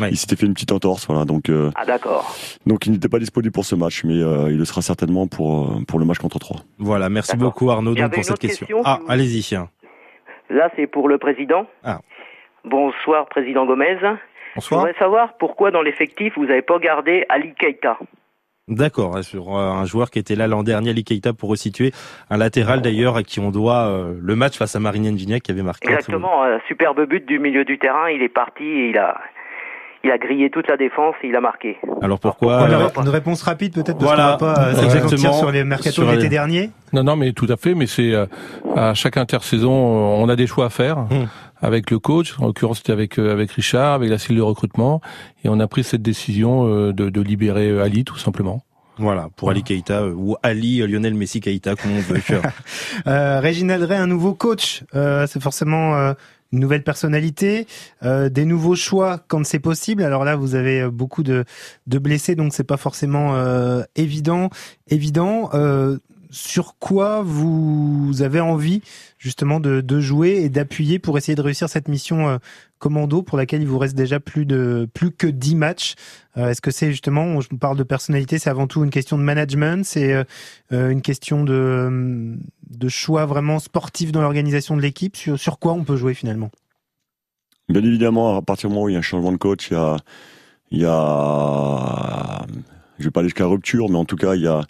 Ouais. 0.00 0.10
il 0.10 0.16
s'était 0.16 0.36
fait 0.36 0.46
une 0.46 0.54
petite 0.54 0.72
entorse, 0.72 1.06
voilà. 1.06 1.24
Donc, 1.24 1.48
euh. 1.48 1.70
Ah 1.76 1.84
d'accord. 1.86 2.36
donc 2.66 2.86
il 2.86 2.92
n'était 2.92 3.08
pas 3.08 3.18
disponible 3.20 3.52
pour 3.52 3.64
ce 3.64 3.74
match, 3.76 4.04
mais 4.04 4.20
euh, 4.22 4.50
il 4.50 4.58
le 4.58 4.64
sera 4.64 4.82
certainement 4.82 5.26
pour 5.28 5.70
euh, 5.72 5.84
pour 5.88 5.98
le 6.00 6.04
match 6.04 6.18
contre 6.18 6.38
3 6.38 6.60
Voilà, 6.78 7.08
merci 7.08 7.36
beaucoup 7.36 7.70
Arnaud 7.70 7.94
donc, 7.94 8.12
pour 8.12 8.24
cette 8.24 8.38
question. 8.38 8.66
question, 8.66 8.82
Ah, 8.84 8.98
allez-y. 9.08 9.54
Là, 10.50 10.70
c'est 10.76 10.86
pour 10.88 11.08
le 11.08 11.18
président. 11.18 11.66
Ah. 11.84 12.00
Bonsoir, 12.64 13.26
président 13.28 13.64
Gomez. 13.66 13.98
Je 14.00 14.06
Bonsoir. 14.56 14.80
voudrais 14.80 14.98
savoir 14.98 15.36
pourquoi 15.38 15.70
dans 15.70 15.82
l'effectif 15.82 16.32
vous 16.36 16.46
n'avez 16.46 16.62
pas 16.62 16.78
gardé 16.78 17.24
Ali 17.28 17.54
Keita. 17.58 17.98
D'accord, 18.74 19.22
sur 19.22 19.55
euh, 19.59 19.61
un 19.72 19.85
joueur 19.85 20.11
qui 20.11 20.18
était 20.18 20.37
là 20.37 20.46
l'an 20.46 20.62
dernier, 20.62 20.90
Ali 20.90 21.05
Keita, 21.05 21.35
pour 21.35 21.50
resituer, 21.50 21.92
un 22.31 22.38
latéral 22.38 22.81
d'ailleurs 22.81 23.14
à 23.16 23.22
qui 23.22 23.38
on 23.38 23.50
doit 23.50 23.88
euh, 23.88 24.14
le 24.18 24.37
match 24.37 24.57
face 24.57 24.74
à 24.74 24.81
Marine 24.81 25.18
Gignac 25.18 25.42
qui 25.42 25.50
avait 25.50 25.62
marqué. 25.62 25.87
Exactement, 25.90 26.42
un 26.44 26.59
superbe 26.66 27.07
but 27.07 27.27
du 27.27 27.38
milieu 27.38 27.66
du 27.66 27.79
terrain, 27.79 28.09
il 28.09 28.22
est 28.22 28.31
parti 28.31 28.64
et 28.64 28.88
il 28.88 28.96
a, 28.96 29.20
il 30.03 30.11
a 30.11 30.16
grillé 30.16 30.48
toute 30.48 30.66
la 30.66 30.79
défense 30.79 31.14
et 31.22 31.27
il 31.29 31.37
a 31.37 31.42
marqué. 31.42 31.77
Alors 32.00 32.18
pourquoi 32.18 32.66
Une, 32.66 32.72
euh, 32.72 32.87
ré- 32.87 32.92
une 33.03 33.09
réponse 33.11 33.42
rapide 33.42 33.74
peut-être 33.74 33.98
parce 33.98 34.14
Voilà. 34.14 34.37
qu'on 34.40 34.46
va 34.46 34.55
pas 34.55 34.62
euh, 34.68 34.83
Exactement. 34.83 35.33
sur 35.35 35.50
les 35.53 35.62
mercato 35.62 35.90
Sur 35.90 36.07
de 36.07 36.12
l'été 36.12 36.22
les- 36.22 36.29
dernier. 36.31 36.70
Non, 36.94 37.03
non, 37.05 37.16
mais 37.16 37.33
tout 37.33 37.46
à 37.50 37.59
fait. 37.59 37.74
Mais 37.74 37.87
c'est 37.87 38.14
euh, 38.14 38.24
à 38.77 38.94
chaque 38.94 39.18
intersaison, 39.18 39.72
euh, 39.72 40.22
on 40.24 40.29
a 40.31 40.37
des 40.37 40.46
choix 40.46 40.64
à 40.66 40.70
faire 40.70 40.96
Hum. 41.11 41.29
Avec 41.64 41.90
le 41.90 41.98
coach. 41.98 42.35
En 42.38 42.46
l'occurrence, 42.46 42.79
c'était 42.79 42.92
avec 42.92 43.18
euh, 43.18 43.33
avec 43.33 43.50
Richard, 43.53 43.94
avec 43.94 44.11
la 44.11 44.18
cellule 44.18 44.38
de 44.38 44.42
recrutement, 44.42 45.00
et 45.44 45.48
on 45.48 45.59
a 45.61 45.66
pris 45.66 45.83
cette 45.83 46.03
décision 46.03 46.66
euh, 46.68 46.92
de, 46.92 47.09
de 47.11 47.20
libérer 47.20 47.70
euh, 47.70 47.83
Ali, 47.83 48.05
tout 48.05 48.18
simplement. 48.18 48.62
Voilà, 48.96 49.29
pour 49.35 49.50
Ali 49.50 49.64
Keita 49.64 50.07
ou 50.07 50.37
Ali 50.44 50.79
Lionel 50.87 51.14
Messi 51.14 51.40
Keita, 51.40 51.74
comme 51.74 51.92
on 51.92 52.00
veut. 52.00 52.20
Euh, 53.07 53.40
Réginald 53.40 53.83
Ray, 53.83 53.98
un 53.98 54.07
nouveau 54.07 54.35
coach, 54.35 54.85
euh, 54.94 55.27
c'est 55.27 55.42
forcément 55.42 55.96
euh, 55.96 56.14
une 56.53 56.61
nouvelle 56.61 56.85
personnalité, 56.85 57.66
euh, 58.05 58.29
des 58.29 58.44
nouveaux 58.44 58.77
choix 58.77 59.20
quand 59.27 59.44
c'est 59.44 59.59
possible. 59.59 60.03
Alors 60.05 60.24
là, 60.24 60.37
vous 60.37 60.55
avez 60.55 60.83
euh, 60.83 60.90
beaucoup 60.90 61.22
de, 61.22 61.44
de 61.87 61.98
blessés, 61.98 62.37
donc 62.37 62.55
c'est 62.55 62.64
pas 62.64 62.77
forcément 62.77 63.35
euh, 63.35 63.83
évident. 63.96 64.48
Évident. 64.88 65.50
Sur 66.35 66.75
quoi 66.81 67.23
vous 67.23 68.23
avez 68.23 68.40
envie 68.40 68.83
justement 69.18 69.61
de, 69.61 70.01
jouer 70.01 70.31
et 70.42 70.49
d'appuyer 70.49 70.99
pour 70.99 71.16
essayer 71.16 71.37
de 71.37 71.40
réussir 71.40 71.68
cette 71.68 71.87
mission 71.87 72.29
euh, 72.29 72.38
commando 72.81 73.23
pour 73.23 73.38
laquelle 73.38 73.62
il 73.62 73.68
vous 73.68 73.79
reste 73.79 73.94
déjà 73.94 74.18
plus 74.18 74.44
de 74.44 74.88
plus 74.92 75.12
que 75.12 75.29
10 75.29 75.55
matchs. 75.55 75.94
Euh, 76.37 76.49
Est-ce 76.49 76.61
que 76.61 76.73
c'est 76.73 76.90
justement, 76.90 77.40
je 77.40 77.49
parle 77.51 77.77
de 77.77 77.85
personnalité, 77.85 78.40
c'est 78.40 78.51
avant 78.51 78.66
tout 78.66 78.83
une 78.83 78.90
question 78.90 79.16
de 79.16 79.23
management, 79.23 79.85
c'est 79.85 80.12
euh, 80.73 80.90
une 80.90 81.03
question 81.03 81.44
de, 81.44 82.37
de 82.68 82.88
choix 82.88 83.27
vraiment 83.27 83.61
sportif 83.61 84.11
dans 84.11 84.20
l'organisation 84.20 84.77
de 84.77 84.83
l'équipe? 84.83 85.16
Sur, 85.16 85.38
sur 85.38 85.61
quoi 85.61 85.75
on 85.75 85.85
peut 85.85 85.97
jouer 85.97 86.14
finalement? 86.14 86.51
Bien 87.68 87.85
évidemment, 87.85 88.37
à 88.37 88.42
partir 88.42 88.68
du 88.68 88.75
moment 88.75 88.87
où 88.87 88.88
il 88.88 88.94
y 88.94 88.97
a 88.97 88.99
un 88.99 89.03
changement 89.03 89.31
de 89.31 89.37
coach, 89.37 89.68
il 89.70 89.75
y 89.75 89.77
a, 89.77 89.97
il 90.73 90.81
y 90.81 90.85
a, 90.85 92.44
je 92.99 93.05
vais 93.05 93.12
pas 93.12 93.20
aller 93.20 93.29
jusqu'à 93.29 93.47
rupture, 93.47 93.88
mais 93.88 93.99
en 93.99 94.05
tout 94.05 94.16
cas, 94.16 94.35
il 94.35 94.42
y 94.42 94.49
a, 94.49 94.62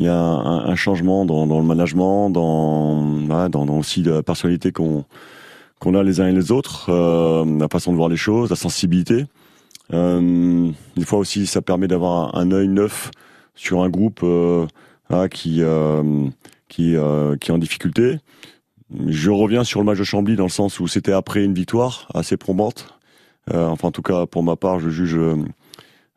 il 0.00 0.04
y 0.04 0.08
a 0.08 0.16
un, 0.16 0.74
changement 0.76 1.26
dans, 1.26 1.44
le 1.44 1.66
management, 1.66 2.30
dans, 2.30 3.78
aussi 3.78 4.02
la 4.02 4.22
personnalité 4.22 4.72
qu'on 4.72 5.04
a 5.94 6.02
les 6.02 6.22
uns 6.22 6.28
et 6.28 6.32
les 6.32 6.52
autres, 6.52 6.88
euh, 6.88 7.44
la 7.58 7.68
façon 7.68 7.92
de 7.92 7.98
voir 7.98 8.08
les 8.08 8.16
choses, 8.16 8.48
la 8.48 8.56
sensibilité. 8.56 9.26
Euh, 9.92 10.70
des 10.96 11.04
fois 11.04 11.18
aussi, 11.18 11.46
ça 11.46 11.60
permet 11.60 11.86
d'avoir 11.86 12.34
un, 12.34 12.50
œil 12.50 12.68
neuf 12.68 13.10
sur 13.54 13.82
un 13.82 13.90
groupe 13.90 14.20
euh, 14.22 14.66
qui 15.30 15.58
euh, 15.60 16.02
qui 16.68 16.94
est 16.94 17.50
en 17.50 17.58
difficulté. 17.58 18.20
Je 19.06 19.30
reviens 19.30 19.64
sur 19.64 19.80
le 19.80 19.84
match 19.84 19.98
de 19.98 20.04
Chambly 20.04 20.34
dans 20.34 20.44
le 20.44 20.48
sens 20.48 20.80
où 20.80 20.88
c'était 20.88 21.12
après 21.12 21.44
une 21.44 21.52
victoire 21.52 22.08
assez 22.14 22.38
probante. 22.38 22.94
Enfin, 23.52 23.88
en 23.88 23.92
tout 23.92 24.02
cas, 24.02 24.24
pour 24.24 24.42
ma 24.42 24.56
part, 24.56 24.80
je 24.80 24.88
juge 24.88 25.18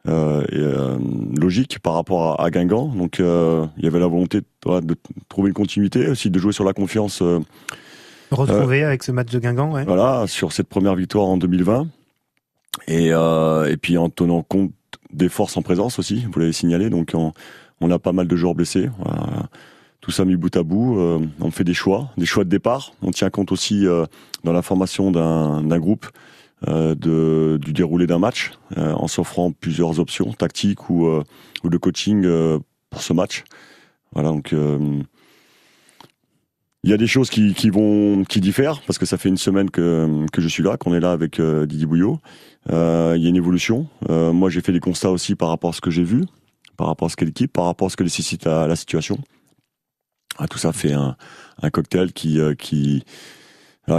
euh, 0.08 0.12
euh, 0.12 0.44
et, 0.52 0.58
euh, 0.58 0.98
logique 1.40 1.80
par 1.80 1.94
rapport 1.94 2.40
à, 2.40 2.46
à 2.46 2.50
Guingamp. 2.52 2.88
Donc, 2.96 3.20
euh, 3.20 3.66
il 3.78 3.84
y 3.84 3.88
avait 3.88 4.00
la 4.00 4.08
volonté 4.08 4.42
voilà, 4.66 4.82
de 4.82 4.96
trouver 5.30 5.50
une 5.50 5.54
continuité, 5.54 6.08
aussi 6.08 6.30
de 6.30 6.40
jouer 6.40 6.52
sur 6.54 6.64
la 6.64 6.74
confiance. 6.74 7.22
euh, 7.22 7.40
Retrouver 8.32 8.84
avec 8.84 9.04
ce 9.04 9.12
match 9.12 9.32
de 9.32 9.40
Guingamp, 9.40 9.72
ouais. 9.74 9.86
voilà, 9.86 10.26
sur 10.28 10.52
cette 10.54 10.68
première 10.68 10.96
victoire 10.96 11.28
en 11.28 11.38
2020. 11.38 11.88
Et, 12.88 13.10
euh, 13.14 13.70
et 13.72 13.78
puis 13.78 13.98
en 13.98 14.10
tenant 14.10 14.42
compte 14.42 14.72
des 15.12 15.30
forces 15.30 15.56
en 15.58 15.62
présence 15.62 16.00
aussi, 16.00 16.26
vous 16.32 16.40
l'avez 16.40 16.54
signalé, 16.54 16.90
donc 16.90 17.12
on, 17.14 17.32
on 17.82 17.92
a 17.92 18.00
pas 18.00 18.12
mal 18.12 18.28
de 18.28 18.36
joueurs 18.36 18.56
blessés. 18.56 18.90
Voilà. 18.98 19.44
Tout 20.02 20.10
ça 20.12 20.26
mis 20.26 20.36
bout 20.36 20.54
à 20.58 20.64
bout, 20.64 20.98
euh, 21.00 21.20
on 21.40 21.52
fait 21.52 21.64
des 21.64 21.76
choix, 21.76 22.10
des 22.18 22.26
choix 22.26 22.44
de 22.44 22.50
départ. 22.50 22.92
On 23.04 23.12
tient 23.12 23.30
compte 23.30 23.52
aussi 23.52 23.86
euh, 23.88 24.06
dans 24.44 24.52
la 24.52 24.62
formation 24.62 25.12
d'un 25.12 25.62
d'un 25.62 25.80
groupe 25.80 26.08
euh, 26.08 26.10
de, 26.68 27.58
du 27.62 27.74
déroulé 27.74 28.08
d'un 28.08 28.20
match, 28.20 28.52
euh, 28.78 28.94
en 28.94 29.08
s'offrant 29.08 29.52
plusieurs 29.52 30.00
options 30.00 30.32
tactiques 30.34 30.90
ou, 30.90 31.08
euh, 31.08 31.24
ou 31.64 31.70
de 31.70 31.78
coaching 31.78 32.24
euh, 32.26 32.60
pour 32.90 33.02
ce 33.02 33.14
match. 33.14 33.44
Voilà, 34.14 34.30
donc 34.30 34.54
euh, 34.54 35.02
il 36.84 36.90
y 36.90 36.94
a 36.94 36.98
des 36.98 37.08
choses 37.08 37.30
qui, 37.30 37.54
qui 37.54 37.70
vont 37.70 38.24
qui 38.26 38.42
diffèrent 38.42 38.82
parce 38.82 39.00
que 39.00 39.06
ça 39.06 39.18
fait 39.18 39.30
une 39.30 39.38
semaine 39.38 39.70
que, 39.72 40.26
que 40.32 40.42
je 40.42 40.48
suis 40.48 40.64
là, 40.64 40.78
qu'on 40.78 40.94
est 40.94 41.00
là 41.00 41.12
avec 41.12 41.40
euh, 41.40 41.66
Didier 41.66 41.86
Bouillot. 41.86 42.20
Euh, 42.72 43.14
il 43.16 43.24
y 43.24 43.26
a 43.26 43.30
une 43.30 43.36
évolution. 43.36 43.88
Euh, 44.10 44.34
moi, 44.34 44.50
j'ai 44.50 44.62
fait 44.62 44.72
des 44.72 44.80
constats 44.80 45.12
aussi 45.12 45.36
par 45.36 45.50
rapport 45.50 45.72
à 45.72 45.74
ce 45.74 45.82
que 45.82 45.92
j'ai 45.92 46.04
vu, 46.04 46.26
par 46.78 46.88
rapport 46.88 47.08
à 47.08 47.10
ce 47.10 47.16
qu'est 47.16 47.26
l'équipe, 47.26 47.52
par 47.52 47.66
rapport 47.66 47.88
à 47.88 47.90
ce 47.90 47.98
que 47.98 48.04
nécessite 48.04 48.46
la, 48.46 48.68
la 48.68 48.76
situation. 48.76 49.18
Ah, 50.38 50.48
tout 50.48 50.58
ça 50.58 50.74
fait 50.74 50.94
un, 50.94 51.16
un 51.62 51.70
cocktail 51.70 52.12
qui 52.12 52.40
euh, 52.40 52.54
qui 52.56 53.04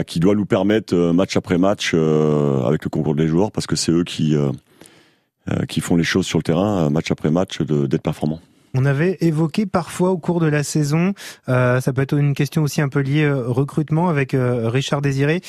qui 0.06 0.20
doit 0.20 0.34
nous 0.34 0.46
permettre 0.46 0.94
euh, 0.94 1.12
match 1.12 1.36
après 1.36 1.58
match 1.58 1.92
euh, 1.94 2.62
avec 2.62 2.84
le 2.84 2.90
concours 2.90 3.14
des 3.14 3.28
joueurs 3.28 3.52
parce 3.52 3.66
que 3.66 3.76
c'est 3.76 3.92
eux 3.92 4.04
qui 4.04 4.34
euh, 4.34 4.50
qui 5.68 5.80
font 5.80 5.96
les 5.96 6.04
choses 6.04 6.24
sur 6.24 6.38
le 6.38 6.42
terrain 6.42 6.88
match 6.88 7.10
après 7.10 7.30
match 7.30 7.60
d'être 7.60 8.02
performants. 8.02 8.40
On 8.72 8.86
avait 8.86 9.18
évoqué 9.20 9.66
parfois 9.66 10.10
au 10.10 10.16
cours 10.16 10.40
de 10.40 10.46
la 10.46 10.62
saison, 10.62 11.12
ça 11.46 11.92
peut 11.94 12.02
être 12.02 12.16
une 12.16 12.34
question 12.34 12.62
aussi 12.62 12.80
un 12.80 12.88
peu 12.88 13.00
liée 13.00 13.24
euh, 13.24 13.46
recrutement 13.46 14.08
avec 14.08 14.34
Richard 14.34 15.02
Désiré. 15.02 15.42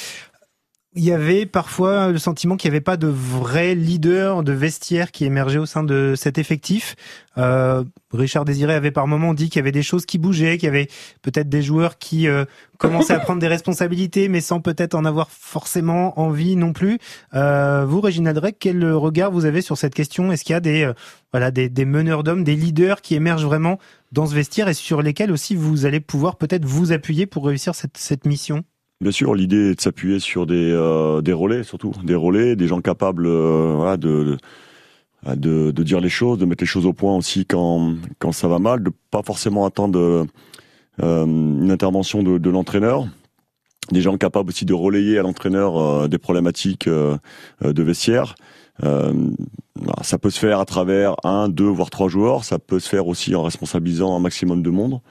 Il 0.97 1.03
y 1.03 1.11
avait 1.11 1.45
parfois 1.45 2.09
le 2.09 2.17
sentiment 2.17 2.55
qu'il 2.55 2.71
n'y 2.71 2.75
avait 2.75 2.81
pas 2.81 2.95
de 2.95 3.07
vrai 3.07 3.75
leader 3.75 4.43
de 4.43 4.53
vestiaire 4.53 5.11
qui 5.11 5.25
émergeait 5.25 5.59
au 5.59 5.65
sein 5.65 5.83
de 5.83 6.13
cet 6.15 6.37
effectif. 6.37 6.95
Euh, 7.37 7.83
Richard 8.13 8.45
Désiré 8.45 8.73
avait 8.73 8.91
par 8.91 9.05
moments 9.05 9.33
dit 9.33 9.49
qu'il 9.49 9.57
y 9.57 9.59
avait 9.59 9.73
des 9.73 9.83
choses 9.83 10.05
qui 10.05 10.17
bougeaient, 10.17 10.57
qu'il 10.57 10.67
y 10.67 10.69
avait 10.69 10.87
peut-être 11.21 11.49
des 11.49 11.61
joueurs 11.61 11.97
qui 11.97 12.29
euh, 12.29 12.45
commençaient 12.77 13.13
à 13.13 13.19
prendre 13.19 13.41
des 13.41 13.49
responsabilités, 13.49 14.29
mais 14.29 14.39
sans 14.39 14.61
peut-être 14.61 14.95
en 14.95 15.03
avoir 15.03 15.29
forcément 15.31 16.17
envie 16.17 16.55
non 16.55 16.71
plus. 16.71 16.97
Euh, 17.33 17.85
vous, 17.85 17.99
Réginald 17.99 18.37
Drake, 18.37 18.55
quel 18.57 18.89
regard 18.93 19.31
vous 19.31 19.43
avez 19.43 19.61
sur 19.61 19.77
cette 19.77 19.93
question? 19.93 20.31
Est-ce 20.31 20.45
qu'il 20.45 20.53
y 20.53 20.55
a 20.55 20.61
des, 20.61 20.83
euh, 20.83 20.93
voilà, 21.33 21.51
des, 21.51 21.67
des 21.67 21.83
meneurs 21.83 22.23
d'hommes, 22.23 22.45
des 22.45 22.55
leaders 22.55 23.01
qui 23.01 23.15
émergent 23.15 23.45
vraiment 23.45 23.79
dans 24.13 24.27
ce 24.27 24.33
vestiaire 24.33 24.69
et 24.69 24.73
sur 24.73 25.01
lesquels 25.01 25.33
aussi 25.33 25.57
vous 25.57 25.85
allez 25.85 25.99
pouvoir 25.99 26.37
peut-être 26.37 26.63
vous 26.63 26.93
appuyer 26.93 27.25
pour 27.25 27.45
réussir 27.45 27.75
cette, 27.75 27.97
cette 27.97 28.25
mission? 28.25 28.63
Bien 29.01 29.11
sûr, 29.11 29.35
l'idée 29.35 29.71
est 29.71 29.75
de 29.75 29.81
s'appuyer 29.81 30.19
sur 30.19 30.45
des, 30.45 30.71
euh, 30.71 31.21
relais, 31.33 31.63
surtout 31.63 31.91
des 32.03 32.15
relais, 32.15 32.55
des 32.55 32.67
gens 32.67 32.79
capables 32.79 33.25
euh, 33.27 33.97
de, 33.97 34.37
de, 35.35 35.83
dire 35.83 35.99
les 35.99 36.07
choses, 36.07 36.39
de 36.39 36.45
mettre 36.45 36.63
les 36.63 36.67
choses 36.67 36.85
au 36.85 36.93
point 36.93 37.13
aussi 37.13 37.45
quand, 37.45 37.95
quand 38.19 38.31
ça 38.31 38.47
va 38.47 38.57
mal, 38.57 38.83
de 38.83 38.91
pas 39.11 39.21
forcément 39.21 39.65
attendre 39.65 39.99
euh, 39.99 41.25
une 41.25 41.71
intervention 41.71 42.23
de, 42.23 42.37
de 42.37 42.49
l'entraîneur. 42.49 43.05
Des 43.91 44.01
gens 44.01 44.17
capables 44.17 44.49
aussi 44.49 44.63
de 44.63 44.73
relayer 44.73 45.19
à 45.19 45.23
l'entraîneur 45.23 46.09
des 46.09 46.17
problématiques 46.17 46.89
de 46.89 47.83
vestiaire. 47.83 48.33
Ça 48.81 50.17
peut 50.17 50.31
se 50.31 50.39
faire 50.39 50.59
à 50.59 50.65
travers 50.65 51.15
un, 51.23 51.49
deux, 51.49 51.67
voire 51.67 51.91
trois 51.91 52.07
joueurs. 52.07 52.43
Ça 52.43 52.57
peut 52.57 52.79
se 52.79 52.89
faire 52.89 53.05
aussi 53.07 53.35
en 53.35 53.43
responsabilisant 53.43 54.15
un 54.15 54.19
maximum 54.19 54.63
de 54.63 54.71
monde. 54.71 55.01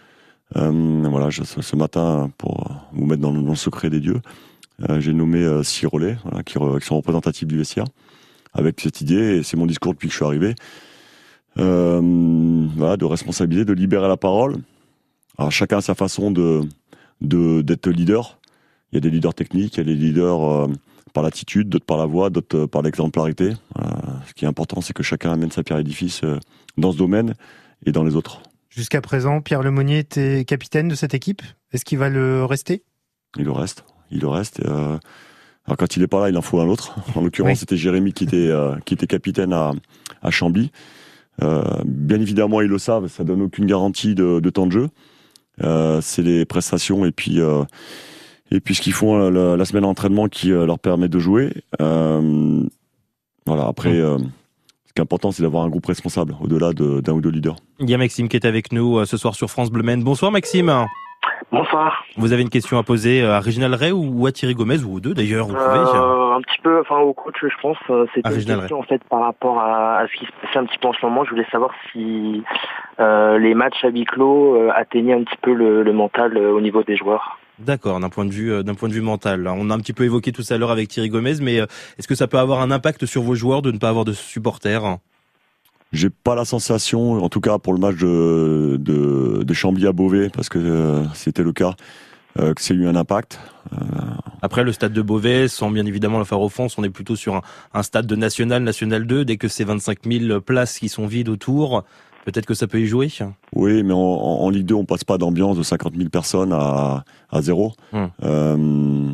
Euh, 0.57 1.07
voilà, 1.09 1.31
je, 1.31 1.43
ce 1.43 1.77
matin, 1.77 2.31
pour 2.39 2.89
vous 2.93 3.07
mettre 3.07 3.23
dans 3.23 3.31
le, 3.31 3.43
dans 3.43 3.51
le 3.51 3.55
secret 3.57 3.91
des 3.91 4.01
dieux, 4.01 4.21
euh, 4.89 5.01
j'ai 5.01 5.13
nommé 5.13 5.43
euh, 5.43 5.63
relais 5.91 6.17
voilà, 6.25 6.43
qui, 6.43 6.55
sont 6.55 6.97
représentatifs 6.97 7.47
du 7.47 7.57
vestiaire, 7.57 7.87
avec 8.53 8.81
cette 8.81 9.01
idée, 9.01 9.39
et 9.39 9.43
c'est 9.43 9.57
mon 9.57 9.67
discours 9.67 9.93
depuis 9.93 10.09
que 10.09 10.13
je 10.13 10.17
suis 10.17 10.25
arrivé, 10.25 10.55
euh, 11.59 12.69
voilà, 12.77 12.97
de 12.97 13.05
responsabiliser, 13.05 13.65
de 13.65 13.73
libérer 13.73 14.09
la 14.09 14.17
parole. 14.17 14.57
Alors 15.39 15.51
chacun 15.51 15.79
a 15.79 15.81
sa 15.81 15.95
façon 15.95 16.31
de 16.31 16.63
d'être 17.21 17.89
leader. 17.89 18.39
Il 18.93 18.97
y 18.97 18.99
a 18.99 19.01
des 19.01 19.11
leaders 19.11 19.35
techniques, 19.35 19.77
il 19.77 19.79
y 19.79 19.81
a 19.81 19.85
des 19.85 19.95
leaders 19.95 20.43
euh, 20.43 20.69
par 21.13 21.23
l'attitude, 21.23 21.69
d'autres 21.69 21.85
par 21.85 21.97
la 21.97 22.07
voix, 22.07 22.31
d'autres 22.31 22.59
euh, 22.59 22.67
par 22.67 22.83
l'exemplarité. 22.83 23.53
Ce 24.27 24.35
qui 24.35 24.45
est 24.45 24.49
important, 24.49 24.81
c'est 24.81 24.93
que 24.93 25.03
chacun 25.03 25.33
amène 25.33 25.51
sa 25.51 25.63
pierre 25.63 25.79
euh, 25.79 26.39
dans 26.77 26.93
ce 26.93 26.99
domaine 26.99 27.35
et 27.87 27.93
dans 27.93 28.05
les 28.05 28.15
autres. 28.15 28.41
Jusqu'à 28.75 29.01
présent, 29.01 29.41
Pierre 29.41 29.63
Lemonnier 29.63 29.99
était 30.01 30.45
capitaine 30.45 30.89
de 30.89 30.95
cette 30.95 31.15
équipe. 31.15 31.43
Est-ce 31.73 31.85
qu'il 31.85 31.99
va 31.99 32.09
le 32.09 32.45
rester? 32.45 32.83
Il 33.37 33.45
le 33.45 33.53
reste. 33.53 33.85
Il 34.11 34.21
le 34.21 34.29
reste. 34.29 34.61
euh, 34.65 34.99
alors 35.67 35.77
quand 35.79 35.97
il 35.97 36.03
est 36.03 36.07
pas 36.09 36.21
là, 36.21 36.29
il 36.29 36.37
en 36.37 36.43
faut 36.43 36.61
un 36.61 36.67
autre. 36.69 36.97
En 37.15 37.23
l'occurrence, 37.23 37.53
Oui. 37.53 37.57
c'était 37.57 37.77
Jérémy 37.77 38.13
qui 38.13 38.25
était 38.25 38.49
euh, 38.49 38.77
qui 38.85 38.95
était 38.95 39.07
capitaine 39.07 39.53
à 39.53 39.73
à 40.23 40.31
Chambly. 40.31 40.73
Euh, 41.43 41.63
bien 41.85 42.21
évidemment, 42.21 42.61
ils 42.61 42.69
le 42.69 42.79
savent. 42.79 43.07
Ça 43.09 43.25
donne 43.25 43.43
aucune 43.43 43.67
garantie 43.67 44.15
de, 44.15 44.41
de 44.41 44.51
temps 44.51 44.67
de 44.67 44.73
jeu. 44.73 44.89
Euh, 45.63 46.01
c'est 46.01 46.23
les 46.23 46.45
prestations 46.45 47.05
et 47.05 47.13
puis 47.13 47.39
et 48.51 48.61
puis 48.61 48.75
ce 48.75 48.83
qu'ils 48.83 48.93
font 48.93 49.31
la, 49.31 49.65
semaine 49.65 49.83
d'entraînement 49.83 50.29
qui 50.29 50.49
leur 50.49 50.79
permet 50.81 51.09
de 51.09 51.19
jouer. 51.19 51.53
Voilà. 51.79 53.67
Après, 53.67 54.01
ce 54.97 55.01
qui 55.01 55.03
est 55.03 55.07
important, 55.13 55.33
c'est 55.33 55.43
d'avoir 55.43 55.65
un 55.65 55.69
groupe 55.71 55.87
responsable 55.87 56.37
au-delà 56.41 56.73
de- 56.73 57.01
d'un 57.01 57.15
ou 57.15 57.21
deux 57.21 57.31
leaders. 57.31 57.57
Il 57.81 57.91
y 57.91 57.95
a 57.95 57.99
Maxime 57.99 58.29
qui 58.29 58.37
est 58.37 58.47
avec 58.47 58.71
nous 58.73 58.99
euh, 58.99 59.05
ce 59.07 59.17
soir 59.17 59.35
sur 59.35 59.49
France 59.51 59.73
Bleu 59.73 59.83
Maine. 59.83 60.05
Bonsoir 60.05 60.31
Maxime. 60.31 60.73
Bonsoir. 61.51 62.05
Vous 62.17 62.33
avez 62.33 62.43
une 62.43 62.49
question 62.49 62.79
à 62.79 62.85
poser 62.85 63.25
à 63.25 63.41
Réginald 63.41 63.75
Ray 63.75 63.91
ou 63.91 64.25
à 64.27 64.31
Thierry 64.31 64.55
Gomez 64.55 64.85
ou 64.85 64.95
aux 64.97 65.01
deux 65.01 65.13
d'ailleurs, 65.13 65.49
vous 65.49 65.55
pouvez. 65.55 65.99
Euh, 65.99 66.35
un 66.37 66.41
petit 66.43 66.61
peu, 66.63 66.81
enfin 66.81 66.99
au 66.99 67.13
coach, 67.13 67.35
je 67.43 67.61
pense. 67.61 67.77
euh, 67.91 68.07
C'était 68.15 68.29
une 68.39 68.45
question 68.45 68.79
en 68.79 68.83
fait 68.85 69.03
par 69.11 69.23
rapport 69.23 69.59
à, 69.59 69.97
à 69.99 70.07
ce 70.07 70.13
qui 70.17 70.27
se 70.27 70.31
passait 70.41 70.59
un 70.61 70.65
petit 70.67 70.79
peu 70.79 70.87
en 70.87 70.93
ce 70.93 71.05
moment. 71.05 71.25
Je 71.25 71.31
voulais 71.31 71.47
savoir 71.51 71.73
si 71.91 72.45
euh, 73.01 73.37
les 73.41 73.55
matchs 73.55 73.85
à 73.85 73.89
huis 73.89 74.05
clos 74.05 74.55
euh, 74.55 74.71
atteignaient 74.77 75.15
un 75.15 75.25
petit 75.25 75.39
peu 75.43 75.53
le, 75.55 75.83
le 75.83 75.93
mental 75.93 76.37
euh, 76.37 76.53
au 76.53 76.61
niveau 76.61 76.85
des 76.85 76.97
joueurs. 76.97 77.41
D'accord, 77.61 78.01
d'un 78.01 78.09
point 78.09 78.25
de 78.25 78.33
vue 78.33 78.53
euh, 78.53 78.63
d'un 78.63 78.75
point 78.75 78.89
de 78.89 78.95
vue 78.95 79.01
mental. 79.01 79.47
On 79.47 79.71
a 79.71 79.75
un 79.75 79.79
petit 79.79 79.93
peu 79.93 80.05
évoqué 80.05 80.33
tout 80.33 80.43
à 80.51 80.59
l'heure 80.59 80.73
avec 80.73 80.89
Thierry 80.89 81.09
Gomez, 81.09 81.37
mais 81.41 81.61
euh, 81.61 81.67
est-ce 81.99 82.09
que 82.09 82.17
ça 82.17 82.27
peut 82.27 82.39
avoir 82.39 82.61
un 82.61 82.71
impact 82.71 83.07
sur 83.07 83.23
vos 83.23 83.37
joueurs 83.37 83.63
de 83.63 83.71
ne 83.71 83.79
pas 83.79 83.89
avoir 83.89 84.05
de 84.05 84.13
supporters? 84.13 84.99
J'ai 85.93 86.11
pas 86.11 86.35
la 86.35 86.45
sensation, 86.45 87.23
en 87.23 87.29
tout 87.29 87.41
cas 87.41 87.59
pour 87.59 87.73
le 87.73 87.79
match 87.79 87.97
de, 87.97 88.77
de, 88.81 89.45
de 89.45 89.55
Chambly 89.55 89.87
à 89.87 89.93
Beauvais, 89.93 90.29
parce 90.29 90.49
que 90.49 90.59
euh, 90.59 91.05
c'était 91.15 91.45
le 91.45 91.53
cas, 91.53 91.77
euh, 92.41 92.53
que 92.55 92.61
c'est 92.61 92.75
eu 92.75 92.89
un 92.89 92.97
impact. 92.97 93.39
Après, 94.43 94.63
le 94.63 94.73
stade 94.73 94.93
de 94.93 95.03
Beauvais, 95.03 95.49
sans 95.49 95.71
bien 95.71 95.87
évidemment 95.87 96.19
le 96.19 96.25
faire 96.25 96.41
offense, 96.41 96.77
on 96.79 96.85
est 96.85 96.91
plutôt 96.91 97.17
sur 97.17 97.37
un, 97.37 97.43
un 97.73 97.83
stade 97.83 98.07
de 98.07 98.17
national, 98.17 98.63
national 98.63 99.07
2. 99.07 99.25
Dès 99.25 99.37
que 99.37 99.49
c'est 99.49 99.65
25 99.65 99.99
000 100.05 100.41
places 100.41 100.79
qui 100.79 100.89
sont 100.89 101.07
vides 101.07 101.29
autour, 101.29 101.85
peut-être 102.25 102.47
que 102.47 102.55
ça 102.55 102.67
peut 102.67 102.81
y 102.81 102.87
jouer. 102.87 103.09
Oui, 103.55 103.83
mais 103.83 103.93
en, 103.95 103.99
en, 103.99 104.41
en 104.45 104.51
Ligue 104.51 104.67
2, 104.67 104.75
on 104.75 104.85
passe 104.85 105.05
pas 105.05 105.19
d'ambiance 105.19 105.57
de 105.57 105.63
50 105.63 105.95
000 105.97 106.09
personnes 106.09 106.53
à, 106.53 107.05
à 107.31 107.43
zéro. 107.43 107.73
Hum. 107.93 108.11
Euh, 108.23 109.13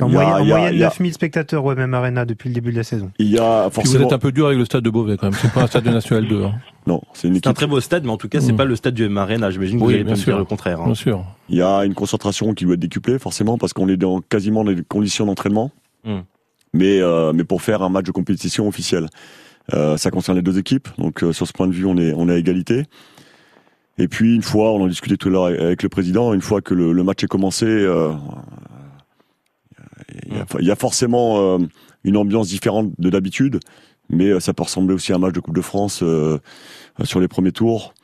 en 0.00 0.06
a- 0.06 0.42
moyenne, 0.42 0.52
en 0.52 0.64
a- 0.66 0.70
9000 0.72 1.12
spectateurs 1.12 1.64
au 1.64 1.72
MM 1.74 1.94
Arena 1.94 2.24
depuis 2.24 2.48
le 2.48 2.54
début 2.54 2.72
de 2.72 2.76
la 2.76 2.82
saison. 2.84 3.10
Il 3.18 3.28
y 3.30 3.38
a 3.38 3.70
Puis 3.70 3.82
vous 3.88 3.96
êtes 4.02 4.12
un 4.12 4.18
peu 4.18 4.32
dur 4.32 4.46
avec 4.46 4.58
le 4.58 4.64
stade 4.64 4.82
de 4.82 4.90
Beauvais 4.90 5.16
quand 5.16 5.26
même. 5.30 5.38
C'est 5.40 5.52
pas 5.52 5.62
un 5.62 5.66
stade 5.66 5.84
de 5.84 5.90
National 5.90 6.26
2. 6.26 6.42
hein. 6.44 6.54
Non, 6.86 7.00
c'est 7.14 7.28
une 7.28 7.36
un 7.44 7.52
très 7.52 7.66
beau 7.66 7.80
stade, 7.80 8.04
mais 8.04 8.10
en 8.10 8.16
tout 8.16 8.28
cas, 8.28 8.40
c'est 8.40 8.52
Mm. 8.52 8.56
pas 8.56 8.64
le 8.64 8.76
stade 8.76 8.94
du 8.94 9.04
M 9.04 9.16
Arena. 9.16 9.50
J'imagine 9.50 9.78
que 9.78 9.84
Oui, 9.84 9.92
vous 9.92 9.94
allez 9.94 10.04
bien 10.04 10.12
pas 10.14 10.18
me 10.18 10.22
sûr. 10.22 10.32
dire 10.32 10.38
le 10.38 10.44
contraire. 10.44 10.80
hein. 10.80 10.86
Bien 10.86 10.94
sûr. 10.94 11.24
Il 11.48 11.56
y 11.56 11.62
a 11.62 11.84
une 11.84 11.94
concentration 11.94 12.54
qui 12.54 12.64
doit 12.64 12.74
être 12.74 12.80
décuplée, 12.80 13.18
forcément, 13.18 13.56
parce 13.56 13.72
qu'on 13.72 13.88
est 13.88 13.96
dans 13.96 14.20
quasiment 14.20 14.62
les 14.64 14.82
conditions 14.82 15.26
d'entraînement. 15.26 15.70
Mm. 16.04 16.18
Mais, 16.74 17.00
euh, 17.00 17.32
mais 17.32 17.44
pour 17.44 17.62
faire 17.62 17.82
un 17.82 17.88
match 17.88 18.04
de 18.06 18.10
compétition 18.12 18.66
officiel. 18.68 19.06
Euh, 19.74 19.96
ça 19.96 20.10
concerne 20.10 20.36
les 20.36 20.42
deux 20.42 20.58
équipes, 20.58 20.88
donc 20.98 21.24
euh, 21.24 21.32
sur 21.32 21.46
ce 21.46 21.52
point 21.52 21.66
de 21.66 21.72
vue, 21.72 21.86
on 21.86 21.96
est, 21.96 22.12
on 22.14 22.28
est 22.28 22.32
à 22.32 22.38
égalité. 22.38 22.84
Et 23.98 24.08
puis, 24.08 24.34
une 24.34 24.42
fois, 24.42 24.72
on 24.72 24.82
en 24.82 24.86
discutait 24.86 25.16
tout 25.16 25.28
à 25.28 25.32
l'heure 25.32 25.46
avec 25.46 25.82
le 25.82 25.88
président, 25.88 26.34
une 26.34 26.42
fois 26.42 26.60
que 26.60 26.74
le, 26.74 26.92
le 26.92 27.02
match 27.02 27.24
est 27.24 27.28
commencé, 27.28 27.66
euh, 27.66 28.12
il 30.26 30.36
y, 30.36 30.70
a, 30.70 30.74
y 30.74 30.76
forcément 30.76 31.56
euh, 31.56 31.58
une 32.04 32.16
ambiance 32.16 32.48
différente 32.48 32.92
de 32.98 33.10
d'habitude, 33.10 33.58
mais 34.08 34.28
euh, 34.28 34.40
ça 34.40 34.52
peut 34.52 34.62
ressembler 34.62 34.94
aussi 34.94 35.12
à 35.12 35.16
un 35.16 35.18
match 35.18 35.32
de 35.32 35.40
Coupe 35.40 35.56
de 35.56 35.62
France 35.62 36.00
euh, 36.02 36.38
sur 37.04 37.20
les 37.20 37.28
premiers 37.28 37.52
tours. 37.52 37.94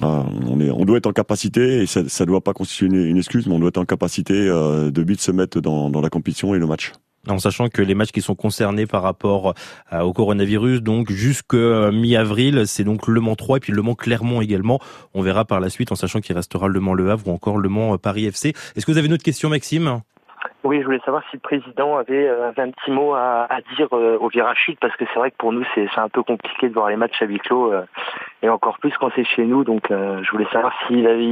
On, 0.00 0.58
est, 0.58 0.70
on 0.70 0.86
doit 0.86 0.96
être 0.96 1.06
en 1.06 1.12
capacité, 1.12 1.82
et 1.82 1.86
ça 1.86 2.00
ne 2.02 2.24
doit 2.24 2.40
pas 2.40 2.54
constituer 2.54 2.86
une, 2.86 2.94
une 2.94 3.18
excuse, 3.18 3.46
mais 3.46 3.54
on 3.54 3.58
doit 3.58 3.68
être 3.68 3.78
en 3.78 3.84
capacité 3.84 4.46
de 4.46 5.02
vite 5.02 5.20
se 5.20 5.30
mettre 5.30 5.60
dans, 5.60 5.90
dans 5.90 6.00
la 6.00 6.08
compétition 6.08 6.54
et 6.54 6.58
le 6.58 6.66
match. 6.66 6.92
En 7.28 7.38
sachant 7.38 7.68
que 7.68 7.82
les 7.82 7.94
matchs 7.94 8.10
qui 8.10 8.20
sont 8.20 8.34
concernés 8.34 8.86
par 8.86 9.02
rapport 9.02 9.54
euh, 9.92 10.00
au 10.00 10.12
coronavirus, 10.12 10.82
donc 10.82 11.10
jusque 11.10 11.54
euh, 11.54 11.92
mi-avril, 11.92 12.66
c'est 12.66 12.84
donc 12.84 13.06
Le 13.06 13.20
Mans 13.20 13.36
3 13.36 13.58
et 13.58 13.60
puis 13.60 13.72
Le 13.72 13.82
Mans 13.82 13.94
Clermont 13.94 14.40
également. 14.40 14.80
On 15.14 15.22
verra 15.22 15.44
par 15.44 15.60
la 15.60 15.68
suite, 15.70 15.92
en 15.92 15.94
sachant 15.94 16.20
qu'il 16.20 16.34
restera 16.34 16.68
Le 16.68 16.80
Mans 16.80 16.94
Le 16.94 17.10
Havre 17.10 17.28
ou 17.28 17.32
encore 17.32 17.58
Le 17.58 17.68
Mans 17.68 17.94
euh, 17.94 17.98
Paris 17.98 18.26
FC. 18.26 18.50
Est-ce 18.74 18.84
que 18.84 18.90
vous 18.90 18.98
avez 18.98 19.06
une 19.06 19.12
autre 19.14 19.22
question, 19.22 19.48
Maxime? 19.48 20.00
Oui, 20.64 20.78
je 20.80 20.84
voulais 20.84 21.00
savoir 21.04 21.22
si 21.30 21.36
le 21.36 21.40
président 21.40 21.96
avait, 21.96 22.28
avait 22.28 22.62
un 22.62 22.70
petit 22.70 22.90
mot 22.92 23.14
à, 23.14 23.46
à 23.50 23.60
dire 23.76 23.88
euh, 23.92 24.16
au 24.20 24.28
virage 24.28 24.58
sud, 24.64 24.76
parce 24.80 24.94
que 24.96 25.04
c'est 25.12 25.18
vrai 25.18 25.30
que 25.30 25.36
pour 25.36 25.52
nous, 25.52 25.64
c'est 25.74 25.88
un 25.96 26.08
peu 26.08 26.22
compliqué 26.22 26.68
de 26.68 26.74
voir 26.74 26.88
les 26.88 26.96
matchs 26.96 27.20
à 27.20 27.26
huis 27.26 27.38
clos, 27.38 27.72
euh, 27.72 27.82
et 28.42 28.48
encore 28.48 28.78
plus 28.78 28.92
quand 28.98 29.10
c'est 29.14 29.24
chez 29.24 29.44
nous. 29.44 29.64
Donc, 29.64 29.90
euh, 29.90 30.22
je 30.22 30.30
voulais 30.30 30.46
savoir 30.52 30.72
s'il 30.86 31.06
avait 31.06 31.24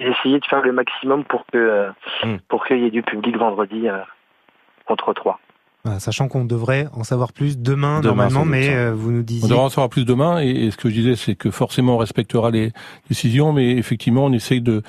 essayé 0.00 0.38
de 0.40 0.44
faire 0.46 0.62
le 0.62 0.72
maximum 0.72 1.24
pour 1.24 1.44
que 1.46 1.56
euh, 1.58 1.90
Mm. 2.24 2.36
pour 2.48 2.66
qu'il 2.66 2.78
y 2.78 2.86
ait 2.86 2.90
du 2.90 3.02
public 3.02 3.36
vendredi 3.36 3.88
euh, 3.88 3.98
contre 4.88 5.12
3. 5.14 5.38
Voilà, 5.84 6.00
sachant 6.00 6.26
qu'on 6.26 6.44
devrait 6.44 6.88
en 6.92 7.04
savoir 7.04 7.32
plus 7.32 7.56
demain, 7.58 8.00
Demain, 8.00 8.14
normalement, 8.28 8.44
mais 8.44 8.68
euh, 8.74 8.92
vous 8.94 9.12
nous 9.12 9.20
On 9.20 9.22
disiez. 9.22 9.48
devra 9.48 9.62
en 9.62 9.68
savoir 9.68 9.88
plus 9.88 10.04
demain. 10.04 10.40
Et, 10.42 10.48
et 10.50 10.70
ce 10.72 10.76
que 10.76 10.88
je 10.90 10.94
disais, 10.94 11.14
c'est 11.14 11.36
que 11.36 11.50
forcément, 11.52 11.94
on 11.94 11.98
respectera 11.98 12.50
les 12.50 12.72
décisions, 13.08 13.52
mais 13.52 13.70
effectivement, 13.76 14.24
on 14.24 14.32
essaye 14.32 14.60
de, 14.60 14.82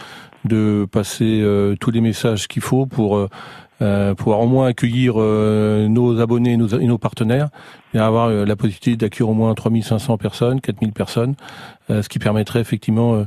de 0.46 0.88
passer 0.92 1.42
euh, 1.42 1.76
tous 1.80 1.92
les 1.92 2.02
messages 2.02 2.48
qu'il 2.48 2.64
faut 2.64 2.88
pour 2.88 3.18
euh, 3.18 3.30
euh, 3.84 4.16
pouvoir 4.16 4.40
au 4.42 4.48
moins 4.48 4.68
accueillir 4.68 5.14
euh, 5.18 5.88
nos 5.88 6.20
abonnés 6.20 6.54
et 6.54 6.58
nos, 6.58 6.68
et 6.68 6.86
nos 6.86 6.98
partenaires 6.98 7.50
et 7.94 8.00
avoir 8.00 8.28
euh, 8.28 8.44
la 8.46 8.56
possibilité 8.56 8.98
d'accueillir 8.98 9.30
au 9.30 9.34
moins 9.36 9.54
3500 9.54 10.18
personnes, 10.18 10.60
4000 10.60 10.92
personnes, 10.92 11.36
euh, 11.92 12.02
ce 12.02 12.10
qui 12.10 12.18
permettrait 12.20 12.60
effectivement 12.62 13.24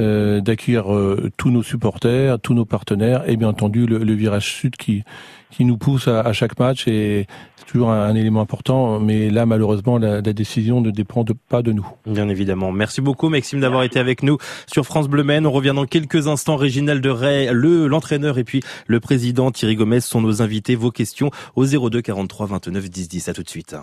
euh, 0.00 0.40
d'accueillir 0.40 0.92
euh, 0.94 1.30
tous 1.36 1.50
nos 1.50 1.62
supporters, 1.62 2.38
tous 2.40 2.54
nos 2.54 2.64
partenaires 2.64 3.22
et 3.28 3.36
bien 3.36 3.48
entendu 3.48 3.86
le, 3.86 3.98
le 3.98 4.12
virage 4.14 4.52
sud 4.54 4.76
qui 4.76 5.02
qui 5.50 5.66
nous 5.66 5.76
pousse 5.76 6.08
à, 6.08 6.20
à 6.20 6.32
chaque 6.32 6.58
match 6.58 6.88
et 6.88 7.26
c'est 7.56 7.66
toujours 7.66 7.90
un, 7.90 8.00
un 8.08 8.14
élément 8.14 8.40
important. 8.40 8.98
Mais 8.98 9.28
là, 9.28 9.44
malheureusement, 9.44 9.98
la, 9.98 10.22
la 10.22 10.32
décision 10.32 10.80
ne 10.80 10.90
dépend 10.90 11.24
de- 11.24 11.34
pas 11.34 11.60
de 11.60 11.72
nous. 11.72 11.86
Bien 12.06 12.30
évidemment. 12.30 12.72
Merci 12.72 13.02
beaucoup 13.02 13.28
Maxime 13.28 13.60
d'avoir 13.60 13.82
été 13.82 13.98
avec 13.98 14.22
nous 14.22 14.38
sur 14.66 14.86
France 14.86 15.08
Bleu 15.08 15.24
Maine. 15.24 15.46
On 15.46 15.50
revient 15.52 15.74
dans 15.76 15.84
quelques 15.84 16.26
instants. 16.26 16.56
Réginald 16.56 17.02
de 17.02 17.10
Ray, 17.10 17.50
le 17.52 17.86
l'entraîneur 17.86 18.38
et 18.38 18.44
puis 18.44 18.62
le 18.86 18.98
président 18.98 19.50
Thierry 19.50 19.76
Gomez 19.76 20.00
sont 20.00 20.22
nos 20.22 20.40
invités. 20.40 20.74
Vos 20.74 20.90
questions 20.90 21.30
au 21.54 21.66
02 21.66 22.00
43 22.00 22.46
29 22.46 22.88
10 22.88 23.08
10. 23.10 23.28
À 23.28 23.34
tout 23.34 23.42
de 23.42 23.50
suite. 23.50 23.76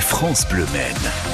France 0.00 0.46
Bleu 0.50 0.66
Maine. 0.74 1.33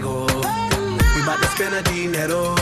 Fuego. 0.00 0.26
We 1.14 1.22
bout 1.26 1.38
to 1.40 1.48
spend 1.48 1.74
a 1.74 1.82
dinero. 1.82 2.54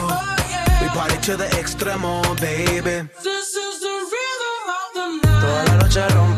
We 0.81 0.89
party 0.89 1.19
to 1.23 1.37
the 1.37 1.47
extremo, 1.61 2.23
baby. 2.41 3.09
This 3.23 3.55
is 3.55 3.81
the 3.81 3.97
rhythm 4.13 4.61
of 4.79 4.89
the 4.95 5.07
night. 5.23 5.41
Toda 5.41 5.65
la 5.65 5.75
noche 5.77 6.09
rompemos, 6.15 6.38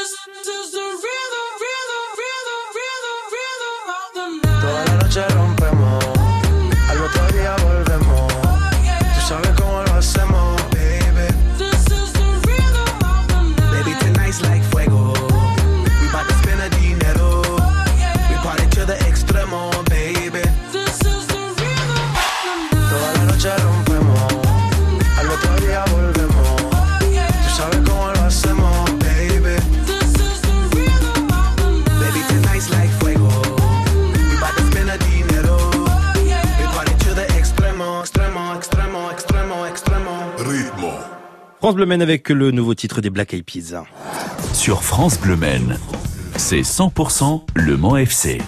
France 41.71 41.77
Bleu 41.77 41.85
Maine 41.85 42.01
avec 42.01 42.27
le 42.27 42.51
nouveau 42.51 42.75
titre 42.75 42.99
des 42.99 43.09
Black 43.09 43.33
Eyed 43.33 43.45
Peas. 43.45 43.85
Sur 44.51 44.83
France 44.83 45.17
Bleu 45.17 45.37
c'est 46.35 46.63
100% 46.63 47.43
Le 47.55 47.77
Mans 47.77 47.95
FC. 47.95 48.39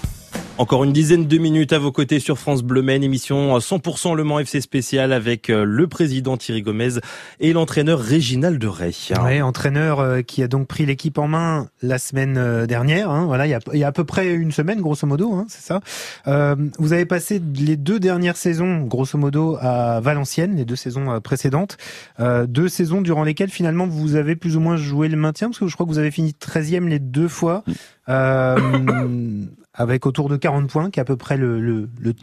Encore 0.60 0.84
une 0.84 0.94
dizaine 0.94 1.26
de 1.26 1.38
minutes 1.40 1.74
à 1.74 1.80
vos 1.80 1.92
côtés 1.92 2.20
sur 2.20 2.38
France 2.38 2.62
Bleu 2.62 2.84
Maine, 2.84 3.04
émission 3.04 3.58
100% 3.58 4.16
Le 4.16 4.24
Mans 4.24 4.38
FC 4.38 4.62
spécial 4.62 5.12
avec 5.12 5.50
euh, 5.50 5.66
le 5.66 5.88
président 5.88 6.38
Thierry 6.38 6.62
Gomez 6.62 7.00
et 7.40 7.54
l'entraîneur 7.54 8.00
Réginald 8.00 8.64
Ray. 8.64 8.96
Ouais, 9.24 9.42
entraîneur 9.42 10.00
euh, 10.00 10.22
qui 10.22 10.44
a 10.44 10.48
donc 10.48 10.68
pris 10.68 10.86
l'équipe 10.86 11.18
en 11.18 11.28
main 11.28 11.70
la 11.82 11.98
semaine 11.98 12.38
euh, 12.38 12.68
dernière. 12.68 13.10
hein, 13.10 13.26
voilà, 13.26 13.48
il 13.48 13.50
y, 13.50 13.56
a, 13.56 13.60
il 13.74 13.80
y 13.80 13.84
a 13.84 13.88
à 13.88 13.92
peu 13.92 14.04
près 14.04 14.32
une 14.32 14.52
semaine, 14.52 14.80
grosso 14.80 15.08
modo, 15.08 15.34
hein, 15.34 15.46
c'est 15.50 15.64
ça. 15.64 15.82
Euh, 16.28 16.56
vous 16.78 16.94
avez 16.94 17.06
passé 17.08 17.42
les 17.56 17.76
deux 17.76 18.00
dernières 18.00 18.38
saisons, 18.38 18.82
grosso 18.82 19.18
modo, 19.18 19.58
à 19.60 20.02
Valenciennes, 20.02 20.56
les 20.56 20.66
deux 20.66 20.76
saisons 20.76 21.20
précédentes. 21.20 21.78
Euh, 22.20 22.46
deux 22.46 22.70
saisons 22.70 23.02
durant 23.02 23.24
lesquelles 23.24 23.50
finalement 23.50 23.88
vous 23.88 24.16
avez 24.16 24.36
plus 24.36 24.56
ou 24.56 24.60
moins 24.60 24.78
joué 24.78 25.08
le 25.08 25.18
maintien, 25.18 25.48
parce 25.48 25.58
que 25.58 25.68
je 25.68 25.74
crois 25.74 25.88
que 25.88 25.92
vous 25.92 26.00
avez 26.00 26.12
fini 26.12 26.36
13e 26.40 26.88
les 26.88 27.00
deux 27.00 27.28
fois, 27.28 27.64
euh, 28.08 28.58
avec 29.74 30.06
autour 30.06 30.30
de 30.30 30.38
40 30.38 30.70
points, 30.70 30.90
qui 30.92 31.00
est 31.00 31.02
à 31.02 31.06
peu 31.06 31.18
près 31.18 31.38
le, 31.38 31.60
le, 31.62 31.90
le 32.00 32.14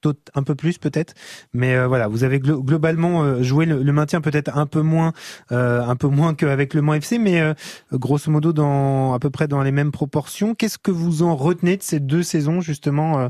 taux, 0.00 0.14
un 0.34 0.42
peu 0.42 0.54
plus 0.54 0.78
peut-être, 0.78 1.14
mais 1.52 1.74
euh, 1.76 1.86
voilà, 1.86 2.08
vous 2.08 2.24
avez 2.24 2.38
glo- 2.38 2.62
globalement 2.64 3.22
euh, 3.22 3.42
joué 3.42 3.66
le, 3.66 3.82
le 3.82 3.92
maintien 3.92 4.20
peut-être 4.22 4.56
un 4.56 4.66
peu 4.66 4.80
moins, 4.80 5.12
euh, 5.52 5.82
un 5.84 5.96
peu 5.96 6.06
moins 6.08 6.34
qu'avec 6.34 6.72
le 6.74 6.80
Mans 6.82 6.94
FC, 6.94 7.18
mais 7.18 7.40
euh, 7.40 7.52
grosso 7.92 8.30
modo 8.30 8.52
dans 8.52 9.12
à 9.12 9.18
peu 9.18 9.28
près 9.30 9.46
dans 9.48 9.62
les 9.62 9.72
mêmes 9.72 9.92
proportions. 9.92 10.54
Qu'est-ce 10.54 10.78
que 10.78 10.90
vous 10.90 11.22
en 11.22 11.36
retenez 11.36 11.76
de 11.76 11.82
ces 11.82 12.00
deux 12.00 12.22
saisons 12.22 12.60
justement 12.62 13.18
euh, 13.20 13.28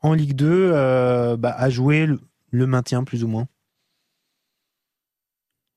en 0.00 0.12
Ligue 0.14 0.34
2 0.34 0.70
euh, 0.72 1.36
bah, 1.36 1.54
à 1.56 1.70
jouer 1.70 2.06
le, 2.06 2.20
le 2.52 2.66
maintien 2.66 3.02
plus 3.02 3.24
ou 3.24 3.28
moins? 3.28 3.46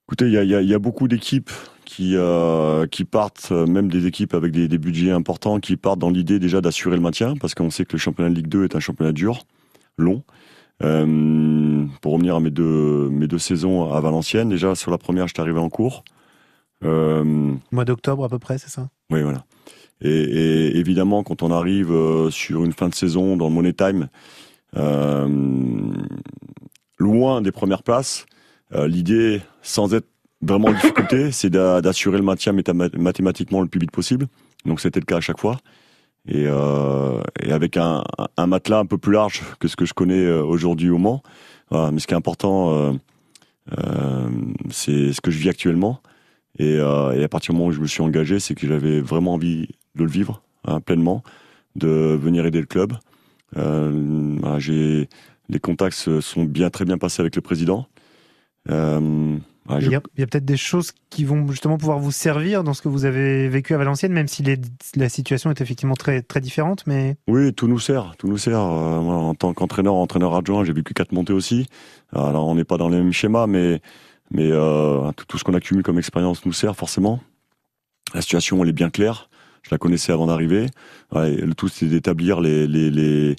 Écoutez, 0.08 0.26
il 0.28 0.34
y 0.34 0.38
a, 0.38 0.44
il 0.44 0.50
y 0.50 0.56
a- 0.56 0.62
il 0.62 0.70
y 0.70 0.74
a 0.74 0.80
beaucoup 0.80 1.08
d'équipes 1.08 1.50
qui, 1.86 2.16
euh, 2.16 2.88
qui 2.88 3.06
partent, 3.06 3.50
euh, 3.52 3.66
même 3.66 3.90
des 3.90 4.08
équipes 4.08 4.34
avec 4.34 4.52
des, 4.52 4.68
des 4.68 4.78
budgets 4.78 5.12
importants, 5.12 5.60
qui 5.60 5.78
partent 5.78 6.00
dans 6.00 6.10
l'idée 6.10 6.40
déjà 6.40 6.60
d'assurer 6.60 6.96
le 6.96 7.02
maintien, 7.02 7.36
parce 7.40 7.56
qu'on 7.56 7.70
sait 7.70 7.86
que 7.86 7.94
le 7.94 8.00
championnat 8.00 8.30
de 8.30 8.36
Ligue 8.36 8.48
2 8.48 8.66
est 8.66 8.76
un 8.76 8.80
championnat 8.80 9.14
dur, 9.14 9.46
long. 9.98 10.24
Euh, 10.84 11.86
pour 12.02 12.14
revenir 12.14 12.36
à 12.36 12.40
mes 12.42 12.50
deux, 12.50 13.08
mes 13.10 13.28
deux 13.28 13.38
saisons 13.38 13.94
à 13.94 14.02
Valenciennes, 14.02 14.50
déjà 14.50 14.76
sur 14.76 14.92
la 14.92 14.98
première, 14.98 15.28
j'étais 15.28 15.40
arrivé 15.40 15.60
en 15.60 15.70
cours. 15.70 16.04
Euh, 16.84 17.54
Mois 17.72 17.86
d'octobre 17.86 18.26
à 18.26 18.30
peu 18.30 18.40
près, 18.40 18.58
c'est 18.58 18.70
ça? 18.70 18.90
Oui, 19.10 19.22
voilà. 19.22 19.46
Et, 20.02 20.10
et 20.10 20.78
évidemment, 20.78 21.24
quand 21.24 21.42
on 21.44 21.52
arrive 21.52 21.94
sur 22.30 22.66
une 22.66 22.74
fin 22.74 22.90
de 22.90 22.96
saison 22.96 23.38
dans 23.38 23.48
le 23.48 23.54
Money 23.54 23.72
Time, 23.74 24.10
loin 27.00 27.42
des 27.42 27.52
premières 27.54 27.84
places, 27.84 28.26
l'idée, 28.74 29.42
sans 29.62 29.94
être 29.94 30.08
vraiment 30.48 30.70
en 30.70 30.74
difficulté, 30.74 31.32
c'est 31.34 31.50
d'a- 31.50 31.82
d'assurer 31.82 32.18
le 32.18 32.24
maintien 32.24 32.54
mathématiquement 32.54 33.62
le 33.62 33.68
plus 33.68 33.80
vite 33.80 33.92
possible. 33.92 34.28
Donc 34.66 34.80
c'était 34.80 35.00
le 35.00 35.06
cas 35.06 35.18
à 35.18 35.22
chaque 35.22 35.40
fois. 35.40 35.58
Et, 36.28 36.46
euh, 36.48 37.22
et 37.44 37.52
avec 37.52 37.78
un, 37.78 38.04
matelas 38.48 38.80
un 38.80 38.86
peu 38.86 38.98
plus 38.98 39.14
large 39.14 39.42
que 39.60 39.68
ce 39.68 39.76
que 39.76 39.86
je 39.86 39.94
connais 39.94 40.26
euh, 40.26 40.44
aujourd'hui 40.44 40.90
au 40.90 40.98
Mans. 40.98 41.22
Voilà. 41.70 41.92
Mais 41.92 42.00
ce 42.00 42.08
qui 42.08 42.14
est 42.14 42.18
important, 42.18 42.74
euh, 42.74 42.94
euh, 43.78 44.30
c'est 44.72 45.14
ce 45.14 45.22
que 45.22 45.30
je 45.30 45.38
vis 45.38 45.50
actuellement. 45.50 46.00
Et, 46.58 46.78
euh, 46.80 47.12
et 47.12 47.24
à 47.24 47.28
partir 47.28 47.54
du 47.54 47.58
moment 47.60 47.70
où 47.70 47.74
je 47.74 47.82
me 47.82 47.88
suis 47.88 48.02
engagé, 48.02 48.40
c'est 48.40 48.56
que 48.56 48.66
j'avais 48.68 49.02
vraiment 49.02 49.34
envie 49.34 49.68
de 49.96 50.04
le 50.04 50.10
vivre 50.10 50.42
hein, 50.66 50.80
pleinement, 50.80 51.22
de 51.76 51.88
venir 52.20 52.46
aider 52.46 52.60
le 52.60 52.66
club. 52.66 52.94
Euh, 53.58 54.38
voilà, 54.40 54.58
les 55.48 55.60
contacts 55.60 55.98
se 55.98 56.22
sont 56.22 56.44
bien 56.44 56.70
très 56.70 56.86
bien 56.86 56.98
passés 56.98 57.22
avec 57.22 57.36
le 57.36 57.42
président. 57.42 57.88
Euh, 58.70 59.38
je- 59.80 59.86
Il 59.88 59.92
y 59.92 59.96
a, 59.96 60.02
peut-être 60.28 60.46
des 60.46 60.58
choses 60.58 60.92
qui 61.10 61.24
vont 61.24 61.48
justement 61.48 61.78
pouvoir 61.78 61.98
vous 62.00 62.12
servir 62.12 62.64
dans 62.64 62.74
ce 62.74 62.82
que 62.82 62.88
vous 62.88 63.06
avez 63.06 63.50
vécu 63.50 63.74
à 63.74 63.78
Valenciennes, 63.78 64.14
même 64.14 64.28
si 64.28 64.44
les- 64.44 64.60
la 64.96 65.10
situation 65.10 65.50
est 65.50 65.60
effectivement 65.62 65.96
très, 65.96 66.22
très 66.22 66.40
différente. 66.42 66.84
Mais 66.86 67.16
Oui, 67.28 67.54
tout 67.54 67.68
nous 67.68 67.80
sert, 67.80 68.16
tout 68.18 68.28
nous 68.28 68.38
sert. 68.38 68.60
Euh, 68.60 69.02
moi, 69.02 69.16
en 69.16 69.34
tant 69.36 69.54
qu'entraîneur, 69.54 69.96
entraîneur 69.96 70.36
adjoint, 70.36 70.64
j'ai 70.64 70.74
vécu 70.74 70.94
quatre 70.94 71.12
montées 71.14 71.34
aussi. 71.34 71.68
Alors, 72.14 72.48
on 72.48 72.56
n'est 72.56 72.64
pas 72.64 72.78
dans 72.78 72.90
les 72.90 72.98
mêmes 72.98 73.14
schémas, 73.14 73.48
mais 73.48 73.82
mais 74.32 74.50
euh, 74.52 75.12
tout, 75.16 75.26
tout 75.28 75.38
ce 75.38 75.44
qu'on 75.44 75.54
accumule 75.54 75.84
comme 75.84 76.00
expérience 76.00 76.46
nous 76.46 76.54
sert 76.54 76.76
forcément. 76.76 77.20
La 78.14 78.22
situation, 78.22 78.62
elle 78.64 78.70
est 78.70 78.74
bien 78.74 78.90
claire. 78.90 79.30
Je 79.64 79.70
la 79.72 79.78
connaissais 79.80 80.12
avant 80.12 80.28
d'arriver. 80.28 80.68
Ouais, 81.12 81.36
le 81.36 81.54
tout, 81.56 81.68
c'est 81.68 81.88
d'établir 81.88 82.40
les 82.40 82.68
les 82.68 82.90
les, 82.92 83.36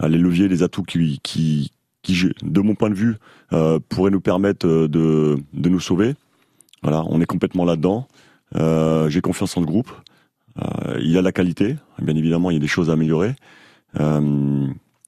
les 0.00 0.18
leviers, 0.18 0.46
les 0.48 0.62
atouts 0.62 0.82
qui 0.84 1.18
qui 1.24 1.72
qui, 2.04 2.30
de 2.42 2.60
mon 2.60 2.76
point 2.76 2.90
de 2.90 2.94
vue, 2.94 3.16
euh, 3.52 3.80
pourraient 3.88 4.12
nous 4.12 4.20
permettre 4.20 4.68
euh, 4.68 4.86
de 4.86 5.38
de 5.52 5.68
nous 5.68 5.80
sauver. 5.80 6.14
Voilà, 6.82 7.02
on 7.08 7.20
est 7.20 7.26
complètement 7.26 7.64
là-dedans. 7.64 8.06
Euh, 8.54 9.08
j'ai 9.08 9.20
confiance 9.20 9.56
en 9.56 9.60
le 9.60 9.66
groupe. 9.66 9.90
Euh, 10.62 11.00
il 11.02 11.18
a 11.18 11.22
la 11.22 11.32
qualité, 11.32 11.76
bien 12.00 12.14
évidemment, 12.14 12.50
il 12.50 12.54
y 12.54 12.56
a 12.58 12.60
des 12.60 12.68
choses 12.68 12.90
à 12.90 12.92
améliorer. 12.92 13.34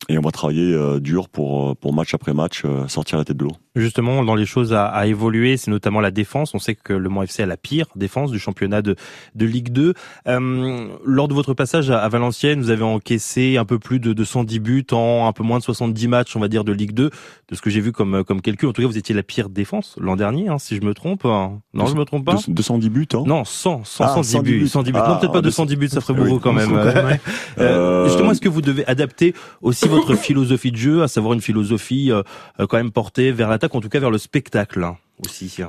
Et 0.08 0.18
on 0.18 0.22
va 0.22 0.30
travailler 0.30 1.00
dur 1.00 1.28
pour, 1.28 1.76
pour 1.76 1.92
match 1.92 2.14
après 2.14 2.32
match 2.32 2.62
sortir 2.86 3.18
la 3.18 3.24
tête 3.24 3.36
de 3.36 3.44
l'eau. 3.44 3.56
Justement, 3.76 4.24
dans 4.24 4.34
les 4.34 4.46
choses 4.46 4.72
à, 4.72 4.86
à 4.86 5.06
évoluer, 5.06 5.56
c'est 5.56 5.70
notamment 5.70 6.00
la 6.00 6.10
défense. 6.10 6.54
On 6.54 6.58
sait 6.58 6.74
que 6.74 6.92
le 6.92 7.08
Mans 7.08 7.22
FC 7.22 7.42
a 7.42 7.46
la 7.46 7.56
pire 7.56 7.86
défense 7.94 8.30
du 8.30 8.38
championnat 8.38 8.82
de, 8.82 8.96
de 9.34 9.46
Ligue 9.46 9.70
2. 9.70 9.94
Euh, 10.28 10.88
lors 11.04 11.28
de 11.28 11.34
votre 11.34 11.54
passage 11.54 11.90
à, 11.90 11.98
à 12.00 12.08
Valenciennes, 12.08 12.60
vous 12.60 12.70
avez 12.70 12.82
encaissé 12.82 13.56
un 13.56 13.64
peu 13.64 13.78
plus 13.78 14.00
de, 14.00 14.12
de 14.12 14.24
110 14.24 14.58
buts 14.60 14.86
en 14.92 15.26
un 15.28 15.32
peu 15.32 15.42
moins 15.42 15.58
de 15.58 15.62
70 15.64 16.08
matchs, 16.08 16.36
on 16.36 16.40
va 16.40 16.48
dire, 16.48 16.64
de 16.64 16.72
Ligue 16.72 16.92
2. 16.92 17.10
De 17.48 17.54
ce 17.54 17.60
que 17.60 17.70
j'ai 17.70 17.80
vu 17.80 17.92
comme, 17.92 18.24
comme 18.24 18.40
calcul, 18.40 18.68
en 18.68 18.72
tout 18.72 18.82
cas, 18.82 18.88
vous 18.88 18.98
étiez 18.98 19.14
la 19.14 19.22
pire 19.22 19.48
défense 19.48 19.94
l'an 20.00 20.16
dernier, 20.16 20.48
hein, 20.48 20.58
si 20.58 20.74
je 20.76 20.80
me 20.82 20.94
trompe. 20.94 21.24
hein. 21.26 21.60
Non, 21.74 21.86
je 21.86 21.94
me 21.94 22.04
trompe 22.04 22.24
pas? 22.24 22.36
210 22.48 22.88
buts, 22.90 23.06
hein 23.14 23.22
Non, 23.26 23.44
100, 23.44 23.84
100, 23.84 24.04
Ah, 24.04 24.08
110 24.22 24.38
buts. 24.40 24.68
110 24.68 24.92
buts. 24.92 24.98
Ah, 25.02 25.08
non, 25.10 25.16
peut-être 25.18 25.32
pas 25.32 25.38
ah, 25.38 25.42
210 25.42 25.76
buts, 25.76 25.88
ça 25.88 26.00
ferait 26.00 26.14
beaucoup 26.14 26.38
quand 26.40 26.52
même. 26.52 26.70
quand 26.70 26.84
même. 27.04 27.18
Euh, 27.58 27.76
Euh, 27.76 28.04
Justement, 28.08 28.32
est-ce 28.32 28.40
que 28.40 28.48
vous 28.48 28.60
devez 28.62 28.86
adapter 28.86 29.34
aussi 29.62 29.88
votre 29.88 30.14
philosophie 30.14 30.72
de 30.72 30.76
jeu, 30.76 31.02
à 31.02 31.08
savoir 31.08 31.32
une 31.34 31.40
philosophie 31.40 32.10
euh, 32.12 32.22
euh, 32.60 32.66
quand 32.66 32.76
même 32.76 32.90
portée 32.90 33.32
vers 33.32 33.48
l'attaque, 33.48 33.65
en 33.74 33.80
tout 33.80 33.88
cas 33.88 34.00
vers 34.00 34.10
le 34.10 34.18
spectacle 34.18 34.82
hein, 34.84 34.96
aussi 35.24 35.62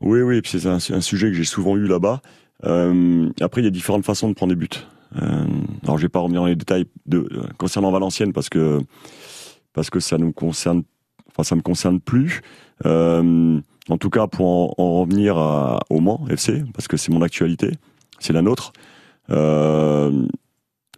Oui, 0.00 0.22
oui, 0.22 0.40
puis 0.40 0.60
c'est 0.60 0.66
un, 0.66 1.00
sujet 1.00 1.28
que 1.28 1.34
j'ai 1.34 1.44
souvent 1.44 1.76
eu 1.76 1.86
là-bas. 1.86 2.20
Euh, 2.64 3.30
après, 3.40 3.60
il 3.60 3.64
y 3.64 3.68
a 3.68 3.70
différentes 3.70 4.04
façons 4.04 4.28
de 4.28 4.34
prendre 4.34 4.52
des 4.52 4.58
buts. 4.58 4.68
Euh, 5.16 5.46
alors, 5.84 5.98
je 5.98 6.02
vais 6.02 6.08
pas 6.08 6.20
revenir 6.20 6.42
dans 6.42 6.46
les 6.46 6.56
détails 6.56 6.86
de, 7.06 7.18
euh, 7.18 7.42
concernant 7.58 7.90
Valenciennes 7.90 8.32
parce 8.32 8.48
que 8.48 8.80
parce 9.72 9.90
que 9.90 10.00
ça 10.00 10.18
nous 10.18 10.32
concerne, 10.32 10.82
enfin 11.28 11.44
ça 11.44 11.54
me 11.54 11.62
concerne 11.62 12.00
plus. 12.00 12.42
En 12.84 13.96
tout 13.98 14.10
cas, 14.10 14.26
pour 14.26 14.46
en, 14.46 14.74
en 14.82 15.00
revenir 15.00 15.36
à, 15.36 15.80
au 15.90 16.00
Mans 16.00 16.24
FC, 16.28 16.62
parce 16.74 16.86
que 16.86 16.96
c'est 16.96 17.12
mon 17.12 17.22
actualité, 17.22 17.70
c'est 18.18 18.32
la 18.32 18.42
nôtre. 18.42 18.72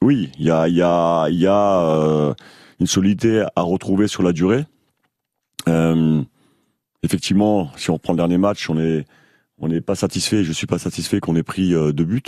Oui, 0.02 0.30
il 0.38 0.44
y 0.44 0.50
a, 0.50 0.68
y 0.68 0.82
a, 0.82 1.28
y 1.28 1.46
a 1.46 2.34
une 2.80 2.86
solidité 2.86 3.44
à 3.54 3.62
retrouver 3.62 4.08
sur 4.08 4.22
la 4.22 4.32
durée. 4.32 4.64
Effectivement, 7.02 7.70
si 7.76 7.90
on 7.90 7.94
reprend 7.94 8.12
le 8.12 8.18
dernier 8.18 8.38
match, 8.38 8.68
on 8.70 8.78
est 8.78 9.04
on 9.62 9.68
n'est 9.68 9.80
pas 9.80 9.94
satisfait. 9.94 10.44
Je 10.44 10.52
suis 10.52 10.66
pas 10.66 10.78
satisfait 10.78 11.20
qu'on 11.20 11.36
ait 11.36 11.42
pris 11.42 11.72
euh, 11.72 11.92
deux 11.92 12.04
buts. 12.04 12.22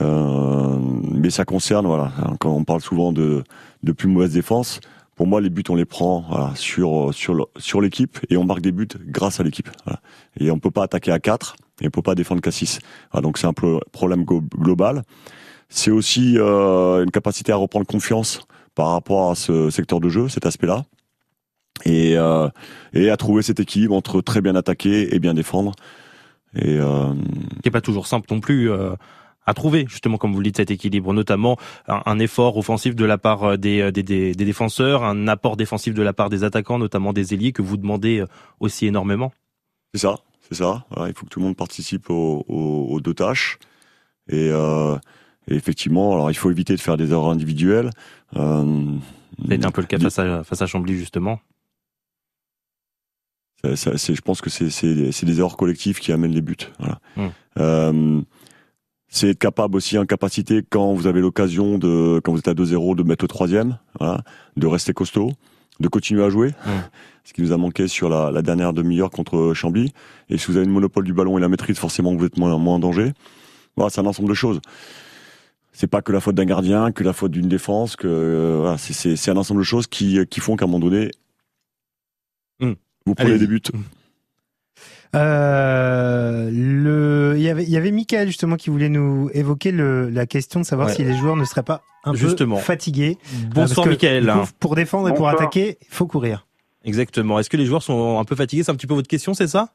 Euh, 0.00 0.78
mais 1.12 1.28
ça 1.28 1.44
concerne, 1.44 1.86
voilà, 1.86 2.12
hein, 2.18 2.36
quand 2.40 2.52
on 2.52 2.64
parle 2.64 2.80
souvent 2.80 3.12
de, 3.12 3.42
plus 3.96 4.08
mauvaise 4.08 4.32
défense, 4.32 4.80
pour 5.16 5.26
moi, 5.26 5.40
les 5.40 5.50
buts, 5.50 5.64
on 5.68 5.74
les 5.74 5.84
prend 5.84 6.54
sur 6.54 7.80
l'équipe 7.82 8.18
et 8.30 8.36
on 8.38 8.44
marque 8.44 8.62
des 8.62 8.72
buts 8.72 8.88
grâce 9.06 9.40
à 9.40 9.42
l'équipe. 9.42 9.68
Voilà. 9.84 10.00
Et 10.40 10.50
on 10.50 10.58
peut 10.58 10.70
pas 10.70 10.84
attaquer 10.84 11.12
à 11.12 11.18
4 11.18 11.56
et 11.82 11.88
on 11.88 11.90
peut 11.90 12.00
pas 12.00 12.14
défendre 12.14 12.40
qu'à 12.40 12.50
6. 12.50 12.78
Voilà, 13.10 13.22
donc 13.22 13.36
c'est 13.36 13.46
un 13.46 13.52
problème 13.52 14.24
global. 14.24 15.02
C'est 15.68 15.90
aussi 15.90 16.38
euh, 16.38 17.04
une 17.04 17.10
capacité 17.10 17.52
à 17.52 17.56
reprendre 17.56 17.86
confiance 17.86 18.40
par 18.74 18.88
rapport 18.88 19.30
à 19.30 19.34
ce 19.34 19.68
secteur 19.68 20.00
de 20.00 20.08
jeu, 20.08 20.28
cet 20.28 20.46
aspect-là, 20.46 20.84
et 21.84 22.16
euh, 22.18 22.48
et 22.92 23.10
à 23.10 23.16
trouver 23.16 23.42
cet 23.42 23.60
équilibre 23.60 23.94
entre 23.94 24.20
très 24.20 24.40
bien 24.40 24.54
attaquer 24.54 25.14
et 25.14 25.18
bien 25.18 25.34
défendre. 25.34 25.72
Et 26.54 26.76
euh, 26.78 27.14
qui 27.62 27.68
est 27.68 27.70
pas 27.70 27.80
toujours 27.80 28.06
simple 28.06 28.26
non 28.30 28.40
plus 28.40 28.70
euh, 28.70 28.94
à 29.46 29.54
trouver, 29.54 29.86
justement, 29.88 30.18
comme 30.18 30.32
vous 30.32 30.38
le 30.38 30.44
dites, 30.44 30.58
cet 30.58 30.70
équilibre, 30.70 31.12
notamment 31.14 31.56
un, 31.88 32.02
un 32.06 32.18
effort 32.18 32.56
offensif 32.58 32.94
de 32.94 33.04
la 33.06 33.16
part 33.18 33.42
euh, 33.44 33.56
des, 33.56 33.90
des, 33.90 34.02
des, 34.02 34.34
des 34.34 34.44
défenseurs, 34.44 35.02
un 35.02 35.26
apport 35.28 35.56
défensif 35.56 35.94
de 35.94 36.02
la 36.02 36.12
part 36.12 36.28
des 36.28 36.44
attaquants, 36.44 36.78
notamment 36.78 37.12
des 37.12 37.32
ailiers, 37.34 37.52
que 37.52 37.62
vous 37.62 37.76
demandez 37.78 38.22
aussi 38.60 38.86
énormément. 38.86 39.32
C'est 39.94 40.00
ça, 40.02 40.16
c'est 40.48 40.56
ça. 40.56 40.84
Voilà, 40.90 41.08
il 41.10 41.14
faut 41.16 41.24
que 41.26 41.30
tout 41.30 41.40
le 41.40 41.46
monde 41.46 41.56
participe 41.56 42.10
aux, 42.10 42.44
aux- 42.48 42.86
aux 42.90 43.00
deux 43.00 43.14
tâches. 43.14 43.58
Et, 44.28 44.50
euh, 44.52 44.96
et 45.48 45.54
effectivement, 45.54 46.12
alors 46.12 46.30
il 46.30 46.34
faut 46.34 46.50
éviter 46.50 46.76
de 46.76 46.80
faire 46.80 46.96
des 46.98 47.10
erreurs 47.12 47.30
individuelles. 47.30 47.90
Euh, 48.36 48.84
C'est 49.48 49.64
un 49.64 49.70
peu 49.72 49.80
le 49.80 49.86
cas 49.88 49.98
face 49.98 50.18
à, 50.18 50.44
face 50.44 50.62
à 50.62 50.66
Chambly, 50.66 50.96
justement. 50.96 51.40
Ça- 53.64 53.76
ça- 53.76 53.98
c'est- 53.98 54.14
je 54.14 54.20
pense 54.22 54.40
que 54.40 54.50
c'est 54.50 54.70
c'est- 54.70 55.12
c'est 55.12 55.26
des 55.26 55.38
erreurs 55.38 55.56
collectives 55.56 55.98
qui 55.98 56.12
amènent 56.12 56.32
les 56.32 56.40
buts. 56.42 56.56
Voilà. 56.78 56.98
Mm. 57.16 57.26
Euh, 57.58 58.20
c'est 59.08 59.28
être 59.30 59.38
capable 59.38 59.76
aussi 59.76 59.98
en 59.98 60.06
capacité 60.06 60.62
quand 60.68 60.94
vous 60.94 61.06
avez 61.06 61.20
l'occasion 61.20 61.78
de 61.78 62.20
quand 62.24 62.32
vous 62.32 62.38
êtes 62.38 62.48
à 62.48 62.54
2-0 62.54 62.94
de 62.94 63.02
mettre 63.02 63.24
le 63.24 63.28
troisième, 63.28 63.78
voilà, 63.98 64.22
de 64.56 64.66
rester 64.66 64.92
costaud, 64.94 65.32
de 65.80 65.88
continuer 65.88 66.24
à 66.24 66.30
jouer, 66.30 66.54
ce 67.24 67.32
qui 67.32 67.42
nous 67.42 67.52
a 67.52 67.56
manqué 67.56 67.88
sur 67.88 68.08
la, 68.08 68.30
la 68.30 68.42
dernière 68.42 68.72
demi-heure 68.72 69.10
contre 69.10 69.52
Chambly. 69.54 69.92
Et 70.30 70.38
si 70.38 70.46
vous 70.46 70.56
avez 70.56 70.66
le 70.66 70.72
monopole 70.72 71.04
du 71.04 71.12
ballon 71.12 71.36
et 71.38 71.40
la 71.40 71.48
maîtrise, 71.48 71.78
forcément 71.78 72.14
vous 72.14 72.24
êtes 72.24 72.38
moins, 72.38 72.56
moins 72.58 72.76
en 72.76 72.78
danger. 72.78 73.12
Voilà, 73.76 73.90
c'est 73.90 74.00
un 74.00 74.06
ensemble 74.06 74.28
de 74.28 74.34
choses. 74.34 74.60
C'est 75.74 75.86
pas 75.86 76.02
que 76.02 76.12
la 76.12 76.20
faute 76.20 76.34
d'un 76.34 76.44
gardien, 76.44 76.92
que 76.92 77.02
la 77.02 77.12
faute 77.14 77.30
d'une 77.32 77.48
défense, 77.48 77.96
que 77.96 78.06
euh, 78.06 78.58
voilà, 78.60 78.76
c'est- 78.78 78.92
c'est 78.92 79.16
c'est 79.16 79.30
un 79.30 79.36
ensemble 79.38 79.60
de 79.60 79.64
choses 79.64 79.86
qui, 79.86 80.18
qui 80.26 80.40
font 80.40 80.56
qu'à 80.56 80.64
un 80.64 80.68
moment 80.68 80.80
donné, 80.80 81.10
Mm. 82.60 82.72
Vous 83.06 83.14
prenez 83.14 83.38
des 83.38 83.46
buts. 83.46 83.60
Euh, 85.14 86.48
le, 86.50 87.34
il 87.36 87.42
y 87.42 87.50
avait, 87.50 87.64
il 87.64 87.70
y 87.70 87.76
avait 87.76 87.90
Michael 87.90 88.28
justement 88.28 88.56
qui 88.56 88.70
voulait 88.70 88.88
nous 88.88 89.28
évoquer 89.34 89.70
le, 89.70 90.08
la 90.08 90.24
question 90.26 90.60
de 90.60 90.64
savoir 90.64 90.88
Ouais. 90.88 90.94
si 90.94 91.04
les 91.04 91.12
joueurs 91.14 91.36
ne 91.36 91.44
seraient 91.44 91.62
pas 91.62 91.82
un 92.04 92.14
Justement. 92.14 92.56
peu 92.56 92.62
fatigués. 92.62 93.18
Bonsoir, 93.54 93.86
Euh, 93.86 94.22
coup, 94.32 94.46
Pour 94.58 94.74
défendre 94.74 95.08
et 95.08 95.10
pour 95.10 95.26
Bonsoir. 95.26 95.34
attaquer, 95.34 95.76
il 95.82 95.94
faut 95.94 96.06
courir. 96.06 96.46
Exactement. 96.84 97.38
Est-ce 97.38 97.50
que 97.50 97.56
les 97.58 97.66
joueurs 97.66 97.82
sont 97.82 98.18
un 98.18 98.24
peu 98.24 98.34
fatigués? 98.34 98.62
C'est 98.64 98.72
un 98.72 98.74
petit 98.74 98.86
peu 98.86 98.94
votre 98.94 99.06
question, 99.08 99.34
c'est 99.34 99.46
ça? 99.46 99.68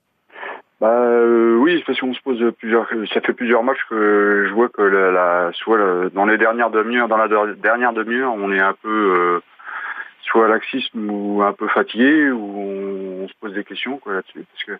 Bah 0.81 0.89
euh, 0.89 1.55
oui, 1.57 1.81
parce 1.87 1.99
qu'on 1.99 2.13
se 2.13 2.21
pose 2.21 2.39
plusieurs. 2.59 2.87
Ça 3.13 3.21
fait 3.21 3.33
plusieurs 3.33 3.63
matchs 3.63 3.79
que 3.89 4.45
je 4.49 4.53
vois 4.53 4.69
que 4.69 4.81
la, 4.81 5.11
la- 5.11 5.51
soit 5.53 5.77
la- 5.77 6.09
dans 6.09 6.25
les 6.25 6.37
dernières 6.37 6.69
demi-heures, 6.69 7.07
dans 7.07 7.17
la 7.17 7.27
de- 7.27 7.53
dernière 7.61 7.93
demi-heure, 7.93 8.33
on 8.35 8.51
est 8.51 8.59
un 8.59 8.75
peu 8.81 8.89
euh, 8.89 9.39
soit 10.27 10.47
laxisme 10.47 11.09
ou 11.09 11.41
un 11.41 11.53
peu 11.53 11.67
fatigué, 11.67 12.31
ou 12.31 13.23
on, 13.23 13.27
se 13.27 13.33
pose 13.39 13.53
des 13.53 13.63
questions 13.63 13.99
là-dessus. 14.05 14.45
Que 14.65 14.73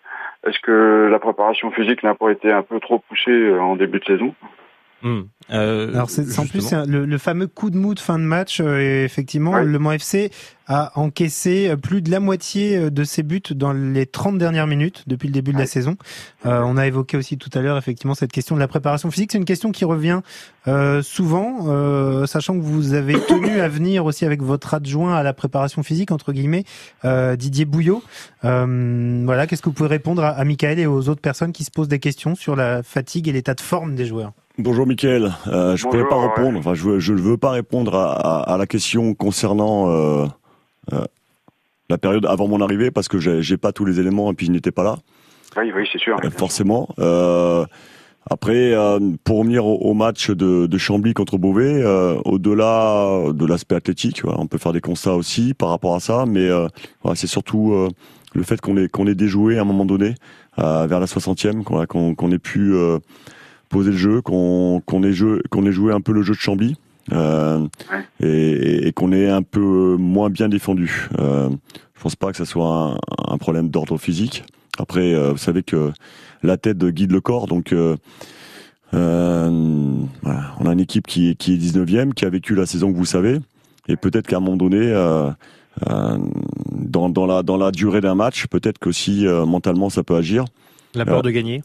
est-ce 0.48 0.60
que 0.60 1.10
la 1.12 1.20
préparation 1.20 1.72
physique 1.72 2.04
n'a 2.04 2.16
pas 2.16 2.30
été 2.32 2.52
un 2.52 2.64
peu 2.64 2.80
trop 2.80 3.00
poussée 3.00 3.32
euh, 3.32 3.60
en 3.60 3.76
début 3.76 4.00
de 4.00 4.06
saison? 4.06 4.34
Alors 5.94 6.10
c'est 6.10 6.26
c'est 6.26 6.40
en 6.40 6.46
plus 6.48 6.62
c'est 6.62 6.76
un- 6.76 6.86
le, 6.86 7.06
le 7.06 7.18
fameux 7.18 7.48
coup 7.48 7.70
de 7.70 7.78
mou 7.78 7.94
de 7.94 8.00
fin 8.00 8.18
de 8.20 8.24
match. 8.24 8.60
euh, 8.60 9.04
effectivement, 9.06 9.58
le 9.60 9.80
Mans 9.80 9.92
FC 9.94 10.32
a 10.70 10.92
encaissé 11.00 11.70
euh, 11.70 11.78
plus 11.78 12.02
de 12.02 12.12
la 12.12 12.20
moitié 12.20 12.76
euh, 12.76 12.90
de 12.90 13.04
ses 13.06 13.24
buts 13.24 13.42
dans 13.52 13.72
les 13.72 14.06
30 14.06 14.38
dernières 14.38 14.68
minutes 14.68 15.04
depuis 15.08 15.28
le 15.28 15.34
début 15.34 15.54
de 15.54 15.58
la 15.58 15.66
saison. 15.68 15.96
Euh, 16.46 16.62
on 16.66 16.76
a 16.76 16.86
évoqué 16.88 17.16
aussi 17.16 17.38
tout 17.38 17.50
à 17.54 17.62
l'heure 17.62 17.78
effectivement 17.78 18.16
cette 18.16 18.34
question 18.34 18.56
de 18.56 18.60
la 18.60 18.68
préparation 18.68 19.10
physique. 19.10 19.32
C'est 19.32 19.38
une 19.38 19.46
question 19.46 19.72
qui 19.72 19.86
revient 19.86 20.20
euh, 20.68 21.02
souvent, 21.02 21.68
euh, 21.68 22.26
sachant 22.26 22.56
que 22.58 22.64
vous 22.64 22.94
avez 22.94 23.14
tenu 23.28 23.62
à 23.62 23.70
venir 23.70 24.04
aussi 24.04 24.26
avec 24.26 24.42
votre 24.42 24.74
adjoint 24.74 25.16
à 25.16 25.24
la 25.24 25.34
préparation 25.34 25.84
physique 25.84 26.12
entre 26.12 26.34
guillemets, 26.34 26.66
euh, 27.06 27.38
Didier 27.38 27.64
Bouillot. 27.66 28.04
Euh, 28.44 29.22
voilà, 29.26 29.48
qu'est-ce 29.48 29.62
que 29.62 29.70
vous 29.70 29.74
pouvez 29.76 29.90
répondre 29.90 30.24
à, 30.24 30.30
à 30.30 30.44
Michael 30.44 30.80
et 30.80 30.86
aux 30.86 31.08
autres 31.08 31.22
personnes 31.22 31.52
qui 31.54 31.64
se 31.64 31.72
posent 31.72 31.88
des 31.88 32.00
questions 32.00 32.36
sur 32.36 32.56
la 32.58 32.84
fatigue 32.84 33.28
et 33.30 33.32
l'état 33.32 33.54
de 33.54 33.62
forme 33.62 33.96
des 33.96 34.06
joueurs? 34.06 34.34
Bonjour 34.58 34.88
Mickaël, 34.88 35.32
euh, 35.48 35.76
je 35.76 35.86
ne 35.86 35.92
pourrais 35.92 36.08
pas 36.08 36.20
répondre, 36.30 36.58
enfin 36.58 36.74
je, 36.74 37.12
ne 37.14 37.18
veux 37.20 37.38
pas 37.38 37.52
répondre 37.52 37.94
à, 37.96 38.14
à- 38.14 38.54
à 38.54 38.58
la 38.58 38.66
question 38.66 39.14
concernant 39.14 39.92
euh, 39.92 40.26
euh, 40.94 41.02
la 41.90 41.98
période 42.00 42.26
avant 42.26 42.48
mon 42.48 42.60
arrivée 42.62 42.90
parce 42.90 43.08
que 43.08 43.20
j'ai 43.20 43.58
pas 43.58 43.72
tous 43.72 43.86
les 43.86 44.00
éléments 44.00 44.32
et 44.32 44.34
puis 44.34 44.48
je 44.48 44.52
n'étais 44.52 44.72
pas 44.72 44.84
là, 44.84 44.98
Oui, 45.58 45.72
oui, 45.76 45.88
c'est 45.92 46.00
sûr. 46.00 46.18
euh, 46.24 46.30
forcément. 46.32 46.90
Euh, 46.98 47.66
après, 48.30 48.74
euh, 48.74 49.00
pour 49.24 49.38
revenir 49.40 49.64
au, 49.66 49.76
au 49.78 49.94
match 49.94 50.32
de, 50.32 50.66
de 50.66 50.78
Chambly 50.80 51.14
contre 51.14 51.38
Beauvais, 51.38 51.82
euh, 51.84 52.16
au-delà 52.26 53.32
de 53.32 53.46
l'aspect 53.46 53.76
athlétique, 53.76 54.24
voilà, 54.24 54.40
on 54.42 54.48
peut 54.48 54.58
faire 54.58 54.74
des 54.74 54.82
constats 54.82 55.14
aussi 55.14 55.54
par 55.54 55.70
rapport 55.70 55.94
à 55.96 56.00
ça, 56.00 56.26
mais 56.28 56.50
euh, 56.50 56.68
voilà, 57.04 57.16
c'est 57.16 57.28
surtout 57.28 57.74
euh, 57.74 57.90
le 58.34 58.42
fait 58.44 58.60
qu'on 58.60 58.76
ait, 58.78 58.88
qu'on 58.90 59.06
ait 59.06 59.16
déjoué 59.16 59.60
à 59.60 59.62
un 59.62 59.66
moment 59.66 59.86
donné, 59.86 60.16
euh, 60.60 60.88
vers 60.88 61.00
la 61.00 61.06
60e, 61.06 61.64
qu'on 61.64 62.32
ait 62.32 62.40
pu 62.40 62.74
euh, 62.74 62.98
poser 63.70 63.92
le 63.92 63.98
jeu, 63.98 64.22
qu'on 64.22 64.82
qu'on 64.86 65.04
ait, 65.04 65.14
joué- 65.14 65.42
qu'on 65.50 65.66
ait 65.66 65.72
joué 65.72 65.92
un 65.94 66.02
peu 66.02 66.12
le 66.14 66.22
jeu 66.22 66.34
de 66.34 66.40
Chambly. 66.40 66.76
euh, 67.14 67.66
et, 68.20 68.28
et- 68.28 68.88
et 68.88 68.92
qu'on 68.92 69.12
ait 69.14 69.30
un 69.30 69.42
peu 69.42 69.96
moins 69.98 70.30
bien 70.30 70.50
défendu. 70.50 71.08
Euh, 71.20 71.50
je 71.96 72.02
pense 72.02 72.16
pas 72.18 72.32
que 72.32 72.38
ça 72.38 72.44
soit 72.46 72.68
un, 72.68 72.98
un 73.34 73.38
problème 73.38 73.70
d'ordre 73.70 73.98
physique. 73.98 74.44
Après, 74.78 75.14
euh, 75.14 75.32
vous 75.32 75.38
savez 75.38 75.64
que 75.64 75.92
la 76.44 76.58
tête 76.58 76.84
guide 76.84 77.12
le 77.14 77.22
corps, 77.22 77.48
donc 77.48 77.72
euh, 77.72 77.96
euh, 78.94 79.92
voilà, 80.22 80.54
on 80.60 80.66
a 80.66 80.74
une 80.74 80.80
équipe 80.80 81.08
qui, 81.08 81.30
est- 81.30 81.36
qui 81.36 81.54
est 81.54 81.58
19e, 81.58 82.14
qui 82.14 82.26
a 82.26 82.30
vécu 82.30 82.56
la 82.56 82.66
saison 82.66 82.92
que 82.92 82.98
vous 82.98 83.06
savez, 83.06 83.40
et 83.88 83.96
peut-être 83.98 84.28
qu'à 84.28 84.38
un 84.38 84.40
moment 84.40 84.58
donné, 84.58 84.80
euh, 84.82 85.30
euh, 85.90 86.18
dans, 86.72 87.10
dans, 87.10 87.26
la, 87.26 87.44
dans 87.44 87.58
la 87.58 87.72
durée 87.72 88.02
d'un 88.02 88.16
match, 88.16 88.48
peut-être 88.48 88.80
qu'aussi 88.80 89.26
euh, 89.28 89.46
mentalement 89.46 89.90
ça 89.90 90.04
peut 90.04 90.16
agir. 90.16 90.46
La 90.96 91.06
peur 91.06 91.20
Euh, 91.20 91.22
de 91.22 91.30
gagner 91.32 91.64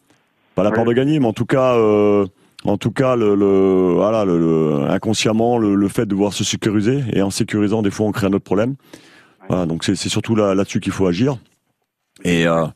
pas 0.55 0.63
la 0.63 0.71
peur 0.71 0.85
de 0.85 0.93
gagner, 0.93 1.19
mais 1.21 1.27
en 1.27 1.33
tout 1.33 1.47
cas, 1.47 1.75
euh, 1.77 2.27
en 2.65 2.77
tout 2.77 2.91
cas, 2.91 3.17
le, 3.17 3.35
le- 3.35 3.93
voilà, 3.95 4.25
le, 4.25 4.39
le- 4.39 4.91
inconsciemment, 4.91 5.59
le, 5.59 5.75
le 5.75 5.89
fait 5.89 6.07
de 6.07 6.15
voir 6.15 6.33
se 6.33 6.45
sécuriser 6.45 7.03
et 7.13 7.23
en 7.23 7.31
sécurisant, 7.31 7.83
des 7.83 7.91
fois, 7.91 8.07
on 8.07 8.13
crée 8.13 8.27
un 8.27 8.33
autre 8.33 8.45
problème. 8.45 8.75
Voilà, 9.49 9.67
donc 9.67 9.83
c'est 9.85 9.95
c'est 9.97 10.09
surtout 10.09 10.35
là- 10.37 10.55
là-dessus 10.55 10.81
qu'il 10.81 10.93
faut 10.93 11.07
agir. 11.07 11.37
Et 12.25 12.47
euh, 12.47 12.67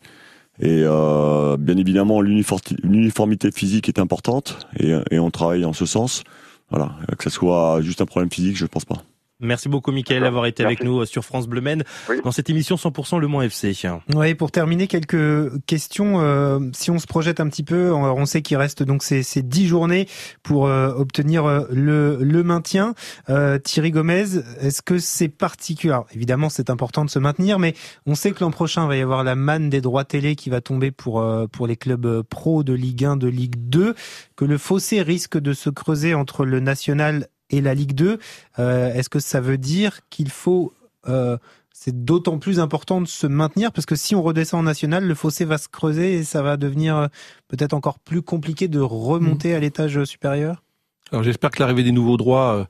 et 0.58 0.82
euh, 0.84 1.56
bien 1.58 1.76
évidemment, 1.76 2.20
l'uniformité 2.22 2.76
l'uniformité 2.82 3.50
physique 3.52 3.88
est 3.88 3.98
importante 3.98 4.66
et, 4.80 4.94
et 5.10 5.18
on 5.18 5.30
travaille 5.30 5.64
en 5.64 5.72
ce 5.74 5.86
sens. 5.86 6.24
Voilà, 6.70 6.96
que 7.18 7.22
ce 7.24 7.30
soit 7.30 7.80
juste 7.82 8.00
un 8.00 8.06
problème 8.06 8.30
physique, 8.32 8.56
je 8.56 8.64
ne 8.64 8.68
pense 8.68 8.84
pas. 8.84 8.96
Merci 9.40 9.68
beaucoup, 9.68 9.92
Mickaël, 9.92 10.22
d'avoir 10.22 10.46
été 10.46 10.64
avec 10.64 10.82
nous 10.82 11.00
euh, 11.00 11.04
sur 11.04 11.22
France 11.22 11.46
Bleu 11.46 11.60
Maine 11.60 11.84
dans 12.24 12.32
cette 12.32 12.48
émission 12.48 12.76
100% 12.76 13.18
Le 13.18 13.28
Mans 13.28 13.42
FC. 13.42 13.74
Oui, 14.14 14.34
pour 14.34 14.50
terminer, 14.50 14.86
quelques 14.86 15.62
questions. 15.66 16.20
euh, 16.22 16.58
si 16.72 16.90
on 16.90 16.98
se 16.98 17.06
projette 17.06 17.38
un 17.38 17.48
petit 17.48 17.62
peu, 17.62 17.92
on, 17.92 18.04
on 18.04 18.24
sait 18.24 18.40
qu'il 18.40 18.56
reste 18.56 18.82
donc 18.82 19.02
ces, 19.02 19.22
ces 19.22 19.42
10 19.42 19.66
journées 19.66 20.08
pour 20.42 20.66
euh, 20.66 20.88
obtenir 20.94 21.44
euh, 21.44 21.66
le, 21.70 22.16
le 22.22 22.42
maintien. 22.42 22.94
Euh, 23.28 23.58
Thierry 23.58 23.90
Gomez, 23.90 24.24
est-ce 24.60 24.80
que 24.80 24.98
c'est 24.98 25.28
particulier? 25.28 25.92
Alors, 25.92 26.06
Évidemment, 26.14 26.48
c'est 26.48 26.70
important 26.70 27.04
de 27.04 27.10
se 27.10 27.18
maintenir, 27.18 27.58
mais 27.58 27.74
on 28.06 28.14
sait 28.14 28.32
que 28.32 28.42
l'an 28.42 28.50
prochain, 28.50 28.84
il 28.84 28.88
va 28.88 28.96
y 28.96 29.02
avoir 29.02 29.22
la 29.22 29.34
manne 29.34 29.68
des 29.68 29.82
droits 29.82 30.04
télé 30.04 30.34
qui 30.34 30.48
va 30.48 30.62
tomber 30.62 30.90
pour, 30.92 31.20
euh, 31.20 31.46
pour 31.46 31.66
les 31.66 31.76
clubs 31.76 32.22
pro 32.22 32.62
de 32.62 32.72
Ligue 32.72 33.04
1, 33.04 33.16
de 33.18 33.28
Ligue 33.28 33.56
2, 33.68 33.94
que 34.34 34.44
le 34.46 34.56
fossé 34.56 35.02
risque 35.02 35.36
de 35.38 35.52
se 35.52 35.68
creuser 35.68 36.14
entre 36.14 36.46
le 36.46 36.60
national 36.60 37.28
et 37.50 37.60
la 37.60 37.74
Ligue 37.74 37.94
2. 37.94 38.18
Euh, 38.58 38.94
est-ce 38.94 39.08
que 39.08 39.20
ça 39.20 39.40
veut 39.40 39.58
dire 39.58 40.00
qu'il 40.10 40.30
faut... 40.30 40.72
euh, 41.08 41.36
c'est 41.78 42.04
d'autant 42.04 42.38
plus 42.38 42.58
important 42.58 43.02
de 43.02 43.06
se 43.06 43.26
maintenir? 43.26 43.70
Parce 43.70 43.84
que 43.84 43.96
si 43.96 44.14
on 44.14 44.22
redescend 44.22 44.60
en 44.60 44.62
national, 44.62 45.04
le 45.06 45.14
fossé 45.14 45.44
va 45.44 45.58
se 45.58 45.68
creuser 45.68 46.14
et 46.14 46.24
ça 46.24 46.40
va 46.40 46.56
devenir 46.56 46.96
euh, 46.96 47.06
peut-être 47.48 47.74
encore 47.74 47.98
plus 47.98 48.22
compliqué 48.22 48.66
de 48.66 48.80
remonter 48.80 49.54
à 49.54 49.60
l'étage 49.60 50.02
supérieur? 50.04 50.62
Alors 51.12 51.22
j'espère 51.22 51.50
que 51.50 51.60
l'arrivée 51.60 51.84
des 51.84 51.92
nouveaux 51.92 52.16
droits 52.16 52.66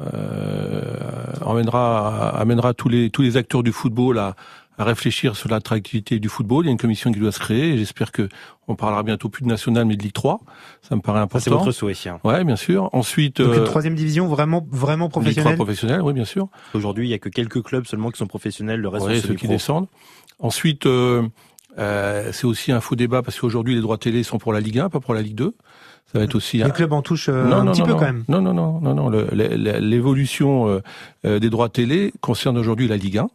euh, 0.00 0.96
emmènera, 1.40 2.30
amènera 2.38 2.74
tous 2.74 2.88
les 2.88 3.10
tous 3.10 3.22
les 3.22 3.36
acteurs 3.36 3.62
du 3.62 3.72
football 3.72 4.18
à, 4.18 4.36
à 4.78 4.84
réfléchir 4.84 5.36
sur 5.36 5.48
l'attractivité 5.48 6.18
du 6.18 6.28
football. 6.28 6.64
Il 6.64 6.66
y 6.66 6.70
a 6.70 6.72
une 6.72 6.78
commission 6.78 7.12
qui 7.12 7.20
doit 7.20 7.32
se 7.32 7.38
créer 7.38 7.70
et 7.74 7.78
j'espère 7.78 8.10
que 8.12 8.28
on 8.66 8.74
parlera 8.76 9.02
bientôt 9.02 9.28
plus 9.28 9.42
de 9.44 9.48
national 9.48 9.84
mais 9.84 9.96
de 9.96 10.02
Ligue 10.02 10.12
3. 10.12 10.40
Ça 10.82 10.96
me 10.96 11.00
paraît 11.00 11.20
important. 11.20 11.44
c'est 11.44 11.50
votre 11.50 11.70
souhait. 11.72 11.94
hein. 12.08 12.18
Ouais, 12.24 12.42
bien 12.44 12.56
sûr. 12.56 12.88
Ensuite, 12.92 13.40
Donc 13.40 13.54
une 13.54 13.60
euh, 13.60 13.64
troisième 13.64 13.94
division 13.94 14.26
vraiment 14.26 14.66
vraiment 14.70 15.04
Ligue 15.06 15.12
3 15.12 15.22
professionnelle. 15.22 15.56
professionnelle, 15.56 16.02
oui, 16.02 16.12
bien 16.12 16.24
sûr. 16.24 16.48
Aujourd'hui, 16.74 17.06
il 17.06 17.10
y 17.10 17.14
a 17.14 17.18
que 17.18 17.28
quelques 17.28 17.62
clubs 17.62 17.86
seulement 17.86 18.10
qui 18.10 18.18
sont 18.18 18.26
professionnels, 18.26 18.80
le 18.80 18.88
reste 18.88 19.06
Ouais, 19.06 19.20
ceux 19.20 19.34
qui 19.34 19.46
descendent. 19.48 19.86
Ensuite, 20.38 20.86
euh, 20.86 21.22
Euh, 21.76 22.30
c'est 22.32 22.46
aussi 22.46 22.70
un 22.70 22.80
faux 22.80 22.94
débat 22.94 23.22
parce 23.22 23.40
qu'aujourd'hui 23.40 23.74
les 23.74 23.80
droits 23.80 23.98
télé 23.98 24.22
sont 24.22 24.38
pour 24.38 24.52
la 24.52 24.60
Ligue 24.60 24.78
1, 24.78 24.90
pas 24.90 25.00
pour 25.00 25.12
la 25.12 25.22
Ligue 25.22 25.34
2. 25.34 25.56
Ça 26.12 26.18
va 26.20 26.24
être 26.24 26.36
aussi 26.36 26.58
Les 26.58 26.62
un- 26.62 26.70
clubs 26.70 26.92
en 26.92 27.02
touchent 27.02 27.28
euh, 27.28 27.48
non, 27.48 27.56
un 27.56 27.64
non, 27.64 27.72
petit 27.72 27.80
non, 27.80 27.86
peu 27.86 27.92
non. 27.94 27.98
quand 27.98 28.04
même. 28.04 28.24
Non, 28.28 28.40
non, 28.40 28.54
non, 28.54 28.80
non, 28.80 28.94
non. 28.94 29.10
L'évolution 29.80 30.80
euh, 31.24 31.38
des 31.40 31.50
droits 31.50 31.68
télé 31.68 32.12
concerne 32.20 32.56
aujourd'hui 32.58 32.88
la 32.88 32.96
Ligue 32.96 33.18
1. 33.18 33.28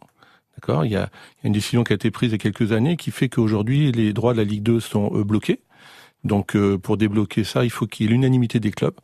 Il 0.84 0.90
y 0.90 0.96
a, 0.96 1.10
une 1.44 1.52
décision 1.52 1.84
qui 1.84 1.92
a 1.92 1.96
été 1.96 2.10
prise 2.10 2.30
il 2.30 2.32
y 2.32 2.34
a 2.34 2.38
quelques 2.38 2.72
années 2.72 2.96
qui 2.96 3.10
fait 3.10 3.28
qu'aujourd'hui 3.28 3.92
les 3.92 4.12
droits 4.12 4.32
de 4.32 4.38
la 4.38 4.44
Ligue 4.44 4.62
2 4.62 4.80
sont 4.80 5.10
euh, 5.14 5.24
bloqués. 5.24 5.60
Donc 6.24 6.54
euh, 6.54 6.76
pour 6.76 6.96
débloquer 6.96 7.44
ça, 7.44 7.64
il 7.64 7.70
faut 7.70 7.86
qu'il 7.86 8.06
y 8.06 8.08
ait 8.08 8.12
l'unanimité 8.12 8.60
des 8.60 8.70
clubs. 8.70 8.94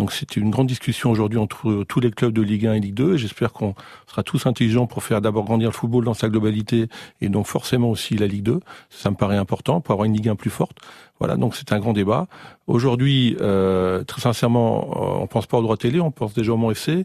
Donc 0.00 0.12
c'est 0.12 0.36
une 0.36 0.48
grande 0.48 0.66
discussion 0.66 1.10
aujourd'hui 1.10 1.38
entre 1.38 1.68
euh, 1.68 1.84
tous 1.84 2.00
les 2.00 2.10
clubs 2.10 2.32
de 2.32 2.40
Ligue 2.40 2.66
1 2.66 2.74
et 2.74 2.80
Ligue 2.80 2.94
2. 2.94 3.14
et 3.14 3.18
J'espère 3.18 3.52
qu'on 3.52 3.74
sera 4.06 4.22
tous 4.22 4.46
intelligents 4.46 4.86
pour 4.86 5.02
faire 5.02 5.20
d'abord 5.20 5.44
grandir 5.44 5.68
le 5.68 5.74
football 5.74 6.04
dans 6.04 6.14
sa 6.14 6.30
globalité 6.30 6.86
et 7.20 7.28
donc 7.28 7.46
forcément 7.46 7.90
aussi 7.90 8.16
la 8.16 8.26
Ligue 8.26 8.44
2. 8.44 8.60
Ça 8.88 9.10
me 9.10 9.16
paraît 9.16 9.36
important 9.36 9.82
pour 9.82 9.92
avoir 9.92 10.06
une 10.06 10.14
Ligue 10.14 10.30
1 10.30 10.36
plus 10.36 10.48
forte. 10.48 10.78
Voilà, 11.18 11.36
donc 11.36 11.54
c'est 11.54 11.72
un 11.72 11.80
grand 11.80 11.92
débat. 11.92 12.28
Aujourd'hui, 12.66 13.36
euh, 13.42 14.02
très 14.04 14.22
sincèrement, 14.22 15.20
on 15.22 15.26
pense 15.26 15.46
pas 15.46 15.58
au 15.58 15.62
droit 15.62 15.76
télé, 15.76 16.00
on 16.00 16.10
pense 16.10 16.32
déjà 16.32 16.54
au 16.54 16.56
Mont 16.56 16.70
FC. 16.70 17.04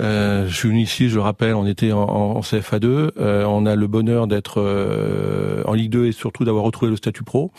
Euh, 0.00 0.46
je 0.48 0.54
suis 0.56 0.68
venu 0.68 0.80
ici, 0.80 1.10
je 1.10 1.16
le 1.16 1.20
rappelle, 1.20 1.54
on 1.54 1.66
était 1.66 1.92
en, 1.92 2.00
en- 2.00 2.36
en 2.36 2.40
CFA2. 2.40 3.10
Euh, 3.18 3.44
on 3.44 3.66
a 3.66 3.76
le 3.76 3.86
bonheur 3.86 4.26
d'être 4.26 4.54
euh, 4.60 5.62
en 5.66 5.74
Ligue 5.74 5.90
2 5.90 6.06
et 6.06 6.12
surtout 6.12 6.44
d'avoir 6.44 6.64
retrouvé 6.64 6.90
le 6.90 6.96
statut 6.96 7.22
pro. 7.22 7.52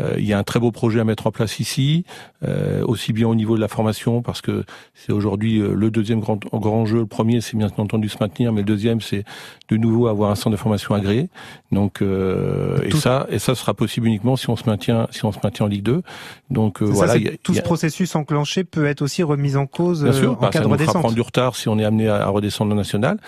Euh, 0.00 0.14
il 0.18 0.24
y 0.24 0.32
a 0.32 0.38
un 0.38 0.42
très 0.42 0.58
beau 0.58 0.72
projet 0.72 0.98
à 0.98 1.04
mettre 1.04 1.28
en 1.28 1.30
place 1.30 1.60
ici, 1.60 2.04
euh, 2.44 2.84
aussi 2.84 3.12
bien 3.12 3.28
au 3.28 3.34
niveau 3.36 3.54
de 3.54 3.60
la 3.60 3.68
formation, 3.68 4.22
parce 4.22 4.40
que 4.40 4.64
c'est 4.94 5.12
aujourd'hui 5.12 5.60
euh, 5.60 5.72
le 5.74 5.90
deuxième 5.92 6.18
grand, 6.18 6.38
grand 6.52 6.84
jeu. 6.84 6.98
Le 6.98 7.06
premier, 7.06 7.40
c'est 7.40 7.56
bien 7.56 7.70
entendu 7.76 8.08
se 8.08 8.16
maintenir, 8.18 8.52
mais 8.52 8.62
le 8.62 8.66
deuxième, 8.66 9.00
c'est 9.00 9.24
de 9.68 9.76
nouveau 9.76 10.08
avoir 10.08 10.30
un 10.32 10.34
centre 10.34 10.50
de 10.50 10.56
formation 10.56 10.94
agréé. 10.96 11.28
Donc, 11.70 12.02
euh, 12.02 12.78
et 12.82 12.90
ça, 12.90 13.26
et 13.30 13.38
ça 13.38 13.54
sera 13.54 13.72
possible 13.74 14.08
uniquement 14.08 14.34
si 14.36 14.50
on 14.50 14.56
se 14.56 14.64
maintient, 14.68 15.06
si 15.10 15.24
on 15.24 15.30
se 15.32 15.38
maintient 15.44 15.66
en 15.66 15.68
Ligue 15.68 15.84
2. 15.84 16.02
Donc 16.50 16.82
euh, 16.82 16.86
ça, 16.88 16.92
voilà, 16.92 17.16
y 17.16 17.28
a- 17.28 17.36
tout 17.42 17.54
ce 17.54 17.60
a- 17.60 17.62
processus 17.62 18.14
enclenché 18.16 18.64
peut 18.64 18.86
être 18.86 19.02
aussi 19.02 19.22
remis 19.22 19.54
en 19.56 19.66
cause 19.66 20.02
Bien 20.04 20.12
sûr, 20.12 20.32
en 20.32 20.34
bah, 20.34 20.48
cas 20.50 20.58
ça 20.58 20.64
de 20.64 20.64
nous 20.64 20.74
fera 20.74 20.82
redescente. 20.82 21.02
prendre 21.02 21.14
du 21.14 21.20
retard 21.20 21.54
si 21.56 21.68
on 21.68 21.78
est 21.78 21.84
amené 21.84 22.08
à, 22.08 22.26
redescendre 22.28 22.72
au 22.72 22.76
national. 22.76 23.18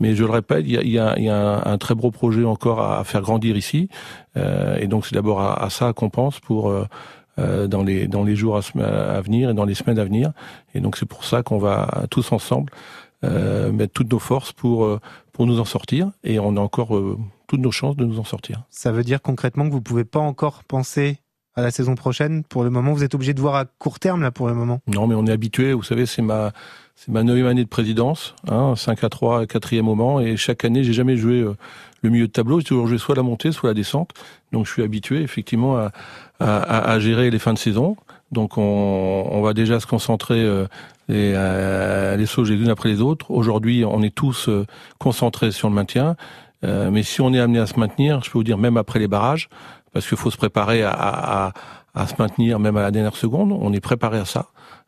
Mais 0.00 0.14
je 0.16 0.24
le 0.24 0.30
répète, 0.30 0.64
il 0.66 0.72
y 0.72 0.76
a, 0.78 0.82
il 0.82 0.90
y 0.90 0.98
a- 0.98 1.14
il 1.18 1.24
y 1.24 1.28
a 1.28 1.36
un, 1.36 1.72
un 1.72 1.78
très 1.78 1.94
gros 1.94 2.10
projet 2.10 2.44
encore 2.44 2.80
à, 2.80 2.98
à 2.98 3.04
faire 3.04 3.22
grandir 3.22 3.56
ici. 3.56 3.88
Euh, 4.36 4.76
et 4.78 4.86
donc 4.86 5.06
c'est 5.06 5.14
d'abord 5.14 5.40
à, 5.40 5.62
à 5.62 5.70
ça 5.70 5.92
qu'on 5.92 6.10
pense 6.10 6.40
pour 6.40 6.70
euh, 6.70 6.86
euh, 7.38 7.66
dans 7.66 7.82
les 7.82 8.08
dans 8.08 8.24
les 8.24 8.34
jours 8.34 8.56
à, 8.56 9.20
venir 9.20 9.50
et 9.50 9.54
dans 9.54 9.66
les 9.66 9.74
semaines 9.74 9.98
à 9.98 10.04
venir. 10.04 10.32
Et 10.74 10.80
donc 10.80 10.96
c'est 10.96 11.06
pour 11.06 11.24
ça 11.24 11.42
qu'on 11.42 11.58
va 11.58 12.04
tous 12.10 12.32
ensemble 12.32 12.72
euh, 13.24 13.70
mettre 13.72 13.92
toutes 13.92 14.10
nos 14.10 14.18
forces 14.18 14.52
pour 14.52 14.98
pour 15.32 15.46
nous 15.46 15.60
en 15.60 15.66
sortir. 15.66 16.10
Et 16.24 16.38
on 16.38 16.56
a 16.56 16.60
encore 16.60 16.96
euh, 16.96 17.18
toutes 17.46 17.60
nos 17.60 17.70
chances 17.70 17.94
de 17.96 18.06
nous 18.06 18.18
en 18.18 18.24
sortir. 18.24 18.62
Ça 18.70 18.90
veut 18.90 19.04
dire 19.04 19.20
concrètement 19.20 19.66
que 19.66 19.72
vous 19.72 19.82
pouvez 19.82 20.04
pas 20.04 20.20
encore 20.20 20.64
penser 20.64 21.18
à 21.56 21.62
la 21.62 21.70
saison 21.70 21.94
prochaine? 21.94 22.42
Pour 22.42 22.64
le 22.64 22.70
moment. 22.70 22.92
Vous 22.94 23.04
êtes 23.04 23.14
obligé 23.14 23.34
de 23.34 23.40
voir 23.40 23.54
à 23.56 23.64
court 23.64 23.98
terme 23.98 24.22
là 24.22 24.30
pour 24.30 24.46
le 24.46 24.54
moment. 24.54 24.80
Non, 24.86 25.06
mais 25.06 25.14
on 25.14 25.26
est 25.26 25.32
habitué. 25.32 25.74
Vous 25.74 25.82
savez, 25.82 26.06
c'est 26.06 26.22
ma 26.22 26.52
c'est 26.94 27.12
ma 27.12 27.22
neuvième 27.22 27.48
année 27.48 27.64
de 27.64 27.68
présidence, 27.68 28.34
hein, 28.48 28.74
5 28.74 29.04
à 29.04 29.10
3, 29.10 29.46
quatrième 29.46 29.84
moment, 29.84 30.18
et 30.18 30.38
chaque 30.38 30.64
année, 30.64 30.82
j'ai 30.82 30.94
jamais 30.94 31.18
joué 31.18 31.44
le 32.06 32.12
milieu 32.12 32.26
de 32.26 32.32
tableau. 32.32 32.58
J'ai 32.60 32.66
toujours 32.66 32.86
joué 32.88 32.98
soit 32.98 33.14
la 33.14 33.22
montée, 33.22 33.52
soit 33.52 33.70
la 33.70 33.74
descente. 33.74 34.10
Donc, 34.52 34.66
je 34.66 34.72
suis 34.72 34.82
habitué 34.82 35.22
effectivement 35.22 35.76
à, 35.76 35.90
à, 36.40 36.90
à- 36.92 36.98
gérer 36.98 37.30
les 37.30 37.38
fins 37.38 37.52
de 37.52 37.58
saison. 37.58 37.96
Donc, 38.32 38.58
on, 38.58 38.62
on 39.30 39.40
va 39.42 39.52
déjà 39.54 39.78
se 39.80 39.86
concentrer 39.86 40.42
euh, 40.42 40.66
les, 41.08 41.32
euh, 41.34 42.16
les 42.16 42.26
sauts 42.26 42.44
les 42.44 42.54
unes 42.56 42.70
après 42.70 42.88
les 42.88 43.00
autres. 43.00 43.30
Aujourd'hui, 43.30 43.84
on 43.84 44.02
est 44.02 44.14
tous 44.14 44.48
euh, 44.48 44.66
concentrés 44.98 45.52
sur 45.52 45.68
le 45.68 45.74
maintien. 45.74 46.16
Euh, 46.64 46.90
mais 46.90 47.02
si 47.02 47.20
on 47.20 47.32
est 47.34 47.40
amené 47.40 47.58
à 47.60 47.66
se 47.66 47.78
maintenir, 47.78 48.22
je 48.24 48.30
peux 48.30 48.38
vous 48.38 48.44
dire 48.44 48.58
même 48.58 48.76
après 48.76 48.98
les 48.98 49.08
barrages, 49.08 49.48
parce 49.92 50.08
qu'il 50.08 50.16
faut 50.16 50.30
se 50.30 50.36
préparer 50.38 50.82
à, 50.82 50.90
à- 50.92 51.52
à 51.94 52.06
se 52.06 52.14
maintenir 52.18 52.58
même 52.58 52.76
à 52.76 52.82
la 52.82 52.90
dernière 52.90 53.16
seconde. 53.16 53.52
On 53.52 53.72
est 53.72 53.80
préparé 53.80 54.18
à 54.18 54.24
ça. 54.26 54.46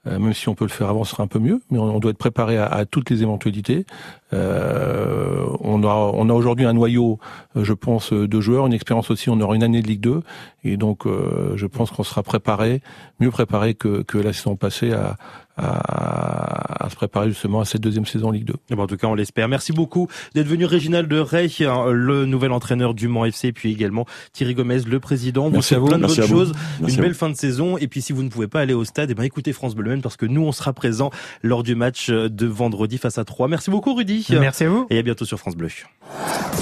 Euh, 0.09 0.19
même 0.19 0.35
si 0.35 0.49
on 0.49 0.55
peut 0.55 0.65
le 0.65 0.71
faire 0.71 0.89
avant, 0.89 1.05
sera 1.05 1.23
un 1.23 1.27
peu 1.27 1.39
mieux, 1.39 1.61
mais 1.71 1.79
on, 1.79 1.85
on 1.97 1.99
doit 1.99 2.11
être 2.11 2.19
préparé 2.19 2.57
à, 2.57 2.67
à 2.67 2.85
toutes 2.85 3.11
les 3.11 3.23
éventualités. 3.23 3.85
Euh, 4.33 5.47
on 5.61 5.83
a, 5.85 5.89
on 5.89 6.29
a 6.29 6.33
aujourd'hui 6.33 6.67
un 6.67 6.73
noyau, 6.73 7.19
euh, 7.57 7.65
je 7.65 7.73
pense, 7.73 8.13
euh, 8.13 8.29
de 8.29 8.41
joueurs, 8.41 8.67
une 8.67 8.73
expérience 8.73 9.11
aussi. 9.11 9.31
On 9.31 9.41
aura 9.41 9.57
une 9.57 9.63
année 9.63 9.83
de 9.83 9.87
Ligue 9.87 10.01
2, 10.01 10.23
et 10.65 10.77
donc 10.77 11.07
euh, 11.07 11.53
je 11.57 11.67
pense 11.67 11.91
qu'on 11.91 12.05
sera 12.05 12.23
préparé, 12.23 12.83
mieux 13.21 13.31
préparé 13.31 13.75
que, 13.75 14.03
que 14.03 14.19
la 14.19 14.33
saison 14.33 14.57
passée 14.57 14.93
à, 14.93 15.17
à, 15.59 16.85
à 16.85 16.91
se 16.91 16.95
préparer 16.97 17.29
justement 17.29 17.61
à 17.61 17.65
cette 17.65 17.81
deuxième 17.81 18.07
saison 18.07 18.29
en 18.29 18.31
Ligue 18.31 18.45
2. 18.45 18.55
Eh 18.71 18.75
ben, 18.77 18.83
en 18.83 18.87
tout 18.87 18.97
cas, 18.97 19.07
on 19.09 19.15
l'espère. 19.15 19.49
Merci 19.49 19.73
beaucoup 19.73 20.09
d'être 20.35 20.47
venu, 20.47 20.65
Réginald 20.65 21.09
de 21.09 21.19
Rey, 21.19 21.49
hein, 21.61 21.91
le 21.91 22.25
nouvel 22.27 22.53
entraîneur 22.53 22.95
du 22.95 23.09
Mans 23.09 23.25
FC, 23.25 23.53
puis 23.53 23.73
également 23.73 24.07
Thierry 24.33 24.55
Gomez, 24.55 24.81
le 24.87 25.01
président. 25.01 25.47
Vous 25.49 25.55
Merci 25.55 25.75
à 25.75 25.79
vous. 25.79 25.87
plein 25.87 25.97
de 25.99 26.03
Merci 26.03 26.21
bonnes 26.21 26.25
à 26.25 26.33
vous. 26.33 26.39
choses, 26.39 26.53
Merci 26.81 26.97
une 26.97 27.03
belle 27.03 27.15
fin 27.15 27.29
de 27.29 27.37
saison. 27.37 27.77
Et 27.79 27.89
puis, 27.89 28.01
si 28.03 28.13
vous 28.13 28.23
ne 28.23 28.29
pouvez 28.29 28.47
pas 28.49 28.61
aller 28.61 28.75
au 28.75 28.85
stade, 28.85 29.11
eh 29.11 29.15
ben, 29.15 29.25
écoutez 29.25 29.53
France 29.53 29.75
Bleu 29.75 29.91
même 29.91 30.03
parce 30.03 30.17
que 30.17 30.27
nous, 30.27 30.43
on 30.43 30.53
sera 30.53 30.73
présents 30.73 31.11
lors 31.43 31.63
du 31.63 31.75
match 31.75 32.11
de 32.11 32.47
vendredi 32.47 32.99
face 32.99 33.19
à 33.19 33.25
3. 33.25 33.49
Merci 33.49 33.71
beaucoup, 33.71 33.95
Rudy. 33.95 34.27
Merci 34.31 34.65
à 34.65 34.69
vous. 34.71 34.87
Et 34.91 34.99
à 34.99 35.03
bientôt 35.03 35.25
sur 35.25 35.39
France 35.39 35.57
Bleu. 35.57 35.69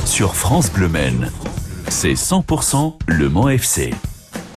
Sur 0.05 0.35
France 0.35 0.73
Bleu 0.73 0.89
Maine, 0.89 1.31
c'est 1.89 2.15
100% 2.15 2.95
Le 3.07 3.29
Mans 3.29 3.49
FC. 3.49 3.91